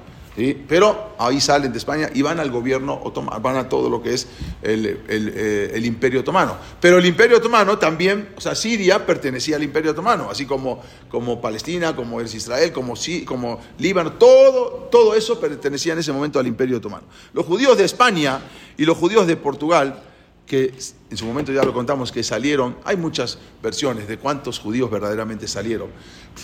Pero 0.67 1.15
ahí 1.17 1.41
salen 1.41 1.71
de 1.71 1.77
España 1.77 2.09
y 2.13 2.21
van 2.21 2.39
al 2.39 2.49
gobierno 2.49 2.99
otomano, 3.03 3.39
van 3.41 3.57
a 3.57 3.67
todo 3.67 3.89
lo 3.89 4.01
que 4.01 4.13
es 4.13 4.27
el, 4.61 4.85
eh, 5.07 5.71
el 5.73 5.85
imperio 5.85 6.21
otomano. 6.21 6.55
Pero 6.79 6.97
el 6.97 7.05
imperio 7.05 7.37
otomano 7.37 7.77
también, 7.77 8.29
o 8.37 8.41
sea, 8.41 8.55
Siria 8.55 9.05
pertenecía 9.05 9.57
al 9.57 9.63
imperio 9.63 9.91
otomano, 9.91 10.29
así 10.29 10.45
como, 10.45 10.81
como 11.09 11.41
Palestina, 11.41 11.95
como 11.95 12.21
Israel, 12.21 12.71
como, 12.71 12.93
como 13.25 13.59
Líbano, 13.77 14.13
todo, 14.13 14.87
todo 14.91 15.15
eso 15.15 15.39
pertenecía 15.39 15.93
en 15.93 15.99
ese 15.99 16.11
momento 16.11 16.39
al 16.39 16.47
imperio 16.47 16.77
otomano. 16.77 17.03
Los 17.33 17.45
judíos 17.45 17.77
de 17.77 17.85
España 17.85 18.39
y 18.77 18.85
los 18.85 18.97
judíos 18.97 19.27
de 19.27 19.35
Portugal, 19.35 20.03
que 20.49 20.73
en 21.11 21.15
su 21.17 21.25
momento 21.25 21.53
ya 21.53 21.63
lo 21.63 21.71
contamos, 21.73 22.11
que 22.11 22.23
salieron, 22.23 22.75
hay 22.83 22.97
muchas 22.97 23.37
versiones 23.61 24.07
de 24.07 24.17
cuántos 24.17 24.57
judíos 24.59 24.89
verdaderamente 24.89 25.47
salieron, 25.47 25.89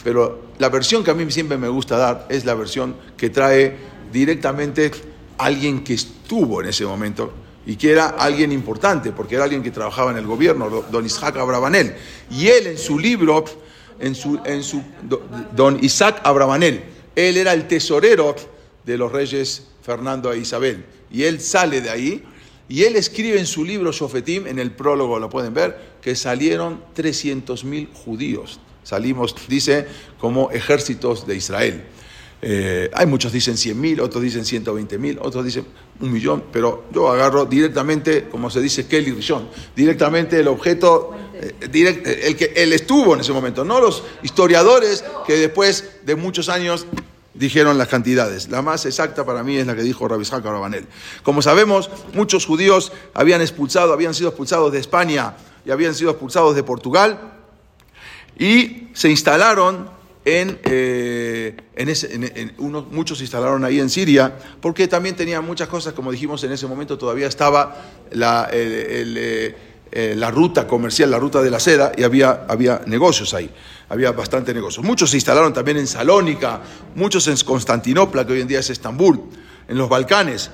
pero 0.03 0.43
la 0.60 0.70
versión 0.70 1.03
que 1.03 1.10
a 1.12 1.16
mí 1.16 1.30
siempre 1.32 1.58
me 1.58 1.68
gusta 1.68 1.97
dar 1.97 2.28
es 2.30 2.45
la 2.45 2.53
versión 2.53 2.95
que 3.18 3.32
trae 3.32 3.76
directamente 4.14 4.91
alguien 5.39 5.84
que 5.84 5.95
estuvo 5.95 6.62
en 6.62 6.70
ese 6.70 6.86
momento 6.86 7.34
y 7.66 7.76
que 7.78 7.91
era 7.91 8.10
alguien 8.10 8.51
importante, 8.51 9.12
porque 9.12 9.36
era 9.36 9.45
alguien 9.45 9.64
que 9.64 9.72
trabajaba 9.72 10.12
en 10.12 10.18
el 10.18 10.28
gobierno, 10.28 10.70
don 10.91 11.03
Isaac 11.03 11.38
Abravanel. 11.38 11.95
Y 12.30 12.47
él 12.47 12.68
en 12.68 12.78
su 12.78 12.99
libro, 12.99 13.43
en 13.99 14.14
su, 14.14 14.39
en 14.45 14.62
su, 14.62 14.84
do- 15.01 15.24
don 15.56 15.84
Isaac 15.84 16.22
Abravanel, 16.24 16.84
él 17.16 17.38
era 17.38 17.53
el 17.53 17.68
tesorero 17.68 18.36
de 18.86 18.97
los 18.99 19.12
reyes 19.12 19.66
Fernando 19.82 20.32
e 20.32 20.38
Isabel. 20.38 20.86
Y 21.12 21.24
él 21.24 21.41
sale 21.41 21.82
de 21.82 21.89
ahí 21.89 22.24
y 22.68 22.84
él 22.84 22.95
escribe 22.95 23.39
en 23.39 23.45
su 23.45 23.63
libro 23.63 23.91
Shofetim, 23.91 24.47
en 24.47 24.59
el 24.59 24.72
prólogo 24.72 25.20
lo 25.20 25.30
pueden 25.30 25.53
ver, 25.53 25.95
que 26.01 26.16
salieron 26.16 26.82
300.000 26.95 27.89
judíos. 27.93 28.59
Salimos, 28.84 29.36
dice, 29.47 29.88
como 30.20 30.51
ejércitos 30.51 31.26
de 31.26 31.36
Israel. 31.36 31.84
Eh, 32.41 32.91
hay 32.93 33.07
muchos 33.07 33.32
dicen 33.32 33.55
100.000, 33.55 34.01
otros 34.01 34.22
dicen 34.22 34.43
120.000, 34.43 35.18
otros 35.22 35.43
dicen 35.45 35.66
un 35.99 36.11
millón, 36.11 36.43
pero 36.51 36.86
yo 36.93 37.09
agarro 37.09 37.45
directamente, 37.45 38.28
como 38.30 38.49
se 38.51 38.61
dice, 38.61 38.86
Kelly 38.86 39.11
Rishon, 39.13 39.47
directamente 39.76 40.39
el 40.39 40.47
objeto, 40.47 41.11
eh, 41.34 41.53
direct- 41.72 42.05
eh, 42.05 42.28
el 42.28 42.36
que 42.36 42.51
él 42.55 42.74
estuvo 42.74 43.16
en 43.16 43.22
ese 43.22 43.32
momento, 43.32 43.63
no 43.66 43.80
los 43.80 44.03
historiadores 44.22 45.03
que 45.26 45.34
después 45.38 45.89
de 46.05 46.16
muchos 46.16 46.49
años 46.49 46.86
dijeron 47.36 47.77
las 47.77 47.88
cantidades. 47.88 48.49
La 48.49 48.61
más 48.61 48.86
exacta 48.86 49.25
para 49.25 49.43
mí 49.43 49.57
es 49.57 49.67
la 49.67 49.75
que 49.75 49.83
dijo 49.83 50.07
Rabbi 50.07 50.23
Isaac 50.23 50.45
Abravanel. 50.45 50.88
Como 51.23 51.41
sabemos, 51.41 51.89
muchos 52.13 52.45
judíos 52.45 52.91
habían 53.13 53.41
expulsado, 53.41 53.93
habían 53.93 54.13
sido 54.13 54.29
expulsados 54.29 54.71
de 54.71 54.79
España 54.79 55.36
y 55.65 55.71
habían 55.71 55.93
sido 55.93 56.11
expulsados 56.11 56.55
de 56.55 56.63
Portugal 56.63 57.33
y 58.38 58.89
se 58.93 59.09
instalaron 59.09 59.89
en, 60.25 60.59
eh, 60.63 61.55
en 61.75 62.53
muchos 62.91 63.19
se 63.19 63.23
instalaron 63.23 63.63
ahí 63.63 63.79
en 63.79 63.89
Siria, 63.89 64.36
porque 64.59 64.88
también 64.88 65.15
tenían 65.15 65.45
muchas 65.45 65.67
cosas, 65.67 65.93
como 65.93 66.11
dijimos 66.11 66.43
en 66.43 66.51
ese 66.51 66.65
momento, 66.65 66.97
todavía 66.97 67.27
estaba 67.27 67.75
la, 68.11 68.49
eh, 68.51 69.55
eh, 69.91 70.15
la 70.17 70.31
ruta 70.31 70.67
comercial, 70.67 71.11
la 71.11 71.19
ruta 71.19 71.43
de 71.43 71.51
la 71.51 71.59
seda, 71.59 71.91
y 71.95 72.03
había, 72.03 72.45
había 72.49 72.81
negocios 72.88 73.36
ahí, 73.36 73.51
había 73.89 74.11
bastante 74.11 74.53
negocios. 74.53 74.86
Muchos 74.86 75.11
se 75.11 75.17
instalaron 75.17 75.53
también 75.53 75.77
en 75.77 75.88
Salónica, 75.88 76.61
muchos 76.95 77.27
en 77.27 77.38
Constantinopla, 77.38 78.25
que 78.25 78.33
hoy 78.33 78.41
en 78.41 78.47
día 78.47 78.59
es 78.59 78.69
Estambul, 78.69 79.21
en 79.67 79.77
los 79.77 79.89
Balcanes, 79.89 80.51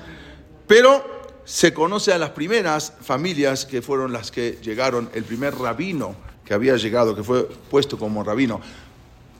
pero 0.66 1.12
se 1.44 1.74
conoce 1.74 2.12
a 2.12 2.18
las 2.18 2.30
primeras 2.30 2.92
familias 3.00 3.66
que 3.66 3.82
fueron 3.82 4.12
las 4.12 4.30
que 4.30 4.58
llegaron, 4.62 5.10
el 5.14 5.24
primer 5.24 5.56
rabino 5.56 6.14
que 6.44 6.54
había 6.54 6.76
llegado, 6.76 7.14
que 7.14 7.22
fue 7.22 7.48
puesto 7.70 7.98
como 7.98 8.22
rabino. 8.22 8.60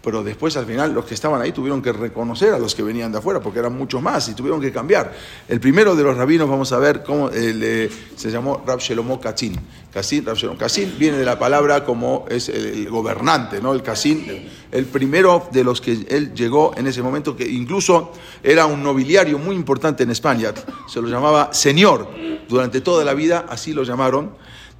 Pero 0.03 0.25
después 0.25 0.57
al 0.57 0.67
final 0.67 0.93
los 0.93 1.05
que 1.05 1.15
estaban 1.15 1.41
ahí 1.41 1.53
tuvieron 1.53 1.81
que 1.81 1.93
reconocer 1.93 2.53
a 2.53 2.59
los 2.59 2.75
que 2.75 2.83
venían 2.83 3.13
de 3.13 3.19
afuera, 3.19 3.41
porque 3.41 3.61
eran 3.61 3.77
muchos 3.77 4.03
más 4.03 4.29
y 4.29 4.35
tuvieron 4.35 4.61
que 4.61 4.73
cambiar. 4.73 5.13
El 5.49 5.61
primero 5.61 5.95
de 5.95 6.03
los 6.03 6.17
rabinos, 6.17 6.49
vamos 6.49 6.73
a 6.73 6.79
ver 6.79 7.03
cómo 7.03 7.31
eh, 7.33 7.91
se 8.17 8.31
llamó 8.31 8.63
Rab 8.67 8.81
Shelomo 8.81 9.21
Kachin. 9.21 9.57
Kachin, 9.93 10.25
Rab 10.25 10.59
Kachin 10.59 10.95
viene 10.99 11.19
de 11.19 11.25
la 11.25 11.39
palabra 11.39 11.85
como 11.85 12.25
es 12.29 12.49
el, 12.49 12.67
el 12.67 12.91
gobernante, 12.91 13.61
¿no? 13.61 13.75
El 13.75 13.83
Kachin, 13.83 14.29
el, 14.29 14.51
el 14.73 14.87
primero 14.87 15.49
de 15.53 15.63
los 15.63 15.81
que 15.81 15.93
él 16.09 16.35
llegó 16.35 16.73
en 16.77 16.87
ese 16.87 17.03
momento, 17.03 17.37
que 17.37 17.49
incluso 17.49 18.13
era 18.43 18.67
un 18.67 18.83
nobiliario 18.83 19.39
muy 19.39 19.55
importante 19.55 20.03
en 20.03 20.11
España, 20.11 20.53
se 20.89 21.01
lo 21.01 21.09
llamaba 21.09 21.53
señor. 21.53 22.09
Durante 22.49 22.81
toda 22.81 23.05
la 23.05 23.15
vida 23.15 23.47
así 23.49 23.73
lo 23.73 23.85
llamaron. 23.85 24.33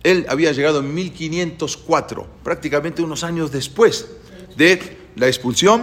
Él 0.03 0.27
había 0.29 0.51
llegado 0.51 0.81
en 0.81 0.93
1504, 0.95 2.27
prácticamente 2.43 3.03
unos 3.03 3.23
años 3.23 3.53
después 3.53 4.09
de 4.57 5.02
la 5.17 5.27
expulsión, 5.27 5.83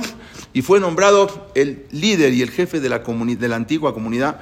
y 0.54 0.62
fue 0.62 0.80
nombrado 0.80 1.52
el 1.56 1.86
líder 1.92 2.34
y 2.34 2.42
el 2.42 2.50
jefe 2.52 2.80
de 2.80 2.90
la, 2.90 3.04
comuni- 3.04 3.38
de 3.38 3.48
la 3.48 3.56
antigua 3.56 3.94
comunidad 3.94 4.40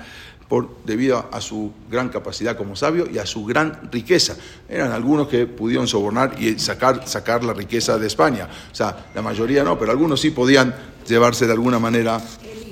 por, 0.48 0.70
debido 0.86 1.28
a 1.32 1.42
su 1.42 1.74
gran 1.92 2.08
capacidad 2.08 2.56
como 2.56 2.76
sabio 2.78 3.08
y 3.12 3.18
a 3.18 3.26
su 3.26 3.44
gran 3.46 3.90
riqueza. 3.92 4.38
Eran 4.70 4.94
algunos 4.94 5.28
que 5.28 5.46
pudieron 5.46 5.88
sobornar 5.88 6.42
y 6.42 6.58
sacar, 6.60 7.06
sacar 7.08 7.44
la 7.44 7.52
riqueza 7.54 7.98
de 7.98 8.08
España. 8.08 8.48
O 8.72 8.76
sea, 8.76 9.08
la 9.14 9.22
mayoría 9.22 9.64
no, 9.64 9.78
pero 9.78 9.92
algunos 9.92 10.22
sí 10.22 10.30
podían 10.32 10.74
llevarse 11.06 11.46
de 11.48 11.52
alguna 11.54 11.80
manera 11.80 12.22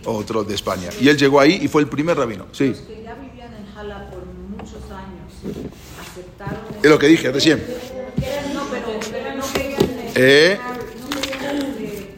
otros 0.05 0.47
de 0.47 0.55
España. 0.55 0.89
Y 1.01 1.09
él 1.09 1.18
llegó 1.18 1.39
ahí 1.41 1.59
y 1.61 1.68
fue 1.68 1.82
el 1.82 1.89
primer 1.89 2.16
rabino. 2.18 2.45
Sí, 2.53 2.68
Los 2.70 2.80
que 2.80 3.03
ya 3.03 3.16
vivían 3.16 3.53
en 3.53 3.66
Jala 3.74 4.09
por 4.09 4.24
muchos 4.26 4.84
años 4.91 5.34
aceptaron 5.99 6.59
es 6.82 6.89
lo 6.89 6.97
que 6.97 7.07
dije 7.07 7.30
recién. 7.32 7.57
Eh, 7.57 8.16
Eh. 10.18 10.57
no 10.63 11.09
querían 11.22 11.76
eh, 11.80 12.16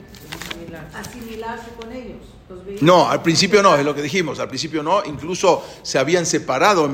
asimilarse 0.93 1.71
con 1.79 1.91
ellos. 1.91 2.17
Los 2.49 2.63
veían 2.63 2.66
No, 2.82 3.09
al 3.09 3.21
principio 3.21 3.63
no, 3.63 3.75
es 3.75 3.84
lo 3.84 3.95
que 3.95 4.01
dijimos, 4.01 4.39
al 4.39 4.47
principio 4.47 4.84
no, 4.84 5.03
incluso 5.05 5.63
se 5.82 5.97
habían 5.97 6.25
separado 6.25 6.89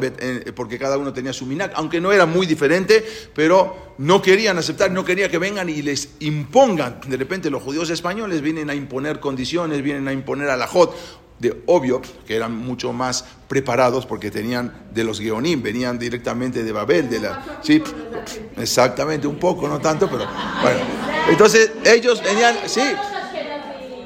porque 0.56 0.80
cada 0.80 0.98
uno 0.98 1.14
tenía 1.14 1.34
su 1.34 1.46
minac, 1.46 1.74
aunque 1.76 2.00
no 2.00 2.12
era 2.12 2.26
muy 2.26 2.46
diferente, 2.46 3.04
pero 3.34 3.94
no 3.98 4.22
querían 4.22 4.58
aceptar, 4.58 4.92
no 4.92 5.04
quería 5.04 5.30
que 5.30 5.38
vengan 5.38 5.70
y 5.70 5.82
les 5.82 6.10
impongan. 6.20 7.00
De 7.08 7.18
repente 7.18 7.50
los 7.50 7.62
judíos 7.62 7.90
españoles 7.90 8.42
vienen 8.42 8.70
a 8.70 8.76
imponer 8.76 9.20
condiciones, 9.20 9.82
vienen 9.82 10.08
a 10.08 10.14
imponer 10.14 10.50
a 10.50 10.58
la 10.58 10.68
Jot. 10.68 10.96
De 11.40 11.64
obvio 11.66 12.02
que 12.26 12.36
eran 12.38 12.56
mucho 12.56 12.94
más 12.94 13.26
preparados 13.50 14.06
porque 14.06 14.32
tenían 14.32 14.88
de 14.94 15.04
los 15.04 15.20
Geonim, 15.20 15.62
venían 15.62 16.00
directamente 16.00 16.64
de 16.64 16.72
Babel, 16.72 17.10
de 17.10 17.20
la 17.20 17.60
sí, 17.62 17.84
exactamente, 18.56 19.28
un 19.28 19.38
poco, 19.38 19.68
no 19.68 19.80
tanto, 19.80 20.10
pero 20.10 20.26
bueno. 20.62 20.80
Entonces 21.28 21.72
ellos 21.84 22.24
venían, 22.24 22.56
sí, 22.68 22.84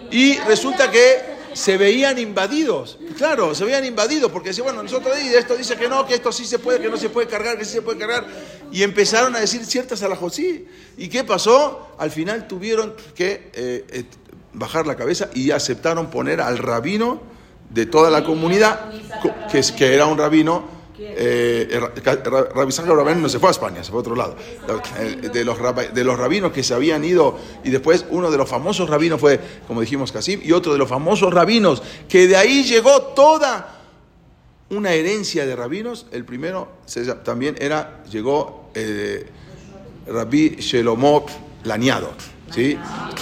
y 0.09 0.37
resulta 0.39 0.89
que 0.89 1.36
se 1.57 1.77
veían 1.77 2.17
invadidos. 2.19 2.97
Claro, 3.17 3.53
se 3.55 3.65
veían 3.65 3.83
invadidos 3.83 4.31
porque 4.31 4.49
decían, 4.49 4.65
bueno, 4.65 4.83
nosotros 4.83 5.17
y 5.21 5.27
esto 5.35 5.55
dice 5.57 5.75
que 5.75 5.89
no, 5.89 6.05
que 6.05 6.13
esto 6.15 6.31
sí 6.31 6.45
se 6.45 6.59
puede, 6.59 6.79
que 6.79 6.89
no 6.89 6.97
se 6.97 7.09
puede 7.09 7.27
cargar, 7.27 7.57
que 7.57 7.65
sí 7.65 7.71
se 7.73 7.81
puede 7.81 7.97
cargar. 7.97 8.25
Y 8.71 8.83
empezaron 8.83 9.35
a 9.35 9.39
decir 9.39 9.65
ciertas 9.65 10.03
alajosí. 10.03 10.67
¿Y 10.97 11.09
qué 11.09 11.23
pasó? 11.23 11.95
Al 11.97 12.11
final 12.11 12.47
tuvieron 12.47 12.95
que 13.15 13.49
eh, 13.53 14.05
bajar 14.53 14.87
la 14.87 14.95
cabeza 14.95 15.29
y 15.33 15.51
aceptaron 15.51 16.09
poner 16.09 16.39
al 16.41 16.57
rabino 16.57 17.21
de 17.69 17.85
toda 17.85 18.09
la 18.09 18.23
comunidad, 18.23 18.91
co- 19.21 19.33
que, 19.51 19.61
que 19.77 19.93
era 19.93 20.05
un 20.05 20.17
rabino. 20.17 20.76
Eh, 20.99 21.79
Rabbi 22.03 22.73
Abraham 22.77 23.21
no 23.21 23.29
se 23.29 23.39
fue 23.39 23.49
a 23.49 23.51
España, 23.51 23.83
se 23.83 23.91
fue 23.91 23.99
a 23.99 24.01
otro 24.01 24.15
lado. 24.15 24.35
Eh, 24.99 25.29
De 25.31 25.45
los, 25.45 25.57
de 25.93 26.03
los 26.03 26.17
rabinos 26.17 26.51
que 26.51 26.63
se 26.63 26.73
habían 26.73 27.03
ido, 27.03 27.37
y 27.63 27.69
después 27.69 28.05
uno 28.09 28.31
de 28.31 28.37
los 28.37 28.49
famosos 28.49 28.89
rabinos 28.89 29.19
fue, 29.19 29.39
como 29.67 29.81
dijimos, 29.81 30.11
Casim, 30.11 30.39
y 30.43 30.51
otro 30.51 30.73
de 30.73 30.79
los 30.79 30.89
famosos 30.89 31.33
rabinos, 31.33 31.83
que 32.09 32.27
de 32.27 32.35
ahí 32.35 32.63
llegó 32.63 33.01
toda 33.13 33.75
una 34.69 34.93
herencia 34.93 35.45
de 35.45 35.55
rabinos. 35.55 36.07
El 36.11 36.25
primero 36.25 36.69
se 36.85 37.05
también 37.15 37.55
era, 37.59 38.03
llegó 38.11 38.71
eh, 38.73 39.27
Rabbi 40.07 40.57
Shelomo 40.59 41.25
Laniado, 41.63 42.11
¿sí? 42.51 42.77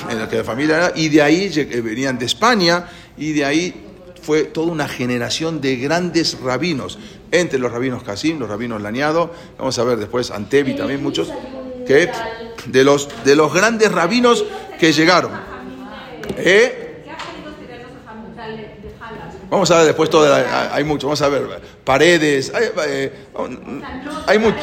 En 0.10 0.20
la 0.20 0.30
que 0.30 0.38
la 0.38 0.44
familia 0.44 0.78
era, 0.78 0.94
y 0.96 1.10
de 1.10 1.22
ahí 1.22 1.52
eh, 1.56 1.82
venían 1.82 2.18
de 2.18 2.26
España, 2.26 2.90
y 3.18 3.34
de 3.34 3.46
ahí 3.46 3.82
fue 4.22 4.46
toda 4.46 4.72
una 4.72 4.88
generación 4.88 5.62
de 5.62 5.76
grandes 5.76 6.40
rabinos, 6.40 6.98
entre 7.32 7.60
los 7.60 7.72
rabinos 7.72 8.04
Casim, 8.04 8.40
los 8.40 8.50
rabinos 8.50 8.82
Laniado, 8.82 9.32
vamos 9.58 9.78
a 9.80 9.84
ver 9.84 9.98
después 9.98 10.32
Antevi 10.32 10.76
también 10.76 11.02
muchos, 11.04 11.32
que 11.88 12.10
de 12.68 12.84
los, 12.84 13.10
de 13.24 13.36
los 13.36 13.54
grandes 13.54 13.92
rabinos 13.92 14.44
que 14.80 14.92
llegaron. 14.94 15.32
¿Eh? 16.38 17.02
¿Qué 17.04 17.12
apellidos 17.12 17.56
tienen 17.58 17.84
los 17.84 17.92
ajamutales 18.04 18.84
de 18.84 18.90
Jalas? 19.00 19.34
Vamos 19.50 19.72
a 19.72 19.78
ver 19.78 19.86
después 19.88 20.10
todo, 20.10 20.34
hay 20.72 20.84
mucho, 20.84 21.08
vamos 21.08 21.22
a 21.22 21.30
ver, 21.30 21.62
paredes, 21.84 22.52
hay, 22.54 22.66
eh, 22.88 23.26
hay 24.28 24.40
mucho. 24.40 24.58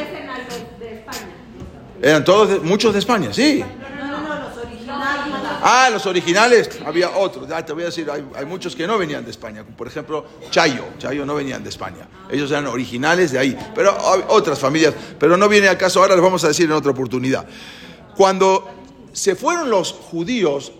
Eran 2.00 2.24
todos, 2.24 2.48
de- 2.50 2.58
muchos 2.58 2.92
de 2.92 2.98
España, 2.98 3.32
sí. 3.32 3.64
No, 3.64 4.06
no, 4.06 4.20
no, 4.28 4.48
los 4.48 4.56
originales. 4.58 5.51
Ah, 5.64 5.88
los 5.92 6.04
originales, 6.06 6.68
había 6.84 7.10
otros. 7.10 7.48
Ya 7.48 7.64
te 7.64 7.72
voy 7.72 7.84
a 7.84 7.86
decir, 7.86 8.10
hay, 8.10 8.44
muchos 8.44 8.74
que 8.74 8.86
no 8.86 8.98
venían 8.98 9.24
de 9.24 9.30
España. 9.30 9.64
Por 9.64 9.86
ejemplo, 9.86 10.24
Chayo. 10.50 10.84
Chayo 10.98 11.24
no 11.24 11.34
venían 11.36 11.62
de 11.62 11.68
España. 11.68 12.08
Ellos 12.30 12.50
eran 12.50 12.66
originales 12.66 13.30
de 13.30 13.38
ahí. 13.38 13.56
Pero 13.74 13.96
otras 14.28 14.58
familias. 14.58 14.92
Pero 15.18 15.36
no 15.36 15.48
viene 15.48 15.68
al 15.68 15.78
caso 15.78 16.00
ahora, 16.00 16.14
les 16.14 16.22
vamos 16.22 16.42
a 16.44 16.48
decir 16.48 16.66
en 16.66 16.72
otra 16.72 16.90
oportunidad. 16.90 17.46
Cuando 18.16 18.68
se 19.12 19.36
fueron 19.36 19.70
los 19.70 19.92
judíos 19.92 20.72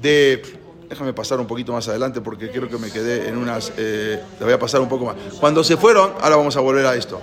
de. 0.00 0.42
Déjame 0.88 1.12
pasar 1.12 1.38
un 1.38 1.46
poquito 1.46 1.72
más 1.72 1.86
adelante 1.86 2.20
porque 2.20 2.50
creo 2.50 2.68
que 2.68 2.78
me 2.78 2.90
quedé 2.90 3.28
en 3.28 3.36
unas. 3.36 3.72
Eh, 3.76 4.20
voy 4.40 4.52
a 4.52 4.58
pasar 4.58 4.80
un 4.80 4.88
poco 4.88 5.04
más. 5.04 5.16
Cuando 5.38 5.62
se 5.62 5.76
fueron, 5.76 6.14
ahora 6.20 6.36
vamos 6.36 6.56
a 6.56 6.60
volver 6.60 6.86
a 6.86 6.96
esto. 6.96 7.20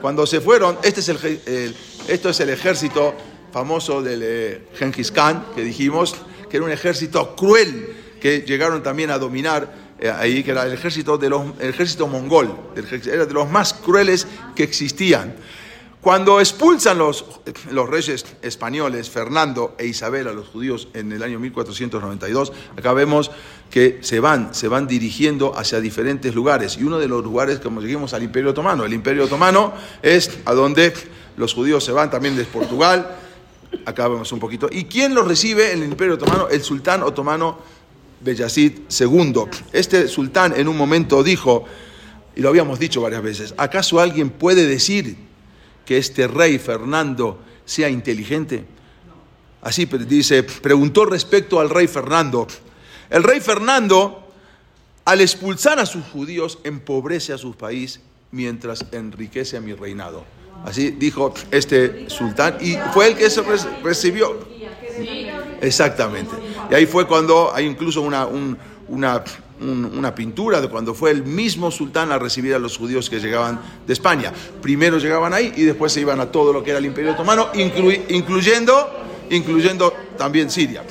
Cuando 0.00 0.26
se 0.26 0.40
fueron, 0.40 0.78
este 0.82 1.00
es 1.00 1.08
el, 1.08 1.40
el- 1.46 1.76
esto 2.06 2.28
es 2.28 2.38
el 2.40 2.50
ejército 2.50 3.14
famoso 3.52 4.02
del 4.02 4.20
eh, 4.22 4.68
Genghis 4.74 5.10
Khan 5.10 5.46
que 5.56 5.62
dijimos 5.62 6.14
que 6.48 6.56
era 6.56 6.66
un 6.66 6.72
ejército 6.72 7.34
cruel 7.36 7.96
que 8.20 8.40
llegaron 8.40 8.82
también 8.82 9.10
a 9.10 9.18
dominar 9.18 9.88
eh, 10.00 10.10
ahí, 10.10 10.42
que 10.42 10.52
era 10.52 10.64
el 10.64 10.72
ejército 10.72 11.18
de 11.18 11.28
los 11.28 11.42
el 11.58 11.70
ejército 11.70 12.06
mongol, 12.06 12.56
era 13.06 13.26
de 13.26 13.34
los 13.34 13.50
más 13.50 13.74
crueles 13.74 14.26
que 14.54 14.62
existían. 14.62 15.34
Cuando 16.00 16.38
expulsan 16.38 16.96
los, 16.96 17.24
los 17.72 17.88
reyes 17.88 18.24
españoles, 18.42 19.10
Fernando 19.10 19.74
e 19.78 19.86
Isabel, 19.86 20.28
a 20.28 20.32
los 20.32 20.46
judíos 20.46 20.88
en 20.94 21.10
el 21.10 21.24
año 21.24 21.40
1492, 21.40 22.52
acá 22.76 22.92
vemos 22.92 23.32
que 23.68 23.98
se 24.02 24.20
van, 24.20 24.54
se 24.54 24.68
van 24.68 24.86
dirigiendo 24.86 25.58
hacia 25.58 25.80
diferentes 25.80 26.34
lugares. 26.36 26.78
Y 26.78 26.84
uno 26.84 26.98
de 26.98 27.08
los 27.08 27.24
lugares, 27.24 27.58
como 27.58 27.80
lleguemos 27.80 28.14
al 28.14 28.22
Imperio 28.22 28.50
Otomano, 28.50 28.84
el 28.84 28.92
Imperio 28.92 29.24
Otomano 29.24 29.72
es 30.00 30.38
a 30.44 30.54
donde 30.54 30.94
los 31.36 31.52
judíos 31.52 31.84
se 31.84 31.90
van 31.90 32.10
también 32.10 32.36
desde 32.36 32.50
Portugal. 32.50 33.16
Acá 33.84 34.08
vemos 34.08 34.30
un 34.32 34.38
poquito. 34.38 34.68
¿Y 34.70 34.84
quién 34.84 35.14
los 35.14 35.26
recibe 35.26 35.72
en 35.72 35.82
el 35.82 35.90
Imperio 35.90 36.14
Otomano? 36.14 36.48
El 36.48 36.62
sultán 36.62 37.02
otomano 37.02 37.58
Beyazid 38.20 38.80
II. 39.00 39.34
Este 39.72 40.08
sultán 40.08 40.54
en 40.58 40.68
un 40.68 40.76
momento 40.76 41.22
dijo, 41.22 41.64
y 42.34 42.40
lo 42.40 42.48
habíamos 42.48 42.78
dicho 42.78 43.00
varias 43.00 43.22
veces, 43.22 43.54
¿acaso 43.56 44.00
alguien 44.00 44.30
puede 44.30 44.66
decir 44.66 45.16
que 45.84 45.98
este 45.98 46.26
rey 46.26 46.58
Fernando 46.58 47.40
sea 47.64 47.88
inteligente? 47.88 48.64
Así 49.62 49.86
dice, 49.86 50.42
preguntó 50.42 51.04
respecto 51.04 51.60
al 51.60 51.70
rey 51.70 51.88
Fernando. 51.88 52.46
El 53.10 53.22
rey 53.22 53.40
Fernando, 53.40 54.30
al 55.04 55.20
expulsar 55.20 55.78
a 55.78 55.86
sus 55.86 56.04
judíos, 56.04 56.58
empobrece 56.64 57.32
a 57.32 57.38
su 57.38 57.54
país 57.54 58.00
mientras 58.30 58.84
enriquece 58.92 59.56
a 59.56 59.60
mi 59.60 59.72
reinado. 59.72 60.24
Así 60.64 60.90
dijo 60.90 61.32
este 61.50 62.08
sultán 62.10 62.56
y 62.60 62.76
fue 62.92 63.08
el 63.08 63.16
que 63.16 63.30
se 63.30 63.42
re- 63.42 63.56
recibió. 63.82 64.36
Exactamente. 65.60 66.32
Y 66.70 66.74
ahí 66.74 66.86
fue 66.86 67.06
cuando 67.06 67.52
hay 67.54 67.64
incluso 67.66 68.02
una, 68.02 68.26
un- 68.26 68.56
una, 68.88 69.22
un- 69.60 69.84
una 69.96 70.14
pintura 70.14 70.60
de 70.60 70.68
cuando 70.68 70.94
fue 70.94 71.10
el 71.10 71.24
mismo 71.24 71.70
sultán 71.70 72.12
a 72.12 72.18
recibir 72.18 72.54
a 72.54 72.58
los 72.58 72.76
judíos 72.76 73.08
que 73.08 73.18
llegaban 73.20 73.60
de 73.86 73.92
España. 73.92 74.32
Primero 74.62 74.98
llegaban 74.98 75.32
ahí 75.32 75.52
y 75.56 75.62
después 75.64 75.92
se 75.92 76.00
iban 76.00 76.20
a 76.20 76.26
todo 76.30 76.52
lo 76.52 76.62
que 76.62 76.70
era 76.70 76.78
el 76.78 76.84
Imperio 76.86 77.12
Otomano, 77.12 77.48
incluyendo, 77.54 78.90
incluyendo 79.30 79.94
también 80.16 80.50
Siria. 80.50 80.82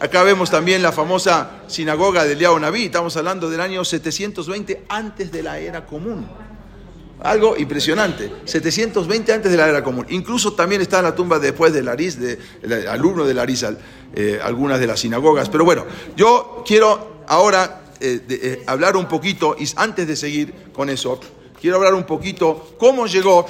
Acá 0.00 0.22
vemos 0.24 0.50
también 0.50 0.82
la 0.82 0.90
famosa 0.90 1.62
sinagoga 1.68 2.24
de 2.24 2.32
Eliao 2.32 2.58
Naví, 2.58 2.86
estamos 2.86 3.16
hablando 3.16 3.48
del 3.48 3.60
año 3.60 3.84
720 3.84 4.84
antes 4.88 5.30
de 5.30 5.42
la 5.44 5.58
era 5.60 5.86
común. 5.86 6.26
Algo 7.22 7.56
impresionante, 7.56 8.32
720 8.44 9.32
antes 9.32 9.50
de 9.50 9.56
la 9.56 9.68
era 9.68 9.84
común. 9.84 10.04
Incluso 10.08 10.54
también 10.54 10.80
está 10.80 10.98
en 10.98 11.04
la 11.04 11.14
tumba 11.14 11.38
después 11.38 11.72
de 11.72 11.80
Laris, 11.80 12.18
de, 12.18 12.36
el 12.62 12.88
alumno 12.88 13.24
de 13.24 13.32
Laris, 13.32 13.64
eh, 14.14 14.40
algunas 14.42 14.80
de 14.80 14.88
las 14.88 14.98
sinagogas. 14.98 15.48
Pero 15.48 15.64
bueno, 15.64 15.86
yo 16.16 16.64
quiero 16.66 17.22
ahora 17.28 17.82
eh, 18.00 18.20
eh, 18.28 18.62
hablar 18.66 18.96
un 18.96 19.06
poquito, 19.06 19.54
y 19.56 19.68
antes 19.76 20.08
de 20.08 20.16
seguir 20.16 20.52
con 20.72 20.90
eso, 20.90 21.20
quiero 21.60 21.76
hablar 21.76 21.94
un 21.94 22.02
poquito 22.02 22.74
cómo 22.76 23.06
llegó, 23.06 23.46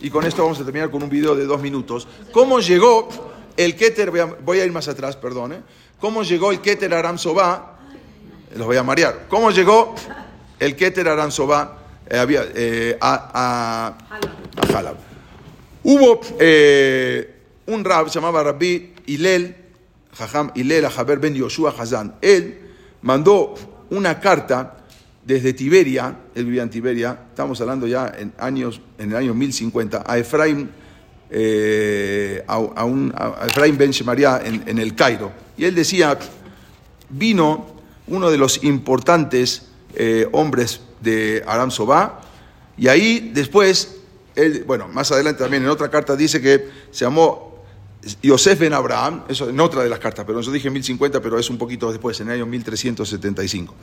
y 0.00 0.10
con 0.10 0.24
esto 0.24 0.44
vamos 0.44 0.60
a 0.60 0.64
terminar 0.64 0.88
con 0.88 1.02
un 1.02 1.10
video 1.10 1.34
de 1.34 1.44
dos 1.44 1.60
minutos, 1.60 2.06
cómo 2.30 2.60
llegó 2.60 3.08
el 3.56 3.74
Keter, 3.74 4.12
voy 4.44 4.60
a, 4.60 4.64
ir 4.64 4.70
más 4.70 4.86
atrás, 4.86 5.16
perdón, 5.16 5.64
cómo 5.98 6.22
llegó 6.22 6.52
el 6.52 6.60
Keter 6.60 6.94
Aram 6.94 7.18
Sobá, 7.18 7.80
los 8.54 8.64
voy 8.64 8.76
a 8.76 8.84
marear, 8.84 9.26
cómo 9.28 9.50
llegó 9.50 9.96
el 10.60 10.76
Keter 10.76 11.08
Aram 11.08 11.32
Sobá 11.32 11.77
eh, 12.08 12.18
había, 12.18 12.44
eh, 12.54 12.96
a, 13.00 13.30
a, 13.34 13.98
a 14.56 14.78
Halab. 14.78 14.96
Hubo 15.84 16.20
eh, 16.38 17.34
un 17.66 17.84
rab, 17.84 18.08
se 18.08 18.14
llamaba 18.14 18.42
Rabbi 18.42 18.94
Hilel, 19.06 19.56
Jajam 20.14 20.50
Hilel, 20.54 20.84
a 20.84 20.90
Jaber 20.90 21.18
Ben 21.18 21.34
Yoshua 21.34 21.74
Hazan. 21.78 22.14
Él 22.20 22.58
mandó 23.02 23.54
una 23.90 24.20
carta 24.20 24.76
desde 25.24 25.52
Tiberia, 25.52 26.16
él 26.34 26.46
vivía 26.46 26.62
en 26.62 26.70
Tiberia, 26.70 27.18
estamos 27.28 27.60
hablando 27.60 27.86
ya 27.86 28.12
en, 28.18 28.32
años, 28.38 28.80
en 28.98 29.10
el 29.10 29.16
año 29.16 29.34
1050, 29.34 30.04
a 30.06 30.18
Efraim, 30.18 30.68
eh, 31.30 32.42
a, 32.46 32.54
a 32.54 32.84
un, 32.84 33.12
a 33.14 33.46
Efraim 33.46 33.76
Ben 33.76 33.90
Shemaria 33.90 34.40
en, 34.42 34.64
en 34.66 34.78
el 34.78 34.94
Cairo. 34.94 35.30
Y 35.56 35.64
él 35.64 35.74
decía, 35.74 36.18
vino 37.10 37.66
uno 38.06 38.30
de 38.30 38.38
los 38.38 38.64
importantes 38.64 39.68
eh, 39.94 40.26
hombres 40.32 40.80
de 41.00 41.42
Aram 41.46 41.70
Sobá, 41.70 42.20
y 42.76 42.88
ahí 42.88 43.30
después, 43.34 43.96
él, 44.34 44.64
bueno, 44.66 44.88
más 44.88 45.10
adelante 45.10 45.42
también 45.42 45.64
en 45.64 45.68
otra 45.68 45.90
carta 45.90 46.14
dice 46.16 46.40
que 46.40 46.68
se 46.90 47.04
llamó 47.04 47.64
Yosef 48.22 48.58
Ben 48.58 48.72
Abraham, 48.72 49.24
eso 49.28 49.48
en 49.48 49.58
otra 49.60 49.82
de 49.82 49.88
las 49.88 49.98
cartas, 49.98 50.24
pero 50.26 50.40
yo 50.40 50.52
dije 50.52 50.70
1050, 50.70 51.20
pero 51.20 51.38
es 51.38 51.50
un 51.50 51.58
poquito 51.58 51.90
después, 51.90 52.20
en 52.20 52.28
el 52.28 52.34
año 52.34 52.46
1375. 52.46 53.74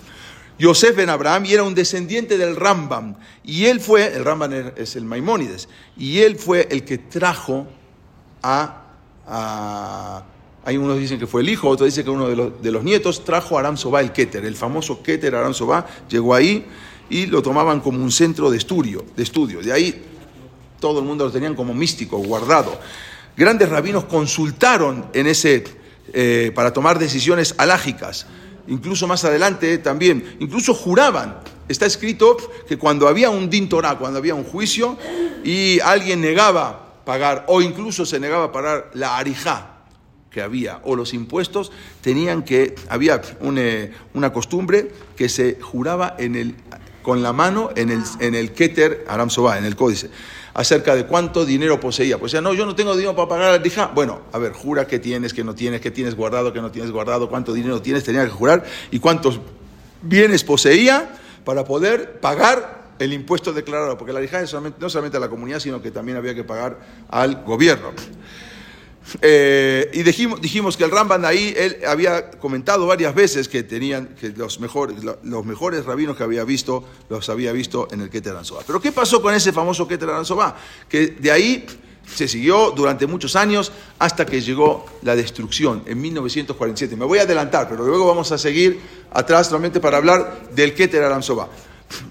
Yosef 0.58 0.96
Ben 0.96 1.10
Abraham 1.10 1.46
y 1.46 1.54
era 1.54 1.64
un 1.64 1.76
descendiente 1.76 2.38
del 2.38 2.56
Rambam, 2.56 3.16
y 3.44 3.66
él 3.66 3.82
fue, 3.82 4.16
el 4.16 4.24
Rambam 4.24 4.72
es 4.76 4.96
el 4.96 5.04
Maimónides, 5.04 5.68
y 5.98 6.20
él 6.20 6.38
fue 6.38 6.68
el 6.72 6.86
que 6.86 6.98
trajo 6.98 7.68
a, 8.42 8.84
a, 9.28 10.24
hay 10.64 10.78
unos 10.78 10.98
dicen 10.98 11.20
que 11.20 11.28
fue 11.28 11.42
el 11.42 11.50
hijo, 11.50 11.68
otros 11.68 11.88
dicen 11.88 12.06
que 12.06 12.10
uno 12.10 12.30
de 12.30 12.36
los, 12.36 12.62
de 12.62 12.72
los 12.72 12.84
nietos 12.84 13.26
trajo 13.26 13.58
a 13.58 13.60
Aram 13.60 13.76
Sobá 13.76 14.00
el 14.00 14.14
Keter, 14.14 14.46
el 14.46 14.56
famoso 14.56 15.04
Keter 15.04 15.36
Aram 15.36 15.54
Sobá, 15.54 15.86
llegó 16.10 16.34
ahí 16.34 16.66
y 17.10 17.26
lo 17.28 17.42
tomaban 17.42 17.80
como 17.80 18.04
un 18.04 18.12
centro 18.12 18.50
de 18.50 18.58
estudio, 18.58 19.06
de 19.16 19.24
estudio. 19.24 19.62
De 19.62 19.72
ahí 19.72 20.04
todo 20.80 21.00
el 21.00 21.06
mundo 21.06 21.26
lo 21.26 21.32
tenían 21.32 21.56
como 21.56 21.74
místico, 21.74 22.18
guardado. 22.18 22.80
Grandes 23.38 23.70
rabinos 23.70 24.06
consultaron 24.06 25.08
en 25.14 25.28
ese, 25.28 25.64
eh, 26.14 26.52
para 26.56 26.72
tomar 26.74 27.00
decisiones 27.00 27.56
alágicas. 27.58 28.28
Incluso 28.68 29.08
más 29.08 29.24
adelante 29.26 29.78
también, 29.78 30.38
incluso 30.40 30.74
juraban. 30.74 31.40
Está 31.68 31.86
escrito 31.86 32.38
que 32.68 32.78
cuando 32.78 33.08
había 33.08 33.30
un 33.30 33.50
din 33.50 33.70
Torah, 33.70 33.98
cuando 33.98 34.20
había 34.20 34.36
un 34.36 34.44
juicio 34.44 34.98
y 35.44 35.80
alguien 35.80 36.22
negaba 36.22 37.04
pagar 37.06 37.46
o 37.48 37.62
incluso 37.62 38.06
se 38.06 38.20
negaba 38.20 38.46
a 38.46 38.52
pagar 38.52 38.92
la 38.94 39.18
arijá, 39.18 39.76
que 40.36 40.42
había 40.42 40.82
o 40.84 40.98
los 40.98 41.14
impuestos 41.14 41.72
tenían 42.02 42.44
que 42.44 42.76
había 42.90 43.22
una, 43.40 43.90
una 44.14 44.34
costumbre 44.34 44.92
que 45.16 45.30
se 45.30 45.60
juraba 45.62 46.16
en 46.20 46.36
el 46.36 46.56
con 47.06 47.22
la 47.22 47.34
mano 47.34 47.70
en 47.76 47.92
el 47.92 48.02
en 48.20 48.34
el 48.34 48.52
Keter 48.52 49.06
Aram 49.08 49.30
en 49.56 49.64
el 49.64 49.76
códice 49.76 50.10
acerca 50.56 50.96
de 50.96 51.06
cuánto 51.06 51.46
dinero 51.46 51.80
poseía. 51.80 52.18
Pues 52.18 52.32
ya 52.32 52.42
no, 52.42 52.56
yo 52.56 52.66
no 52.66 52.74
tengo 52.76 52.96
dinero 52.96 53.16
para 53.16 53.28
pagar 53.28 53.52
la 53.52 53.58
rija. 53.60 53.92
Bueno, 53.94 54.22
a 54.32 54.40
ver, 54.40 54.54
jura 54.54 54.88
que 54.88 54.98
tienes, 54.98 55.34
que 55.34 55.44
no 55.44 55.54
tienes, 55.54 55.82
que 55.82 55.92
tienes 55.92 56.16
guardado, 56.16 56.52
que 56.52 56.62
no 56.62 56.72
tienes 56.72 56.92
guardado, 56.92 57.30
cuánto 57.30 57.54
dinero 57.54 57.80
tienes, 57.80 58.04
tenía 58.04 58.24
que 58.24 58.32
jurar 58.32 58.66
y 58.90 58.98
cuántos 59.00 59.40
bienes 60.02 60.44
poseía 60.44 61.16
para 61.44 61.64
poder 61.64 62.20
pagar 62.22 62.86
el 62.98 63.14
impuesto 63.14 63.54
declarado, 63.54 63.98
porque 63.98 64.14
la 64.14 64.20
rija 64.22 64.42
es 64.42 64.50
solamente, 64.50 64.80
no 64.82 64.90
solamente 64.90 65.18
a 65.18 65.20
la 65.20 65.30
comunidad, 65.30 65.60
sino 65.60 65.82
que 65.82 65.92
también 65.92 66.18
había 66.18 66.34
que 66.34 66.44
pagar 66.44 66.80
al 67.10 67.44
gobierno. 67.44 67.92
Eh, 69.22 69.90
y 69.94 70.04
dijimos, 70.04 70.42
dijimos, 70.42 70.78
que 70.78 70.84
el 70.84 70.92
Ramban 70.92 71.26
ahí, 71.26 71.54
él 71.56 71.78
había 71.88 72.32
comentado 72.32 72.88
varias 72.88 73.14
veces 73.14 73.48
que 73.48 73.64
tenían, 73.64 74.16
que 74.20 74.30
los 74.30 74.60
mejores, 74.60 74.98
los 75.04 75.46
mejores 75.46 75.86
rabinos 75.86 76.18
que 76.18 76.24
había 76.24 76.44
visto, 76.44 76.84
los 77.10 77.30
había 77.30 77.52
visto 77.52 77.88
en 77.92 78.02
el 78.02 78.10
Keter 78.10 78.36
Ansoba. 78.36 78.64
Pero 78.66 78.82
¿qué 78.82 78.92
pasó 78.92 79.22
con 79.22 79.34
ese 79.34 79.54
famoso 79.54 79.88
Keter 79.88 80.10
Ansoba? 80.10 80.56
Que 80.90 81.08
de 81.08 81.32
ahí 81.32 81.66
se 82.12 82.28
siguió 82.28 82.72
durante 82.72 83.08
muchos 83.08 83.36
años 83.36 83.72
hasta 84.00 84.26
que 84.26 84.42
llegó 84.42 84.86
la 85.04 85.16
destrucción 85.16 85.84
en 85.86 86.02
1947. 86.02 86.96
Me 86.96 87.06
voy 87.06 87.20
a 87.20 87.24
adelantar, 87.24 87.70
pero 87.70 87.86
luego 87.86 88.08
vamos 88.08 88.32
a 88.32 88.38
seguir 88.38 88.80
atrás 89.12 89.48
solamente 89.48 89.80
para 89.80 89.98
hablar 89.98 90.50
del 90.54 90.74
Keter 90.74 91.04
Aransoba. 91.04 91.50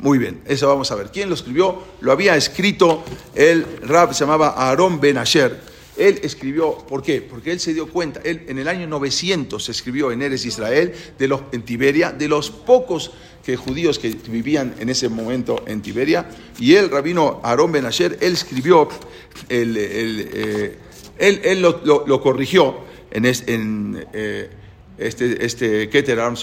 Muy 0.00 0.18
bien, 0.18 0.42
eso 0.46 0.68
vamos 0.68 0.90
a 0.92 0.94
ver. 0.94 1.10
¿Quién 1.10 1.28
lo 1.28 1.34
escribió? 1.34 1.82
Lo 2.00 2.12
había 2.12 2.36
escrito 2.36 3.02
el 3.34 3.66
rab, 3.82 4.14
se 4.14 4.20
llamaba 4.20 4.54
Aarón 4.56 5.00
Ben 5.00 5.18
Asher 5.18 5.73
él 5.96 6.20
escribió, 6.22 6.78
¿por 6.78 7.02
qué? 7.02 7.20
Porque 7.22 7.52
él 7.52 7.60
se 7.60 7.72
dio 7.72 7.88
cuenta, 7.88 8.20
él 8.24 8.42
en 8.48 8.58
el 8.58 8.68
año 8.68 8.86
900 8.86 9.68
escribió 9.68 10.10
en 10.12 10.22
Eres 10.22 10.44
Israel, 10.44 10.92
de 11.18 11.28
los, 11.28 11.42
en 11.52 11.62
Tiberia, 11.62 12.12
de 12.12 12.28
los 12.28 12.50
pocos 12.50 13.12
que, 13.44 13.56
judíos 13.56 13.98
que 13.98 14.10
vivían 14.28 14.74
en 14.78 14.88
ese 14.88 15.08
momento 15.08 15.64
en 15.66 15.82
Tiberia, 15.82 16.28
y 16.58 16.74
él, 16.74 16.90
rabino 16.90 17.40
Aarón 17.44 17.72
Ben 17.72 17.86
Asher, 17.86 18.18
él 18.20 18.32
escribió, 18.32 18.88
eh, 19.48 20.78
él, 21.18 21.62
lo, 21.62 22.20
corrigió 22.20 22.76
en, 23.10 23.26
en 23.26 24.06
eh, 24.12 24.50
este, 24.96 25.44
este 25.44 25.88
Keter 25.88 26.20
Aram 26.20 26.36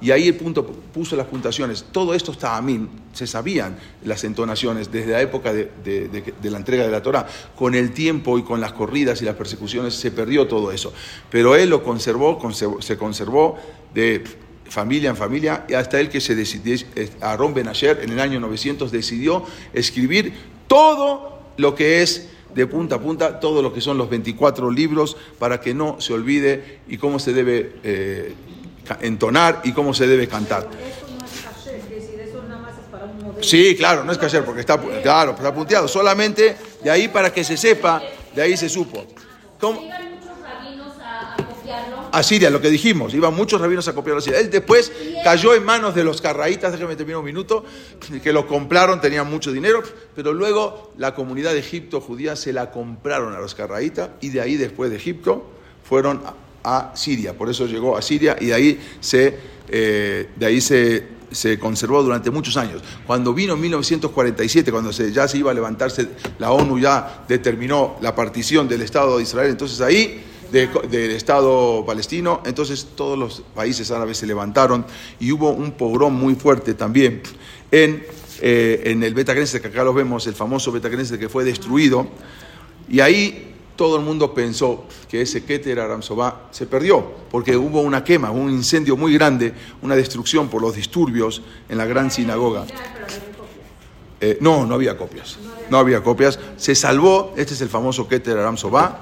y 0.00 0.10
ahí 0.10 0.28
el 0.28 0.36
punto 0.36 0.64
puso 0.66 1.16
las 1.16 1.26
puntuaciones. 1.26 1.86
Todo 1.90 2.14
esto 2.14 2.32
está 2.32 2.56
a 2.56 2.62
mí, 2.62 2.88
se 3.12 3.26
sabían 3.26 3.76
las 4.04 4.24
entonaciones 4.24 4.90
desde 4.90 5.12
la 5.12 5.20
época 5.20 5.52
de, 5.52 5.70
la 6.42 6.56
entrega 6.56 6.84
de 6.84 6.90
la 6.90 7.02
Torah. 7.02 7.26
Con 7.56 7.74
el 7.74 7.92
tiempo 7.92 8.38
y 8.38 8.42
con 8.42 8.60
las 8.60 8.72
corridas 8.72 9.20
y 9.22 9.24
las 9.24 9.34
persecuciones 9.34 9.94
se 9.94 10.10
perdió 10.10 10.46
todo 10.46 10.70
eso. 10.70 10.92
Pero 11.30 11.56
él 11.56 11.70
lo 11.70 11.82
conservó, 11.82 12.38
se 12.80 12.96
conservó 12.96 13.56
de 13.94 14.24
familia 14.68 15.10
en 15.10 15.16
familia, 15.16 15.64
y 15.68 15.74
hasta 15.74 15.98
él 16.00 16.08
que 16.08 16.20
se 16.20 16.34
decidió, 16.34 16.76
Aaron 17.20 17.54
Ben 17.54 17.68
Asher, 17.68 18.00
en 18.02 18.10
el 18.10 18.20
año 18.20 18.40
900 18.40 18.92
decidió 18.92 19.44
escribir 19.72 20.32
todo 20.66 21.40
lo 21.56 21.74
que 21.74 22.02
es 22.02 22.28
de 22.54 22.66
punta 22.66 22.96
a 22.96 23.00
punta 23.00 23.40
todo 23.40 23.62
lo 23.62 23.72
que 23.72 23.80
son 23.80 23.98
los 23.98 24.08
24 24.08 24.70
libros 24.70 25.16
para 25.38 25.60
que 25.60 25.74
no 25.74 26.00
se 26.00 26.12
olvide 26.12 26.80
y 26.88 26.98
cómo 26.98 27.18
se 27.18 27.32
debe 27.32 27.76
eh, 27.82 28.34
entonar 29.00 29.60
y 29.64 29.72
cómo 29.72 29.94
se 29.94 30.06
debe 30.06 30.28
cantar. 30.28 30.68
Sí, 33.40 33.76
claro, 33.76 34.04
no 34.04 34.12
es 34.12 34.18
cayer 34.18 34.44
porque 34.44 34.60
está, 34.60 34.80
claro, 35.02 35.32
está 35.32 35.54
punteado. 35.54 35.86
Solamente 35.86 36.56
de 36.82 36.90
ahí 36.90 37.08
para 37.08 37.32
que 37.32 37.44
se 37.44 37.56
sepa, 37.56 38.02
de 38.34 38.42
ahí 38.42 38.56
se 38.56 38.68
supo. 38.68 39.04
¿Cómo? 39.60 39.82
A 42.12 42.22
Siria, 42.22 42.50
lo 42.50 42.60
que 42.60 42.70
dijimos, 42.70 43.14
iban 43.14 43.34
muchos 43.34 43.60
rabinos 43.60 43.86
a 43.88 43.94
copiar 43.94 44.16
a 44.16 44.20
Siria. 44.20 44.40
Él 44.40 44.50
después 44.50 44.92
cayó 45.24 45.54
en 45.54 45.64
manos 45.64 45.94
de 45.94 46.04
los 46.04 46.20
carraítas, 46.20 46.72
déjame 46.72 46.96
terminar 46.96 47.20
un 47.20 47.26
minuto, 47.26 47.64
que 48.22 48.32
lo 48.32 48.46
compraron, 48.46 49.00
tenían 49.00 49.28
mucho 49.28 49.52
dinero, 49.52 49.82
pero 50.14 50.32
luego 50.32 50.92
la 50.96 51.14
comunidad 51.14 51.52
de 51.52 51.60
Egipto 51.60 52.00
judía 52.00 52.36
se 52.36 52.52
la 52.52 52.70
compraron 52.70 53.34
a 53.34 53.38
los 53.40 53.54
carraítas 53.54 54.10
y 54.20 54.30
de 54.30 54.40
ahí 54.40 54.56
después 54.56 54.90
de 54.90 54.96
Egipto 54.96 55.50
fueron 55.84 56.22
a, 56.64 56.92
Siria. 56.94 57.32
Por 57.32 57.48
eso 57.48 57.66
llegó 57.66 57.96
a 57.96 58.02
Siria 58.02 58.36
y 58.38 58.46
de 58.46 58.54
ahí 58.54 58.80
se, 59.00 59.38
eh, 59.68 60.28
de 60.36 60.46
ahí 60.46 60.60
se 60.60 61.18
se 61.30 61.58
conservó 61.58 62.02
durante 62.02 62.30
muchos 62.30 62.56
años. 62.56 62.82
Cuando 63.06 63.34
vino 63.34 63.54
en 63.54 63.60
1947, 63.60 64.70
cuando 64.70 64.92
se, 64.92 65.12
ya 65.12 65.28
se 65.28 65.38
iba 65.38 65.50
a 65.50 65.54
levantarse, 65.54 66.08
la 66.38 66.52
ONU 66.52 66.78
ya 66.78 67.24
determinó 67.28 67.96
la 68.00 68.14
partición 68.14 68.68
del 68.68 68.82
Estado 68.82 69.16
de 69.16 69.22
Israel, 69.22 69.50
entonces 69.50 69.80
ahí 69.80 70.24
del 70.50 71.10
Estado 71.10 71.84
palestino, 71.86 72.42
entonces 72.44 72.88
todos 72.94 73.18
los 73.18 73.42
países 73.54 73.90
árabes 73.90 74.18
se 74.18 74.26
levantaron 74.26 74.86
y 75.20 75.32
hubo 75.32 75.50
un 75.50 75.72
pogrón 75.72 76.14
muy 76.14 76.34
fuerte 76.34 76.74
también 76.74 77.22
en, 77.70 78.04
eh, 78.40 78.82
en 78.84 79.02
el 79.02 79.14
Beta 79.14 79.34
que 79.34 79.68
acá 79.68 79.84
lo 79.84 79.92
vemos, 79.92 80.26
el 80.26 80.34
famoso 80.34 80.72
Beta 80.72 80.90
que 80.90 81.28
fue 81.28 81.44
destruido, 81.44 82.06
y 82.88 83.00
ahí 83.00 83.54
todo 83.78 83.96
el 83.96 84.04
mundo 84.04 84.34
pensó 84.34 84.86
que 85.08 85.22
ese 85.22 85.44
Keter 85.44 85.78
Aramsobá 85.78 86.48
se 86.50 86.66
perdió, 86.66 87.12
porque 87.30 87.56
hubo 87.56 87.80
una 87.80 88.02
quema, 88.02 88.32
un 88.32 88.50
incendio 88.50 88.96
muy 88.96 89.14
grande, 89.14 89.54
una 89.82 89.94
destrucción 89.94 90.48
por 90.48 90.60
los 90.60 90.74
disturbios 90.74 91.42
en 91.68 91.78
la 91.78 91.86
gran 91.86 92.10
sinagoga. 92.10 92.66
Eh, 94.20 94.36
no, 94.40 94.66
no 94.66 94.74
había 94.74 94.96
copias. 94.96 95.38
No 95.70 95.78
había 95.78 96.02
copias. 96.02 96.40
Se 96.56 96.74
salvó, 96.74 97.34
este 97.36 97.54
es 97.54 97.60
el 97.60 97.68
famoso 97.68 98.08
Keter 98.08 98.36
Aramsobá, 98.36 99.00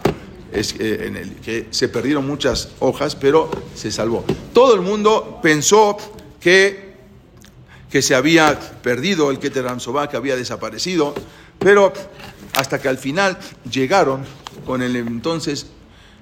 es, 0.53 0.75
en 0.79 1.17
el 1.17 1.35
que 1.37 1.67
se 1.71 1.89
perdieron 1.89 2.27
muchas 2.27 2.71
hojas, 2.81 3.17
pero 3.17 3.51
se 3.75 3.91
salvó. 3.91 4.25
Todo 4.53 4.75
el 4.75 4.81
mundo 4.81 5.41
pensó 5.43 5.97
que, 6.41 6.95
que 7.91 8.03
se 8.03 8.15
había 8.15 8.59
perdido 8.83 9.31
el 9.31 9.39
Keter 9.39 9.67
Amsobá, 9.67 10.09
que 10.09 10.17
había 10.17 10.37
desaparecido, 10.37 11.15
pero 11.59 11.93
hasta 12.55 12.81
que 12.81 12.89
al 12.89 12.99
final 12.99 13.39
llegaron 13.71 14.25
con 14.65 14.83
el 14.83 14.97
entonces 14.97 15.67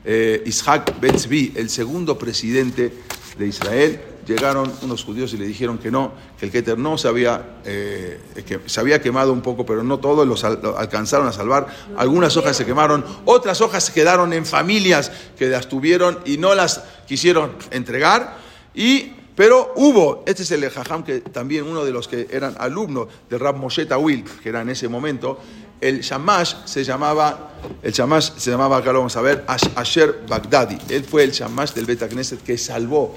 eh, 0.04 0.42
Ishak 0.44 1.00
Betzvi, 1.00 1.52
el 1.56 1.70
segundo 1.70 2.18
presidente 2.18 2.92
de 3.38 3.46
Israel, 3.46 4.00
llegaron 4.26 4.72
unos 4.82 5.04
judíos 5.04 5.32
y 5.34 5.36
le 5.36 5.46
dijeron 5.46 5.78
que 5.78 5.90
no, 5.90 6.12
que 6.38 6.46
el 6.46 6.52
Keter 6.52 6.78
no 6.78 6.98
se 6.98 7.08
había, 7.08 7.60
eh, 7.64 8.20
que 8.46 8.60
se 8.66 8.80
había 8.80 9.00
quemado 9.00 9.32
un 9.32 9.42
poco, 9.42 9.64
pero 9.66 9.82
no 9.82 9.98
todos 9.98 10.26
los 10.26 10.44
alcanzaron 10.44 11.26
a 11.26 11.32
salvar. 11.32 11.66
Algunas 11.96 12.36
hojas 12.36 12.56
se 12.56 12.64
quemaron, 12.64 13.04
otras 13.24 13.60
hojas 13.60 13.84
se 13.84 13.92
quedaron 13.92 14.32
en 14.32 14.46
familias 14.46 15.10
que 15.38 15.48
las 15.48 15.68
tuvieron 15.68 16.18
y 16.24 16.38
no 16.38 16.54
las 16.54 16.82
quisieron 17.06 17.52
entregar. 17.70 18.36
Y, 18.74 19.12
pero 19.34 19.72
hubo, 19.76 20.22
este 20.26 20.42
es 20.42 20.50
el 20.50 20.68
Jajam, 20.68 21.04
que 21.04 21.20
también 21.20 21.64
uno 21.64 21.84
de 21.84 21.92
los 21.92 22.08
que 22.08 22.28
eran 22.30 22.54
alumnos 22.58 23.08
de 23.28 23.38
Rab 23.38 23.56
Moshe 23.56 23.86
Tawil, 23.86 24.24
que 24.42 24.48
era 24.48 24.62
en 24.62 24.70
ese 24.70 24.88
momento, 24.88 25.40
el 25.80 26.00
Shamash 26.00 26.54
se 26.64 26.82
llamaba, 26.82 27.50
el 27.82 27.92
Shamash 27.92 28.30
se 28.36 28.50
llamaba, 28.50 28.78
acá 28.78 28.92
lo 28.92 29.00
vamos 29.00 29.16
a 29.16 29.20
ver, 29.20 29.44
Asher 29.46 30.22
Baghdadi. 30.26 30.78
Él 30.88 31.04
fue 31.04 31.24
el 31.24 31.32
Shamash 31.32 31.72
del 31.72 31.84
Beta 31.84 32.08
Knesset 32.08 32.42
que 32.42 32.56
salvó 32.56 33.14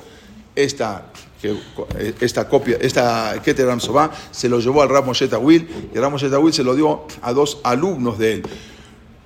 esta, 0.58 1.12
esta 2.20 2.50
copia, 2.50 2.78
esta 2.82 3.40
Keter 3.44 3.80
Sobá, 3.80 4.12
se 4.32 4.50
lo 4.50 4.60
llevó 4.60 4.82
al 4.82 4.90
Ramo 4.90 5.08
Moshe 5.08 5.28
Tawil, 5.28 5.90
y 5.94 5.96
el 5.96 6.02
Ram 6.02 6.14
Moshe 6.14 6.30
se 6.52 6.64
lo 6.64 6.76
dio 6.76 7.06
a 7.22 7.32
dos 7.32 7.62
alumnos 7.64 8.18
de 8.18 8.34
él. 8.34 8.44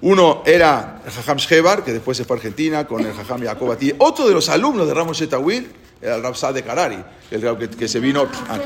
Uno 0.01 0.43
era 0.45 1.01
el 1.05 1.11
Jajam 1.11 1.37
Shebar, 1.37 1.83
que 1.83 1.93
después 1.93 2.17
se 2.17 2.25
fue 2.25 2.35
a 2.35 2.37
Argentina 2.37 2.85
con 2.85 3.05
el 3.05 3.13
Jajam 3.13 3.43
Yacob 3.43 3.77
Otro 3.99 4.27
de 4.27 4.33
los 4.33 4.49
alumnos 4.49 4.87
de 4.87 4.93
Ramos 4.93 5.23
Tawil 5.29 5.71
era 6.01 6.15
el 6.15 6.23
Rabsad 6.23 6.53
de 6.53 6.63
Karari, 6.63 7.03
el 7.29 7.57
que, 7.57 7.69
que, 7.69 7.87
se 7.87 7.99
vino 7.99 8.21
acá. 8.21 8.61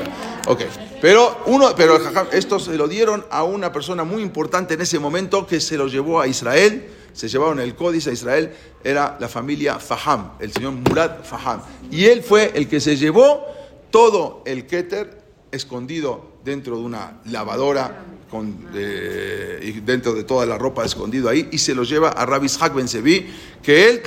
Ok, 0.46 0.62
pero, 1.00 1.42
uno, 1.46 1.74
pero 1.76 1.98
estos 2.32 2.64
se 2.64 2.76
lo 2.76 2.88
dieron 2.88 3.24
a 3.30 3.42
una 3.44 3.72
persona 3.72 4.04
muy 4.04 4.22
importante 4.22 4.74
en 4.74 4.80
ese 4.80 4.98
momento 4.98 5.46
que 5.46 5.60
se 5.60 5.76
lo 5.76 5.86
llevó 5.88 6.20
a 6.20 6.26
Israel 6.26 6.90
se 7.16 7.28
llevaron 7.28 7.60
el 7.60 7.74
códice 7.74 8.10
a 8.10 8.12
Israel, 8.12 8.52
era 8.84 9.16
la 9.18 9.26
familia 9.26 9.78
Faham, 9.78 10.32
el 10.38 10.52
señor 10.52 10.72
Murad 10.72 11.24
Faham. 11.24 11.62
Y 11.90 12.04
él 12.04 12.22
fue 12.22 12.52
el 12.54 12.68
que 12.68 12.78
se 12.78 12.94
llevó 12.94 13.42
todo 13.90 14.42
el 14.44 14.66
Keter 14.66 15.22
escondido 15.50 16.36
dentro 16.44 16.76
de 16.76 16.82
una 16.84 17.20
lavadora, 17.24 18.04
con, 18.30 18.70
dentro 18.70 20.12
de 20.12 20.24
toda 20.24 20.44
la 20.44 20.58
ropa 20.58 20.84
escondido 20.84 21.30
ahí, 21.30 21.48
y 21.52 21.56
se 21.56 21.74
lo 21.74 21.84
lleva 21.84 22.10
a 22.10 22.26
Rabbi 22.26 22.46
Ishaq 22.46 22.74
Ben 22.74 22.86
Sevi, 22.86 23.26
que 23.62 23.88
él 23.88 24.02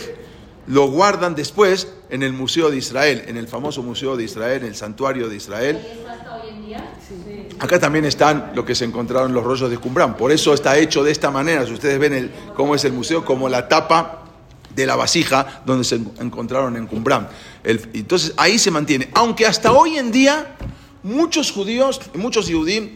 lo 0.67 0.87
guardan 0.87 1.35
después 1.35 1.87
en 2.09 2.23
el 2.23 2.33
Museo 2.33 2.69
de 2.69 2.77
Israel, 2.77 3.23
en 3.27 3.37
el 3.37 3.47
famoso 3.47 3.81
Museo 3.83 4.15
de 4.17 4.23
Israel, 4.23 4.61
en 4.63 4.69
el 4.69 4.75
Santuario 4.75 5.27
de 5.29 5.35
Israel. 5.35 5.77
¿Está 5.77 6.13
hasta 6.13 6.35
hoy 6.35 6.49
en 6.49 6.65
día? 6.65 6.93
Acá 7.59 7.79
también 7.79 8.05
están 8.05 8.51
lo 8.55 8.63
que 8.65 8.75
se 8.75 8.85
encontraron 8.85 9.33
los 9.33 9.43
rollos 9.43 9.69
de 9.69 9.77
Qumran. 9.77 10.15
Por 10.15 10.31
eso 10.31 10.53
está 10.53 10.77
hecho 10.77 11.03
de 11.03 11.11
esta 11.11 11.31
manera. 11.31 11.65
Si 11.65 11.73
ustedes 11.73 11.99
ven 11.99 12.13
el, 12.13 12.31
cómo 12.55 12.75
es 12.75 12.85
el 12.85 12.93
museo, 12.93 13.25
como 13.25 13.49
la 13.49 13.67
tapa 13.67 14.23
de 14.75 14.85
la 14.85 14.95
vasija 14.95 15.61
donde 15.65 15.83
se 15.83 15.95
encontraron 15.95 16.77
en 16.77 16.87
Qumran. 16.87 17.27
El- 17.63 17.89
entonces 17.93 18.33
ahí 18.37 18.57
se 18.59 18.71
mantiene. 18.71 19.09
Aunque 19.13 19.45
hasta 19.45 19.71
hoy 19.73 19.97
en 19.97 20.11
día 20.11 20.55
muchos 21.03 21.51
judíos, 21.51 21.99
muchos 22.13 22.47
Yehudim 22.47 22.91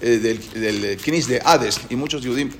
eh, 0.00 0.18
del, 0.18 0.50
del 0.52 0.96
Knis 0.98 1.26
de 1.26 1.42
Hades 1.44 1.80
y 1.90 1.96
muchos 1.96 2.22
Yehudim 2.22 2.50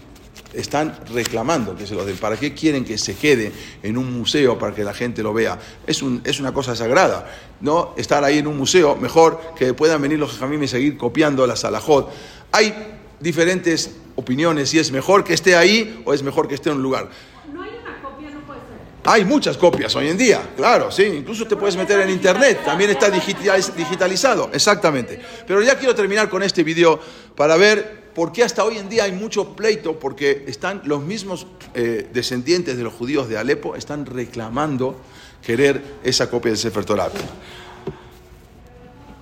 están 0.57 0.99
reclamando 1.13 1.77
que 1.77 1.87
se 1.87 1.95
lo 1.95 2.05
den. 2.05 2.17
¿Para 2.17 2.37
qué 2.37 2.55
quieren 2.55 2.85
que 2.85 2.99
se 2.99 3.15
quede 3.15 3.53
en 3.83 3.97
un 3.99 4.13
museo 4.19 4.59
para 4.59 4.75
que 4.75 4.83
la 4.85 4.95
gente 4.95 5.23
lo 5.23 5.33
vea? 5.33 5.59
Es, 5.87 6.03
un- 6.03 6.21
es 6.25 6.41
una 6.41 6.53
cosa 6.53 6.75
sagrada. 6.75 7.31
No 7.61 7.95
estar 7.97 8.25
ahí 8.25 8.39
en 8.39 8.47
un 8.47 8.57
museo, 8.57 8.97
mejor 8.97 9.41
que 9.57 9.75
puedan 9.75 10.01
venir 10.03 10.19
los 10.19 10.33
jajamim 10.33 10.63
y 10.63 10.69
seguir 10.69 10.97
copiando 10.97 11.47
la 11.47 11.57
salahot. 11.57 12.11
Hay 12.53 12.75
diferentes 13.21 13.91
opiniones 14.17 14.71
si 14.71 14.79
es 14.79 14.91
mejor 14.93 15.25
que 15.25 15.35
esté 15.35 15.57
ahí 15.57 16.03
o 16.05 16.15
es 16.15 16.23
mejor 16.23 16.49
que 16.49 16.55
esté 16.55 16.71
en 16.71 16.77
un 16.77 16.83
lugar. 16.83 17.09
No 17.53 17.63
hay 17.63 17.71
una 17.83 18.01
copia, 18.03 18.31
no 18.31 18.41
puede 18.47 18.61
ser. 18.61 18.67
Hay 19.05 19.25
muchas 19.25 19.57
copias 19.57 19.95
hoy 19.97 20.09
en 20.09 20.17
día, 20.17 20.41
claro, 20.57 20.91
sí. 20.91 21.03
Incluso 21.05 21.47
te 21.47 21.57
puedes 21.57 21.77
meter 21.77 22.01
en 22.01 22.11
internet, 22.11 22.61
también 22.65 22.91
está 22.91 23.11
digitaliz- 23.11 23.73
digitalizado, 23.75 24.51
exactamente. 24.53 25.21
Pero 25.47 25.61
ya 25.63 25.77
quiero 25.79 25.95
terminar 25.95 26.29
con 26.31 26.43
este 26.43 26.63
video 26.63 26.99
para 27.37 27.57
ver 27.57 28.06
por 28.17 28.33
qué 28.33 28.43
hasta 28.43 28.65
hoy 28.65 28.79
en 28.79 28.89
día 28.89 29.05
hay 29.05 29.13
mucho 29.13 29.55
pleito, 29.55 29.99
porque 30.01 30.45
están 30.49 30.81
los 30.87 31.03
mismos 31.03 31.47
eh, 31.75 32.09
descendientes 32.15 32.79
de 32.79 32.83
los 32.83 32.95
judíos 32.95 33.29
de 33.29 33.37
Alepo, 33.37 33.77
están 33.77 34.07
reclamando 34.07 34.97
querer 35.45 35.83
esa 36.03 36.31
copia 36.31 36.51
del 36.51 36.59
Sefer 36.59 36.87
Torah. 36.87 37.11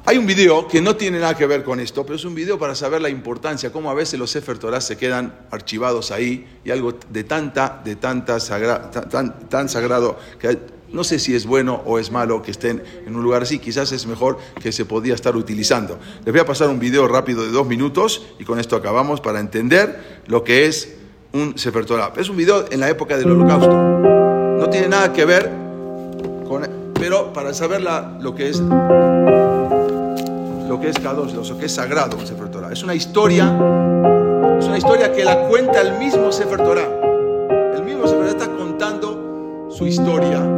Hay 0.07 0.17
un 0.17 0.27
video 0.27 0.69
que 0.69 0.81
no 0.81 0.95
tiene 0.95 1.19
nada 1.19 1.37
que 1.37 1.45
ver 1.45 1.65
con 1.65 1.81
esto, 1.81 2.05
pero 2.05 2.15
es 2.15 2.25
un 2.25 2.37
video 2.37 2.57
para 2.57 2.77
saber 2.77 3.03
la 3.03 3.09
importancia, 3.09 3.73
cómo 3.73 3.91
a 3.91 3.95
veces 3.95 4.17
los 4.21 4.31
Sefer 4.31 4.59
Torah 4.59 4.81
se 4.81 4.97
quedan 4.97 5.35
archivados 5.51 6.13
ahí 6.13 6.47
y 6.65 6.71
algo 6.71 6.97
de 7.11 7.25
tanta, 7.25 7.81
de 7.85 7.97
tanta 7.97 8.39
sagra- 8.39 8.91
tan, 8.93 9.49
tan, 9.49 9.69
sagrado 9.69 10.19
que 10.39 10.57
no 10.95 11.03
sé 11.03 11.19
si 11.19 11.35
es 11.35 11.45
bueno 11.45 11.83
o 11.85 11.99
es 11.99 12.13
malo 12.13 12.41
que 12.41 12.53
estén 12.53 12.83
en 13.05 13.17
un 13.17 13.23
lugar 13.23 13.43
así, 13.43 13.59
quizás 13.59 13.91
es 13.91 14.07
mejor 14.07 14.39
que 14.63 14.71
se 14.71 14.85
podía 14.85 15.15
estar 15.15 15.37
utilizando. 15.37 15.99
Les 16.25 16.33
voy 16.33 16.41
a 16.41 16.47
pasar 16.47 16.69
un 16.69 16.79
video 16.79 17.09
rápido 17.09 17.43
de 17.43 17.51
dos 17.51 17.67
minutos 17.67 18.25
y 18.39 18.45
con 18.45 18.61
esto 18.61 18.77
acabamos 18.77 19.21
para 19.21 19.41
entender 19.41 20.23
lo 20.27 20.45
que 20.45 20.67
es 20.67 20.95
un 21.33 21.59
Sefer 21.59 21.85
Torah. 21.85 22.13
Es 22.17 22.29
un 22.29 22.37
video 22.37 22.65
en 22.71 22.79
la 22.79 22.89
época 22.89 23.17
del 23.17 23.29
holocausto. 23.29 23.75
No 23.75 24.71
tiene 24.71 24.89
nada 24.89 25.13
que 25.13 25.25
ver 25.25 25.51
con... 26.47 26.65
Pero 26.95 27.33
para 27.33 27.53
saber 27.53 27.83
lo 27.83 28.35
que 28.37 28.49
es 28.49 28.61
lo 30.69 30.81
que 30.81 30.89
es 30.89 30.99
Kadosh, 30.99 31.35
lo 31.35 31.59
que 31.59 31.67
es 31.67 31.73
sagrado 31.73 32.17
un 32.17 32.27
Sefer 32.27 32.51
Torah. 32.51 32.73
Es 32.73 32.85
una 32.85 32.95
historia, 32.95 33.47
es 34.61 34.65
una 34.65 34.79
historia 34.79 35.13
que 35.13 35.25
la 35.25 35.49
cuenta 35.49 35.81
el 35.81 35.99
mismo 35.99 36.31
Sefer 36.31 36.59
Torah. 36.59 36.89
El 37.75 37.83
mismo 37.83 38.07
Sefer 38.07 38.29
Torah 38.29 38.31
está 38.31 38.49
contando 38.57 39.69
su 39.77 39.87
historia. 39.87 40.54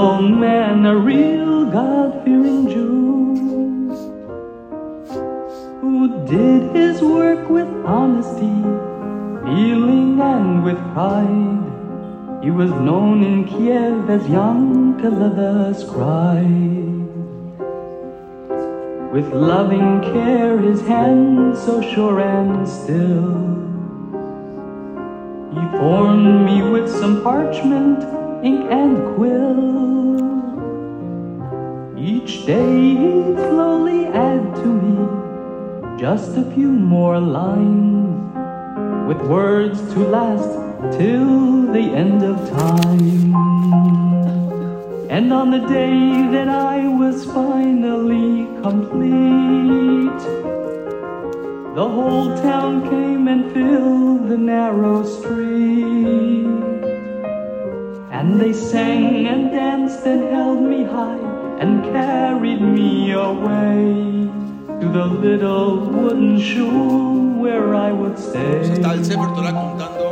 A 0.00 0.22
man, 0.22 0.86
a 0.86 0.96
real 0.96 1.66
God 1.66 2.24
fearing 2.24 2.68
Jew 2.68 2.90
who 5.80 6.26
did 6.26 6.74
his 6.74 7.02
work 7.02 7.50
with 7.50 7.68
honesty, 7.84 8.56
feeling, 9.44 10.18
and 10.20 10.64
with 10.64 10.78
pride. 10.94 11.66
He 12.42 12.50
was 12.50 12.70
known 12.70 13.22
in 13.22 13.44
Kiev 13.44 14.08
as 14.08 14.22
Yankele 14.22 15.36
the 15.36 15.74
scribe. 15.74 17.10
With 19.12 19.28
loving 19.34 20.00
care, 20.12 20.56
his 20.58 20.80
hand 20.86 21.58
so 21.58 21.82
sure 21.82 22.20
and 22.20 22.66
still. 22.66 23.34
He 25.56 25.62
formed 25.76 26.46
me 26.46 26.62
with 26.70 26.88
some 26.88 27.22
parchment, 27.22 28.19
ink, 28.42 28.66
and 28.70 29.16
quill. 29.16 29.80
Each 31.98 32.46
day 32.46 32.96
he'd 33.00 33.36
slowly 33.36 34.06
add 34.06 34.54
to 34.56 34.66
me 34.66 35.98
just 35.98 36.36
a 36.36 36.44
few 36.54 36.70
more 36.70 37.20
lines 37.20 38.00
with 39.06 39.20
words 39.28 39.78
to 39.92 39.98
last 40.00 40.52
till 40.96 41.66
the 41.72 41.86
end 42.02 42.22
of 42.22 42.36
time. 42.48 43.34
And 45.10 45.32
on 45.32 45.50
the 45.50 45.58
day 45.58 46.26
that 46.32 46.48
I 46.48 46.88
was 46.88 47.26
finally 47.26 48.46
complete, 48.62 50.22
the 51.74 51.86
whole 51.86 52.34
town 52.38 52.88
came 52.88 53.28
and 53.28 53.52
filled 53.52 54.28
the 54.28 54.38
narrow 54.38 55.04
street. 55.04 56.29
And 58.20 58.38
they 58.38 58.52
sang 58.52 59.26
and 59.26 59.50
danced 59.50 60.04
and 60.04 60.24
held 60.24 60.60
me 60.60 60.84
high 60.84 61.24
and 61.58 61.82
carried 61.84 62.60
me 62.60 63.12
away 63.12 64.28
to 64.78 64.88
the 64.92 65.06
little 65.06 65.88
wooden 65.88 66.38
shoe 66.38 67.40
where 67.40 67.74
I 67.74 67.90
would 67.92 68.18
stay. 68.18 68.60
Está 68.60 68.92
el 68.92 69.04
Sefer 69.06 69.30
Torah 69.34 69.54
contando 69.54 70.08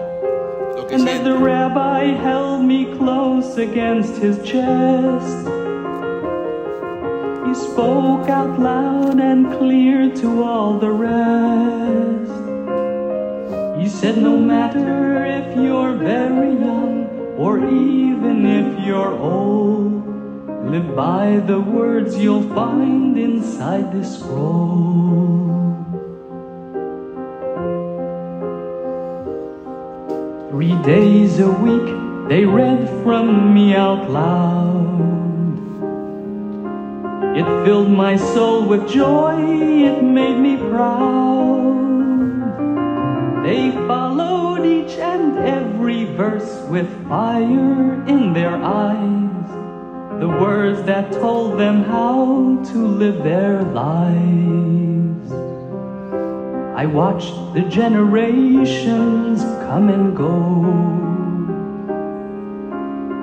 lo 0.75 0.87
que 0.87 0.95
And 0.95 1.07
as 1.07 1.23
the 1.23 1.37
rabbi 1.37 2.05
held 2.25 2.65
me 2.65 2.87
close 2.97 3.59
against 3.59 4.17
his 4.17 4.39
chest, 4.39 5.47
he 7.47 7.53
spoke 7.53 8.31
out 8.31 8.59
loud 8.59 9.21
and 9.21 9.53
clear 9.59 10.09
to 10.23 10.45
all 10.45 10.79
the 10.79 10.91
rest. 10.91 12.33
He 13.79 13.87
said, 13.87 14.17
No 14.17 14.39
matter 14.39 15.27
if 15.27 15.55
you're 15.59 15.93
very 15.93 16.55
young 16.55 17.08
or 17.39 17.61
even 17.61 18.45
if 18.45 18.85
you're 18.85 19.17
old, 19.17 20.03
live 20.69 20.97
by 20.97 21.37
the 21.47 21.61
words 21.61 22.19
you'll 22.19 22.49
find 22.53 23.17
inside 23.17 23.93
this 23.93 24.19
scroll. 24.19 25.47
Three 30.51 30.75
days 30.83 31.39
a 31.39 31.49
week 31.49 31.89
they 32.29 32.45
read 32.45 32.89
from 33.05 33.55
me 33.55 33.73
out 33.73 34.11
loud. 34.11 34.99
It 37.39 37.47
filled 37.65 37.91
my 37.91 38.17
soul 38.17 38.67
with 38.67 38.89
joy, 38.89 39.39
it 39.39 40.03
made 40.03 40.39
me 40.39 40.57
proud. 40.57 41.69
They 43.45 43.71
followed 44.59 44.67
each 44.67 44.99
and 44.99 45.39
every 45.39 46.05
verse 46.17 46.67
with 46.69 46.89
fire 47.09 48.05
in 48.07 48.33
their 48.33 48.57
eyes, 48.57 49.49
the 50.21 50.29
words 50.29 50.83
that 50.83 51.13
told 51.13 51.59
them 51.59 51.85
how 51.85 52.61
to 52.65 52.79
live 52.79 53.23
their 53.23 53.63
lives. 53.63 55.33
I 56.77 56.87
watched 56.87 57.35
the 57.55 57.63
generations 57.69 59.43
come 59.69 59.89
and 59.89 60.17
go. 60.17 60.65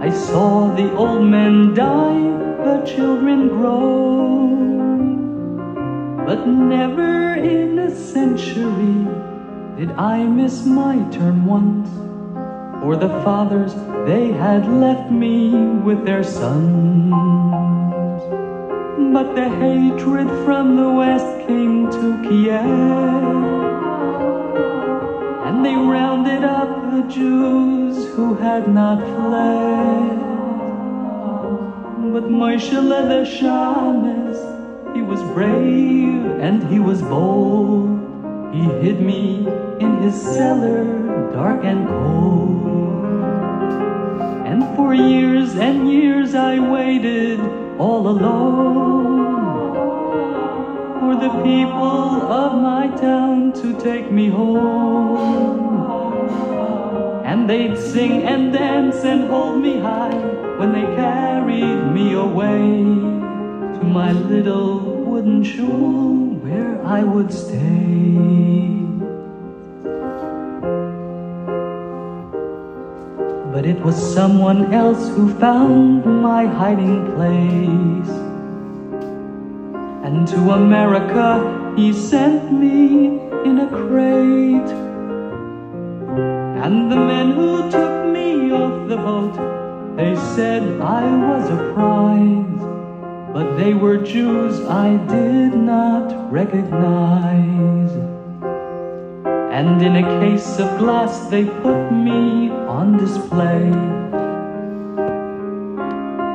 I 0.01 0.09
saw 0.09 0.73
the 0.75 0.93
old 0.95 1.23
men 1.23 1.73
die, 1.73 2.21
the 2.63 2.86
children 2.86 3.49
grow. 3.49 3.83
But 6.25 6.47
never 6.47 7.36
in 7.36 7.79
a 7.79 7.95
century 7.95 9.24
did 9.78 9.91
I 9.91 10.23
miss 10.23 10.65
my 10.65 10.95
turn 11.11 11.45
once. 11.45 11.89
For 12.82 12.95
the 12.95 13.09
fathers, 13.26 13.73
they 14.05 14.32
had 14.32 14.65
left 14.71 15.11
me 15.11 15.49
with 15.84 16.05
their 16.05 16.23
sons. 16.23 17.11
But 19.13 19.36
the 19.36 19.49
hatred 19.49 20.30
from 20.45 20.78
the 20.78 20.89
west 20.91 21.47
came 21.47 21.91
to 21.91 22.21
Kiev. 22.23 22.63
And 25.45 25.65
they 25.65 25.76
rounded 25.76 26.45
up 26.45 26.69
the 26.91 27.03
Jews 27.13 28.07
who 28.13 28.36
had 28.36 28.73
not 28.73 28.99
fled. 28.99 30.19
But 32.13 32.30
Moshe 32.30 32.71
the 32.71 33.26
Shamas, 33.26 34.39
he 34.95 35.01
was 35.01 35.21
brave 35.34 36.23
and 36.39 36.63
he 36.71 36.80
was 36.80 37.01
bold. 37.01 37.94
He 38.56 38.62
hid 38.62 39.01
me 39.01 39.45
in 39.82 39.97
his 40.01 40.16
cellar, 40.16 40.86
dark 41.34 41.66
and 41.66 41.86
cold. 41.89 43.03
And 44.47 44.64
for 44.78 44.93
years 44.93 45.56
and 45.56 45.91
years 45.91 46.34
I 46.36 46.60
waited 46.60 47.41
all 47.78 48.08
alone 48.08 49.74
for 51.01 51.16
the 51.16 51.32
people 51.43 52.32
of 52.32 52.62
my 52.62 52.88
town 52.95 53.51
to 53.62 53.78
take 53.78 54.10
me 54.10 54.30
home. 54.30 55.18
And 57.26 57.49
they'd 57.49 57.78
sing 57.78 58.24
and 58.24 58.53
dance 58.53 59.03
and 59.03 59.30
hold 59.30 59.60
me 59.62 59.80
high 59.80 60.16
when 60.60 60.72
they 60.72 60.88
carried 60.95 61.91
me 61.91 62.14
away 62.14 62.62
to 63.78 63.84
my 63.84 64.14
little 64.14 64.80
wooden 64.80 65.43
shul 65.43 66.24
where 66.45 66.79
I 66.85 67.01
would 67.01 67.33
stay. 67.33 68.21
But 73.51 73.65
it 73.65 73.79
was 73.81 73.95
someone 74.13 74.71
else 74.71 75.09
who 75.15 75.33
found 75.39 76.05
my 76.05 76.45
hiding 76.45 76.99
place. 77.15 78.13
And 80.05 80.27
to 80.27 80.39
America 80.61 81.29
he 81.75 81.91
sent 81.93 82.53
me 82.53 83.19
in 83.47 83.59
a 83.65 83.69
crate. 83.79 84.71
And 86.63 86.91
the 86.91 87.01
men 87.11 87.31
who 87.31 87.71
took 87.71 87.95
me 88.13 88.51
off 88.51 88.87
the 88.87 88.97
boat, 88.97 89.35
they 89.97 90.15
said 90.35 90.61
I 90.79 91.03
was 91.27 91.49
a 91.49 91.59
prize. 91.73 92.44
But 93.36 93.57
they 93.57 93.73
were 93.73 93.97
Jews 93.97 94.61
I 94.61 94.95
did 95.07 95.55
not 95.57 96.31
recognize. 96.31 97.91
And 99.51 99.81
in 99.81 99.97
a 99.97 100.05
case 100.21 100.57
of 100.57 100.77
glass 100.77 101.27
they 101.27 101.43
put 101.43 101.91
me 101.91 102.49
on 102.49 102.95
display. 102.95 103.69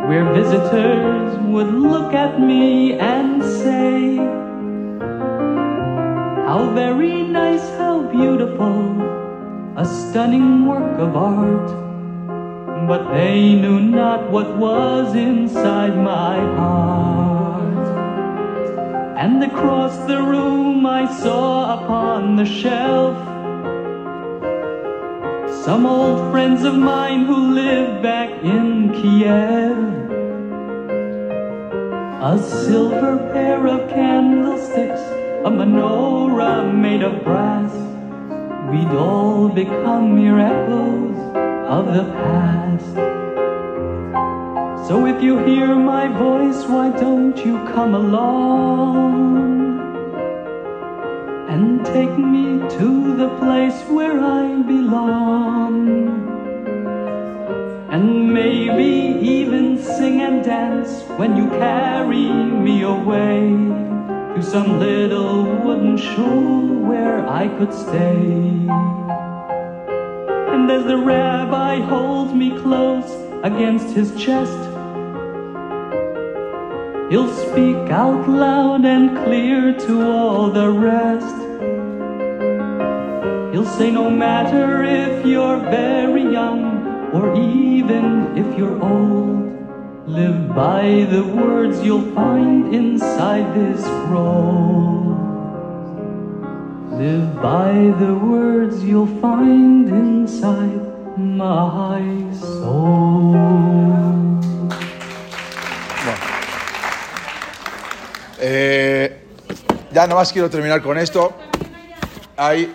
Where 0.09 0.26
visitors 0.34 1.38
would 1.48 1.72
look 1.72 2.12
at 2.12 2.38
me 2.38 2.98
and 2.98 3.42
say, 3.42 4.16
How 6.44 6.70
very 6.74 7.22
nice, 7.22 7.66
how 7.78 8.03
beautiful, 8.12 9.01
a 9.78 9.86
stunning 9.86 10.66
work 10.66 10.98
of 10.98 11.16
art. 11.16 11.89
But 12.89 13.12
they 13.12 13.55
knew 13.55 13.81
not 13.81 14.31
what 14.31 14.57
was 14.57 15.14
inside 15.14 15.97
my 15.97 16.39
heart. 16.57 17.87
And 19.16 19.43
across 19.45 19.97
the 20.07 20.22
room 20.22 20.87
I 20.87 21.07
saw 21.20 21.85
upon 21.85 22.37
the 22.37 22.45
shelf 22.45 23.16
some 25.64 25.85
old 25.85 26.33
friends 26.33 26.64
of 26.64 26.74
mine 26.74 27.26
who 27.26 27.53
live 27.53 28.03
back 28.03 28.31
in 28.43 28.91
Kiev. 28.95 29.76
A 32.33 32.39
silver 32.39 33.18
pair 33.33 33.66
of 33.66 33.91
candlesticks, 33.91 35.03
a 35.45 35.51
menorah 35.51 36.74
made 36.74 37.03
of 37.03 37.22
brass. 37.24 37.72
We'd 38.70 38.97
all 38.97 39.49
become 39.49 40.16
mere 40.16 40.39
echoes 40.39 41.18
of 41.68 41.95
the 41.95 42.05
past. 42.05 42.70
So 44.87 45.07
if 45.07 45.22
you 45.22 45.39
hear 45.39 45.74
my 45.76 46.09
voice, 46.09 46.66
why 46.66 46.91
don't 46.91 47.37
you 47.45 47.57
come 47.74 47.95
along? 47.95 49.61
and 51.51 51.85
take 51.85 52.16
me 52.16 52.61
to 52.78 53.16
the 53.16 53.28
place 53.41 53.83
where 53.89 54.20
I 54.20 54.62
belong. 54.62 55.74
And 57.91 58.33
maybe 58.33 59.18
even 59.28 59.76
sing 59.83 60.20
and 60.22 60.45
dance 60.45 61.03
when 61.18 61.37
you 61.37 61.49
carry 61.49 62.28
me 62.66 62.83
away 62.83 63.41
to 64.37 64.43
some 64.43 64.78
little 64.78 65.43
wooden 65.64 65.97
shul 65.97 66.68
where 66.89 67.28
I 67.28 67.49
could 67.59 67.74
stay. 67.74 68.99
As 70.71 70.85
the 70.85 70.97
rabbi 70.97 71.81
holds 71.81 72.33
me 72.33 72.51
close 72.61 73.11
against 73.43 73.93
his 73.93 74.09
chest, 74.14 74.61
He'll 77.11 77.33
speak 77.49 77.91
out 77.91 78.29
loud 78.29 78.85
and 78.85 79.16
clear 79.25 79.77
to 79.87 79.93
all 80.01 80.49
the 80.53 80.71
rest. 80.71 81.39
He'll 83.53 83.73
say, 83.79 83.91
no 83.91 84.09
matter 84.09 84.85
if 84.85 85.27
you're 85.27 85.59
very 85.59 86.23
young 86.23 86.87
or 87.12 87.35
even 87.35 88.39
if 88.39 88.57
you're 88.57 88.81
old, 88.81 89.51
live 90.07 90.55
by 90.55 91.05
the 91.11 91.25
words 91.25 91.83
you'll 91.83 92.14
find 92.14 92.73
inside 92.73 93.53
this 93.57 93.81
scroll. 93.81 95.09
Live 97.01 97.40
by 97.40 97.94
the 97.98 98.12
words 98.12 98.84
you'll 98.84 99.07
find 99.22 99.88
inside 99.88 100.82
my 101.16 102.03
soul. 102.36 103.32
Eh, 108.38 109.18
ya 109.90 110.07
nomás 110.07 110.30
quiero 110.30 110.51
terminar 110.51 110.82
con 110.82 110.98
esto. 110.98 111.32
Hay, 112.36 112.70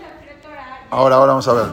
ahora, 0.89 1.17
ahora 1.17 1.33
vamos 1.33 1.47
a 1.47 1.53
ver. 1.53 1.67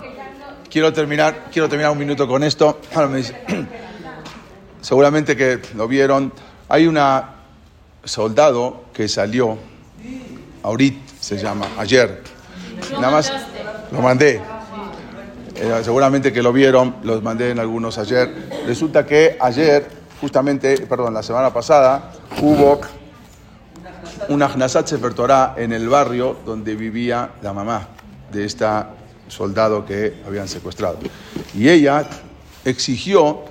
Quiero 0.68 0.92
terminar, 0.92 1.48
quiero 1.50 1.70
terminar 1.70 1.90
un 1.90 1.98
minuto 1.98 2.28
con 2.28 2.44
esto. 2.44 2.80
Seguramente 4.82 5.34
que 5.38 5.58
lo 5.74 5.88
vieron. 5.88 6.30
Hay 6.68 6.86
una 6.86 7.30
soldado 8.04 8.84
que 8.92 9.08
salió, 9.08 9.56
Aurit 10.64 10.98
se 11.18 11.38
llama, 11.38 11.66
ayer. 11.78 12.31
Nada 12.92 13.10
más 13.10 13.32
lo 13.90 14.00
mandé. 14.00 14.40
Eh, 15.54 15.80
seguramente 15.84 16.32
que 16.32 16.42
lo 16.42 16.52
vieron, 16.52 16.96
los 17.02 17.22
mandé 17.22 17.50
en 17.50 17.58
algunos 17.58 17.98
ayer. 17.98 18.48
Resulta 18.66 19.06
que 19.06 19.36
ayer, 19.40 19.86
justamente, 20.20 20.86
perdón, 20.86 21.14
la 21.14 21.22
semana 21.22 21.52
pasada, 21.52 22.12
hubo 22.40 22.80
una 24.28 24.48
Hnasat 24.48 24.86
Sefer 24.86 25.14
Torah 25.14 25.54
en 25.56 25.72
el 25.72 25.88
barrio 25.88 26.38
donde 26.44 26.74
vivía 26.74 27.30
la 27.42 27.52
mamá 27.52 27.88
de 28.32 28.44
esta 28.44 28.90
soldado 29.28 29.84
que 29.84 30.22
habían 30.26 30.48
secuestrado. 30.48 30.98
Y 31.54 31.68
ella 31.68 32.04
exigió 32.64 33.44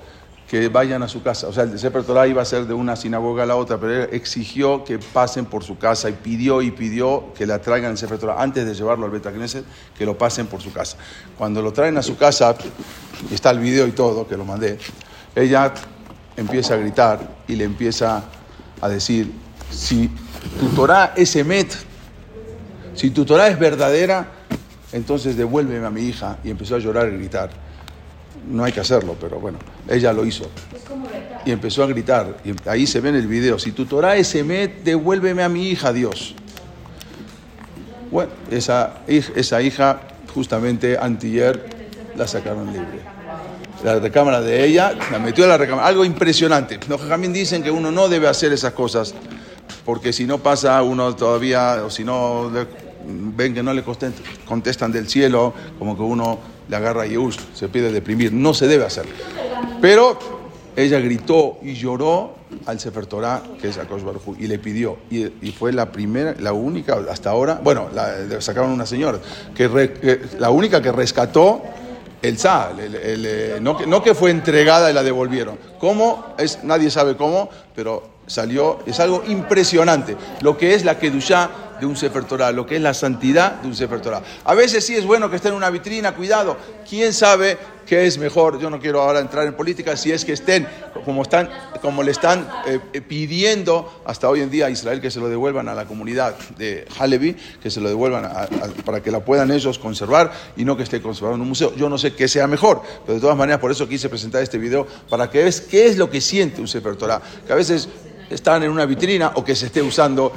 que 0.51 0.67
vayan 0.67 1.01
a 1.01 1.07
su 1.07 1.23
casa. 1.23 1.47
O 1.47 1.53
sea, 1.53 1.63
el 1.63 1.79
Sefer 1.79 2.03
Torah 2.03 2.27
iba 2.27 2.41
a 2.41 2.45
ser 2.45 2.65
de 2.67 2.73
una 2.73 2.97
sinagoga 2.97 3.43
a 3.43 3.45
la 3.45 3.55
otra, 3.55 3.79
pero 3.79 4.03
ella 4.03 4.09
exigió 4.11 4.83
que 4.83 4.99
pasen 4.99 5.45
por 5.45 5.63
su 5.63 5.77
casa 5.77 6.09
y 6.09 6.11
pidió 6.11 6.61
y 6.61 6.71
pidió 6.71 7.33
que 7.33 7.45
la 7.45 7.61
traigan 7.61 7.91
el 7.91 7.97
Sefer 7.97 8.17
Torah 8.17 8.41
antes 8.41 8.65
de 8.65 8.73
llevarlo 8.73 9.05
al 9.05 9.11
Betacneset, 9.11 9.63
que 9.97 10.05
lo 10.05 10.17
pasen 10.17 10.47
por 10.47 10.61
su 10.61 10.73
casa. 10.73 10.97
Cuando 11.37 11.61
lo 11.61 11.71
traen 11.71 11.97
a 11.97 12.03
su 12.03 12.17
casa, 12.17 12.53
está 13.31 13.51
el 13.51 13.59
video 13.59 13.87
y 13.87 13.93
todo, 13.93 14.27
que 14.27 14.35
lo 14.35 14.43
mandé, 14.43 14.77
ella 15.33 15.73
empieza 16.35 16.73
a 16.73 16.77
gritar 16.77 17.21
y 17.47 17.55
le 17.55 17.63
empieza 17.63 18.21
a 18.81 18.89
decir, 18.89 19.31
si 19.69 20.09
tu 20.59 20.67
Torah 20.75 21.13
es 21.15 21.33
emet, 21.37 21.73
si 22.93 23.11
tu 23.11 23.23
Torah 23.23 23.47
es 23.47 23.57
verdadera, 23.57 24.29
entonces 24.91 25.37
devuélveme 25.37 25.85
a 25.85 25.89
mi 25.89 26.01
hija. 26.01 26.39
Y 26.43 26.49
empezó 26.49 26.75
a 26.75 26.79
llorar 26.79 27.07
y 27.07 27.15
gritar. 27.15 27.60
No 28.49 28.63
hay 28.63 28.71
que 28.71 28.79
hacerlo, 28.79 29.15
pero 29.19 29.39
bueno, 29.39 29.59
ella 29.87 30.11
lo 30.13 30.25
hizo. 30.25 30.49
Y 31.45 31.51
empezó 31.51 31.83
a 31.83 31.87
gritar. 31.87 32.37
Y 32.43 32.53
ahí 32.67 32.87
se 32.87 32.99
ve 32.99 33.09
en 33.09 33.15
el 33.15 33.27
video, 33.27 33.59
si 33.59 33.71
tu 33.71 33.85
Torah 33.85 34.15
es 34.15 34.33
devuélveme 34.83 35.43
a 35.43 35.49
mi 35.49 35.67
hija, 35.69 35.93
Dios. 35.93 36.35
Bueno, 38.09 38.31
esa, 38.49 39.01
esa 39.07 39.61
hija, 39.61 40.01
justamente 40.33 40.97
antier, 40.97 41.65
la 42.15 42.27
sacaron 42.27 42.67
libre. 42.67 42.99
La 43.83 43.99
recámara 43.99 44.41
de 44.41 44.65
ella, 44.65 44.93
la 45.11 45.17
metió 45.17 45.45
a 45.45 45.47
la 45.47 45.57
recámara. 45.57 45.87
Algo 45.87 46.03
impresionante. 46.03 46.79
Los 46.87 47.07
también 47.07 47.33
dicen 47.33 47.63
que 47.63 47.71
uno 47.71 47.91
no 47.91 48.09
debe 48.09 48.27
hacer 48.27 48.51
esas 48.51 48.73
cosas, 48.73 49.13
porque 49.85 50.13
si 50.13 50.25
no 50.25 50.39
pasa, 50.39 50.81
uno 50.83 51.15
todavía, 51.15 51.83
o 51.85 51.89
si 51.89 52.03
no 52.03 52.51
ven 53.05 53.53
que 53.53 53.63
no 53.63 53.73
le 53.73 53.83
contestan 54.45 54.91
del 54.91 55.07
cielo, 55.09 55.53
como 55.79 55.95
que 55.95 56.03
uno 56.03 56.39
le 56.69 56.75
agarra 56.75 57.05
Yehush, 57.05 57.37
se 57.53 57.67
pide 57.69 57.91
deprimir. 57.91 58.31
No 58.33 58.53
se 58.53 58.67
debe 58.67 58.85
hacer. 58.85 59.05
Pero 59.81 60.17
ella 60.75 60.99
gritó 60.99 61.57
y 61.61 61.73
lloró 61.73 62.35
al 62.65 62.79
Sefer 62.79 63.05
Torah, 63.05 63.41
que 63.61 63.69
es 63.69 63.77
Akosh 63.77 64.03
Baruj 64.03 64.35
y 64.39 64.47
le 64.47 64.59
pidió, 64.59 64.97
y, 65.09 65.25
fue 65.51 65.71
la 65.73 65.91
primera, 65.91 66.35
la 66.39 66.53
única, 66.53 66.97
hasta 67.09 67.29
ahora, 67.29 67.59
bueno, 67.63 67.89
la, 67.93 68.39
sacaron 68.41 68.71
una 68.71 68.85
señora, 68.85 69.19
que, 69.55 69.69
que- 69.69 70.21
la 70.37 70.49
única 70.49 70.81
que 70.81 70.91
rescató 70.91 71.61
el 72.21 72.35
Tzal, 72.37 72.79
el- 72.79 72.95
el, 72.95 73.25
eh, 73.25 73.57
no, 73.61 73.77
que, 73.77 73.87
no 73.87 74.03
que 74.03 74.13
fue 74.13 74.31
entregada 74.31 74.91
y 74.91 74.93
la 74.93 75.01
devolvieron. 75.01 75.57
¿Cómo? 75.79 76.33
Es, 76.37 76.63
nadie 76.63 76.91
sabe 76.91 77.15
cómo, 77.15 77.49
pero 77.75 78.03
salió, 78.27 78.79
es 78.85 78.99
algo 78.99 79.23
impresionante, 79.27 80.15
lo 80.41 80.57
que 80.57 80.73
es 80.75 80.85
la 80.85 80.99
Kedushá 80.99 81.49
de 81.81 81.87
un 81.87 81.97
Sefer 81.97 82.23
Torah, 82.25 82.51
lo 82.51 82.65
que 82.65 82.75
es 82.75 82.81
la 82.81 82.93
santidad 82.93 83.53
de 83.53 83.67
un 83.67 83.75
Sefer 83.75 83.99
Torah. 83.99 84.21
A 84.45 84.53
veces 84.53 84.85
sí 84.85 84.95
es 84.95 85.03
bueno 85.03 85.29
que 85.31 85.35
esté 85.35 85.49
en 85.49 85.55
una 85.55 85.71
vitrina, 85.71 86.15
cuidado, 86.15 86.55
quién 86.87 87.11
sabe 87.11 87.57
qué 87.87 88.05
es 88.05 88.19
mejor, 88.19 88.59
yo 88.59 88.69
no 88.69 88.79
quiero 88.79 89.01
ahora 89.01 89.19
entrar 89.19 89.47
en 89.47 89.55
política, 89.55 89.97
si 89.97 90.11
es 90.11 90.23
que 90.23 90.33
estén 90.33 90.67
como, 91.03 91.23
están, 91.23 91.49
como 91.81 92.03
le 92.03 92.11
están 92.11 92.47
eh, 92.67 92.79
eh, 92.93 93.01
pidiendo 93.01 94.03
hasta 94.05 94.29
hoy 94.29 94.41
en 94.41 94.51
día 94.51 94.67
a 94.67 94.69
Israel 94.69 95.01
que 95.01 95.09
se 95.09 95.19
lo 95.19 95.27
devuelvan 95.27 95.67
a 95.67 95.73
la 95.73 95.85
comunidad 95.85 96.37
de 96.57 96.87
Halevi, 96.99 97.35
que 97.61 97.71
se 97.71 97.81
lo 97.81 97.89
devuelvan 97.89 98.29
para 98.85 99.01
que 99.01 99.09
la 99.09 99.25
puedan 99.25 99.49
ellos 99.49 99.79
conservar 99.79 100.31
y 100.55 100.63
no 100.63 100.77
que 100.77 100.83
esté 100.83 101.01
conservado 101.01 101.35
en 101.35 101.41
un 101.41 101.49
museo. 101.49 101.75
Yo 101.75 101.89
no 101.89 101.97
sé 101.97 102.13
qué 102.13 102.27
sea 102.27 102.45
mejor, 102.45 102.83
pero 103.05 103.15
de 103.15 103.19
todas 103.19 103.35
maneras 103.35 103.59
por 103.59 103.71
eso 103.71 103.89
quise 103.89 104.07
presentar 104.07 104.43
este 104.43 104.59
video 104.59 104.85
para 105.09 105.31
que 105.31 105.39
veas 105.39 105.61
qué 105.61 105.87
es 105.87 105.97
lo 105.97 106.11
que 106.11 106.21
siente 106.21 106.61
un 106.61 106.67
Sefer 106.67 106.95
Torah, 106.95 107.19
que 107.47 107.51
a 107.51 107.55
veces 107.55 107.89
están 108.29 108.61
en 108.63 108.69
una 108.69 108.85
vitrina 108.85 109.31
o 109.35 109.43
que 109.43 109.55
se 109.55 109.65
esté 109.65 109.81
usando 109.81 110.31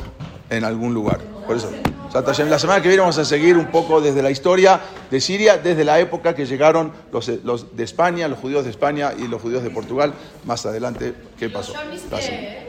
en 0.50 0.64
algún 0.64 0.94
lugar. 0.94 1.20
Por 1.46 1.56
eso, 1.56 1.70
la 2.12 2.58
semana 2.58 2.80
que 2.80 2.88
viene 2.88 3.00
vamos 3.00 3.18
a 3.18 3.24
seguir 3.24 3.56
un 3.56 3.66
poco 3.66 4.00
desde 4.00 4.22
la 4.22 4.30
historia 4.30 4.80
de 5.10 5.20
Siria, 5.20 5.58
desde 5.58 5.84
la 5.84 5.98
época 5.98 6.34
que 6.34 6.46
llegaron 6.46 6.92
los, 7.12 7.28
los 7.44 7.76
de 7.76 7.84
España, 7.84 8.28
los 8.28 8.38
judíos 8.38 8.64
de 8.64 8.70
España 8.70 9.12
y 9.16 9.26
los 9.26 9.42
judíos 9.42 9.62
de 9.62 9.70
Portugal. 9.70 10.14
Más 10.44 10.64
adelante, 10.64 11.14
¿qué 11.38 11.50
pasó? 11.50 11.72
Gracias. 12.10 12.64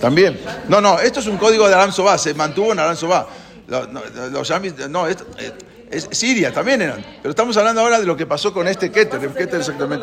También. 0.00 0.38
No, 0.68 0.80
no, 0.80 0.98
esto 0.98 1.20
es 1.20 1.26
un 1.26 1.38
código 1.38 1.68
de 1.68 1.74
Aram 1.74 1.92
Sobá, 1.92 2.18
se 2.18 2.34
mantuvo 2.34 2.72
en 2.72 2.78
Aram 2.80 2.96
Sobá. 2.96 3.26
Los 4.32 4.48
yamis, 4.48 4.74
no, 4.88 5.06
esto, 5.06 5.24
eh, 5.38 5.52
es 5.92 6.08
Siria 6.10 6.52
también 6.52 6.82
eran. 6.82 7.04
Pero 7.20 7.30
estamos 7.30 7.56
hablando 7.56 7.82
ahora 7.82 8.00
de 8.00 8.06
lo 8.06 8.16
que 8.16 8.26
pasó 8.26 8.52
con 8.52 8.66
este 8.66 8.90
Keter, 8.90 9.22
el 9.22 9.32
Keter 9.32 9.60
exactamente. 9.60 10.00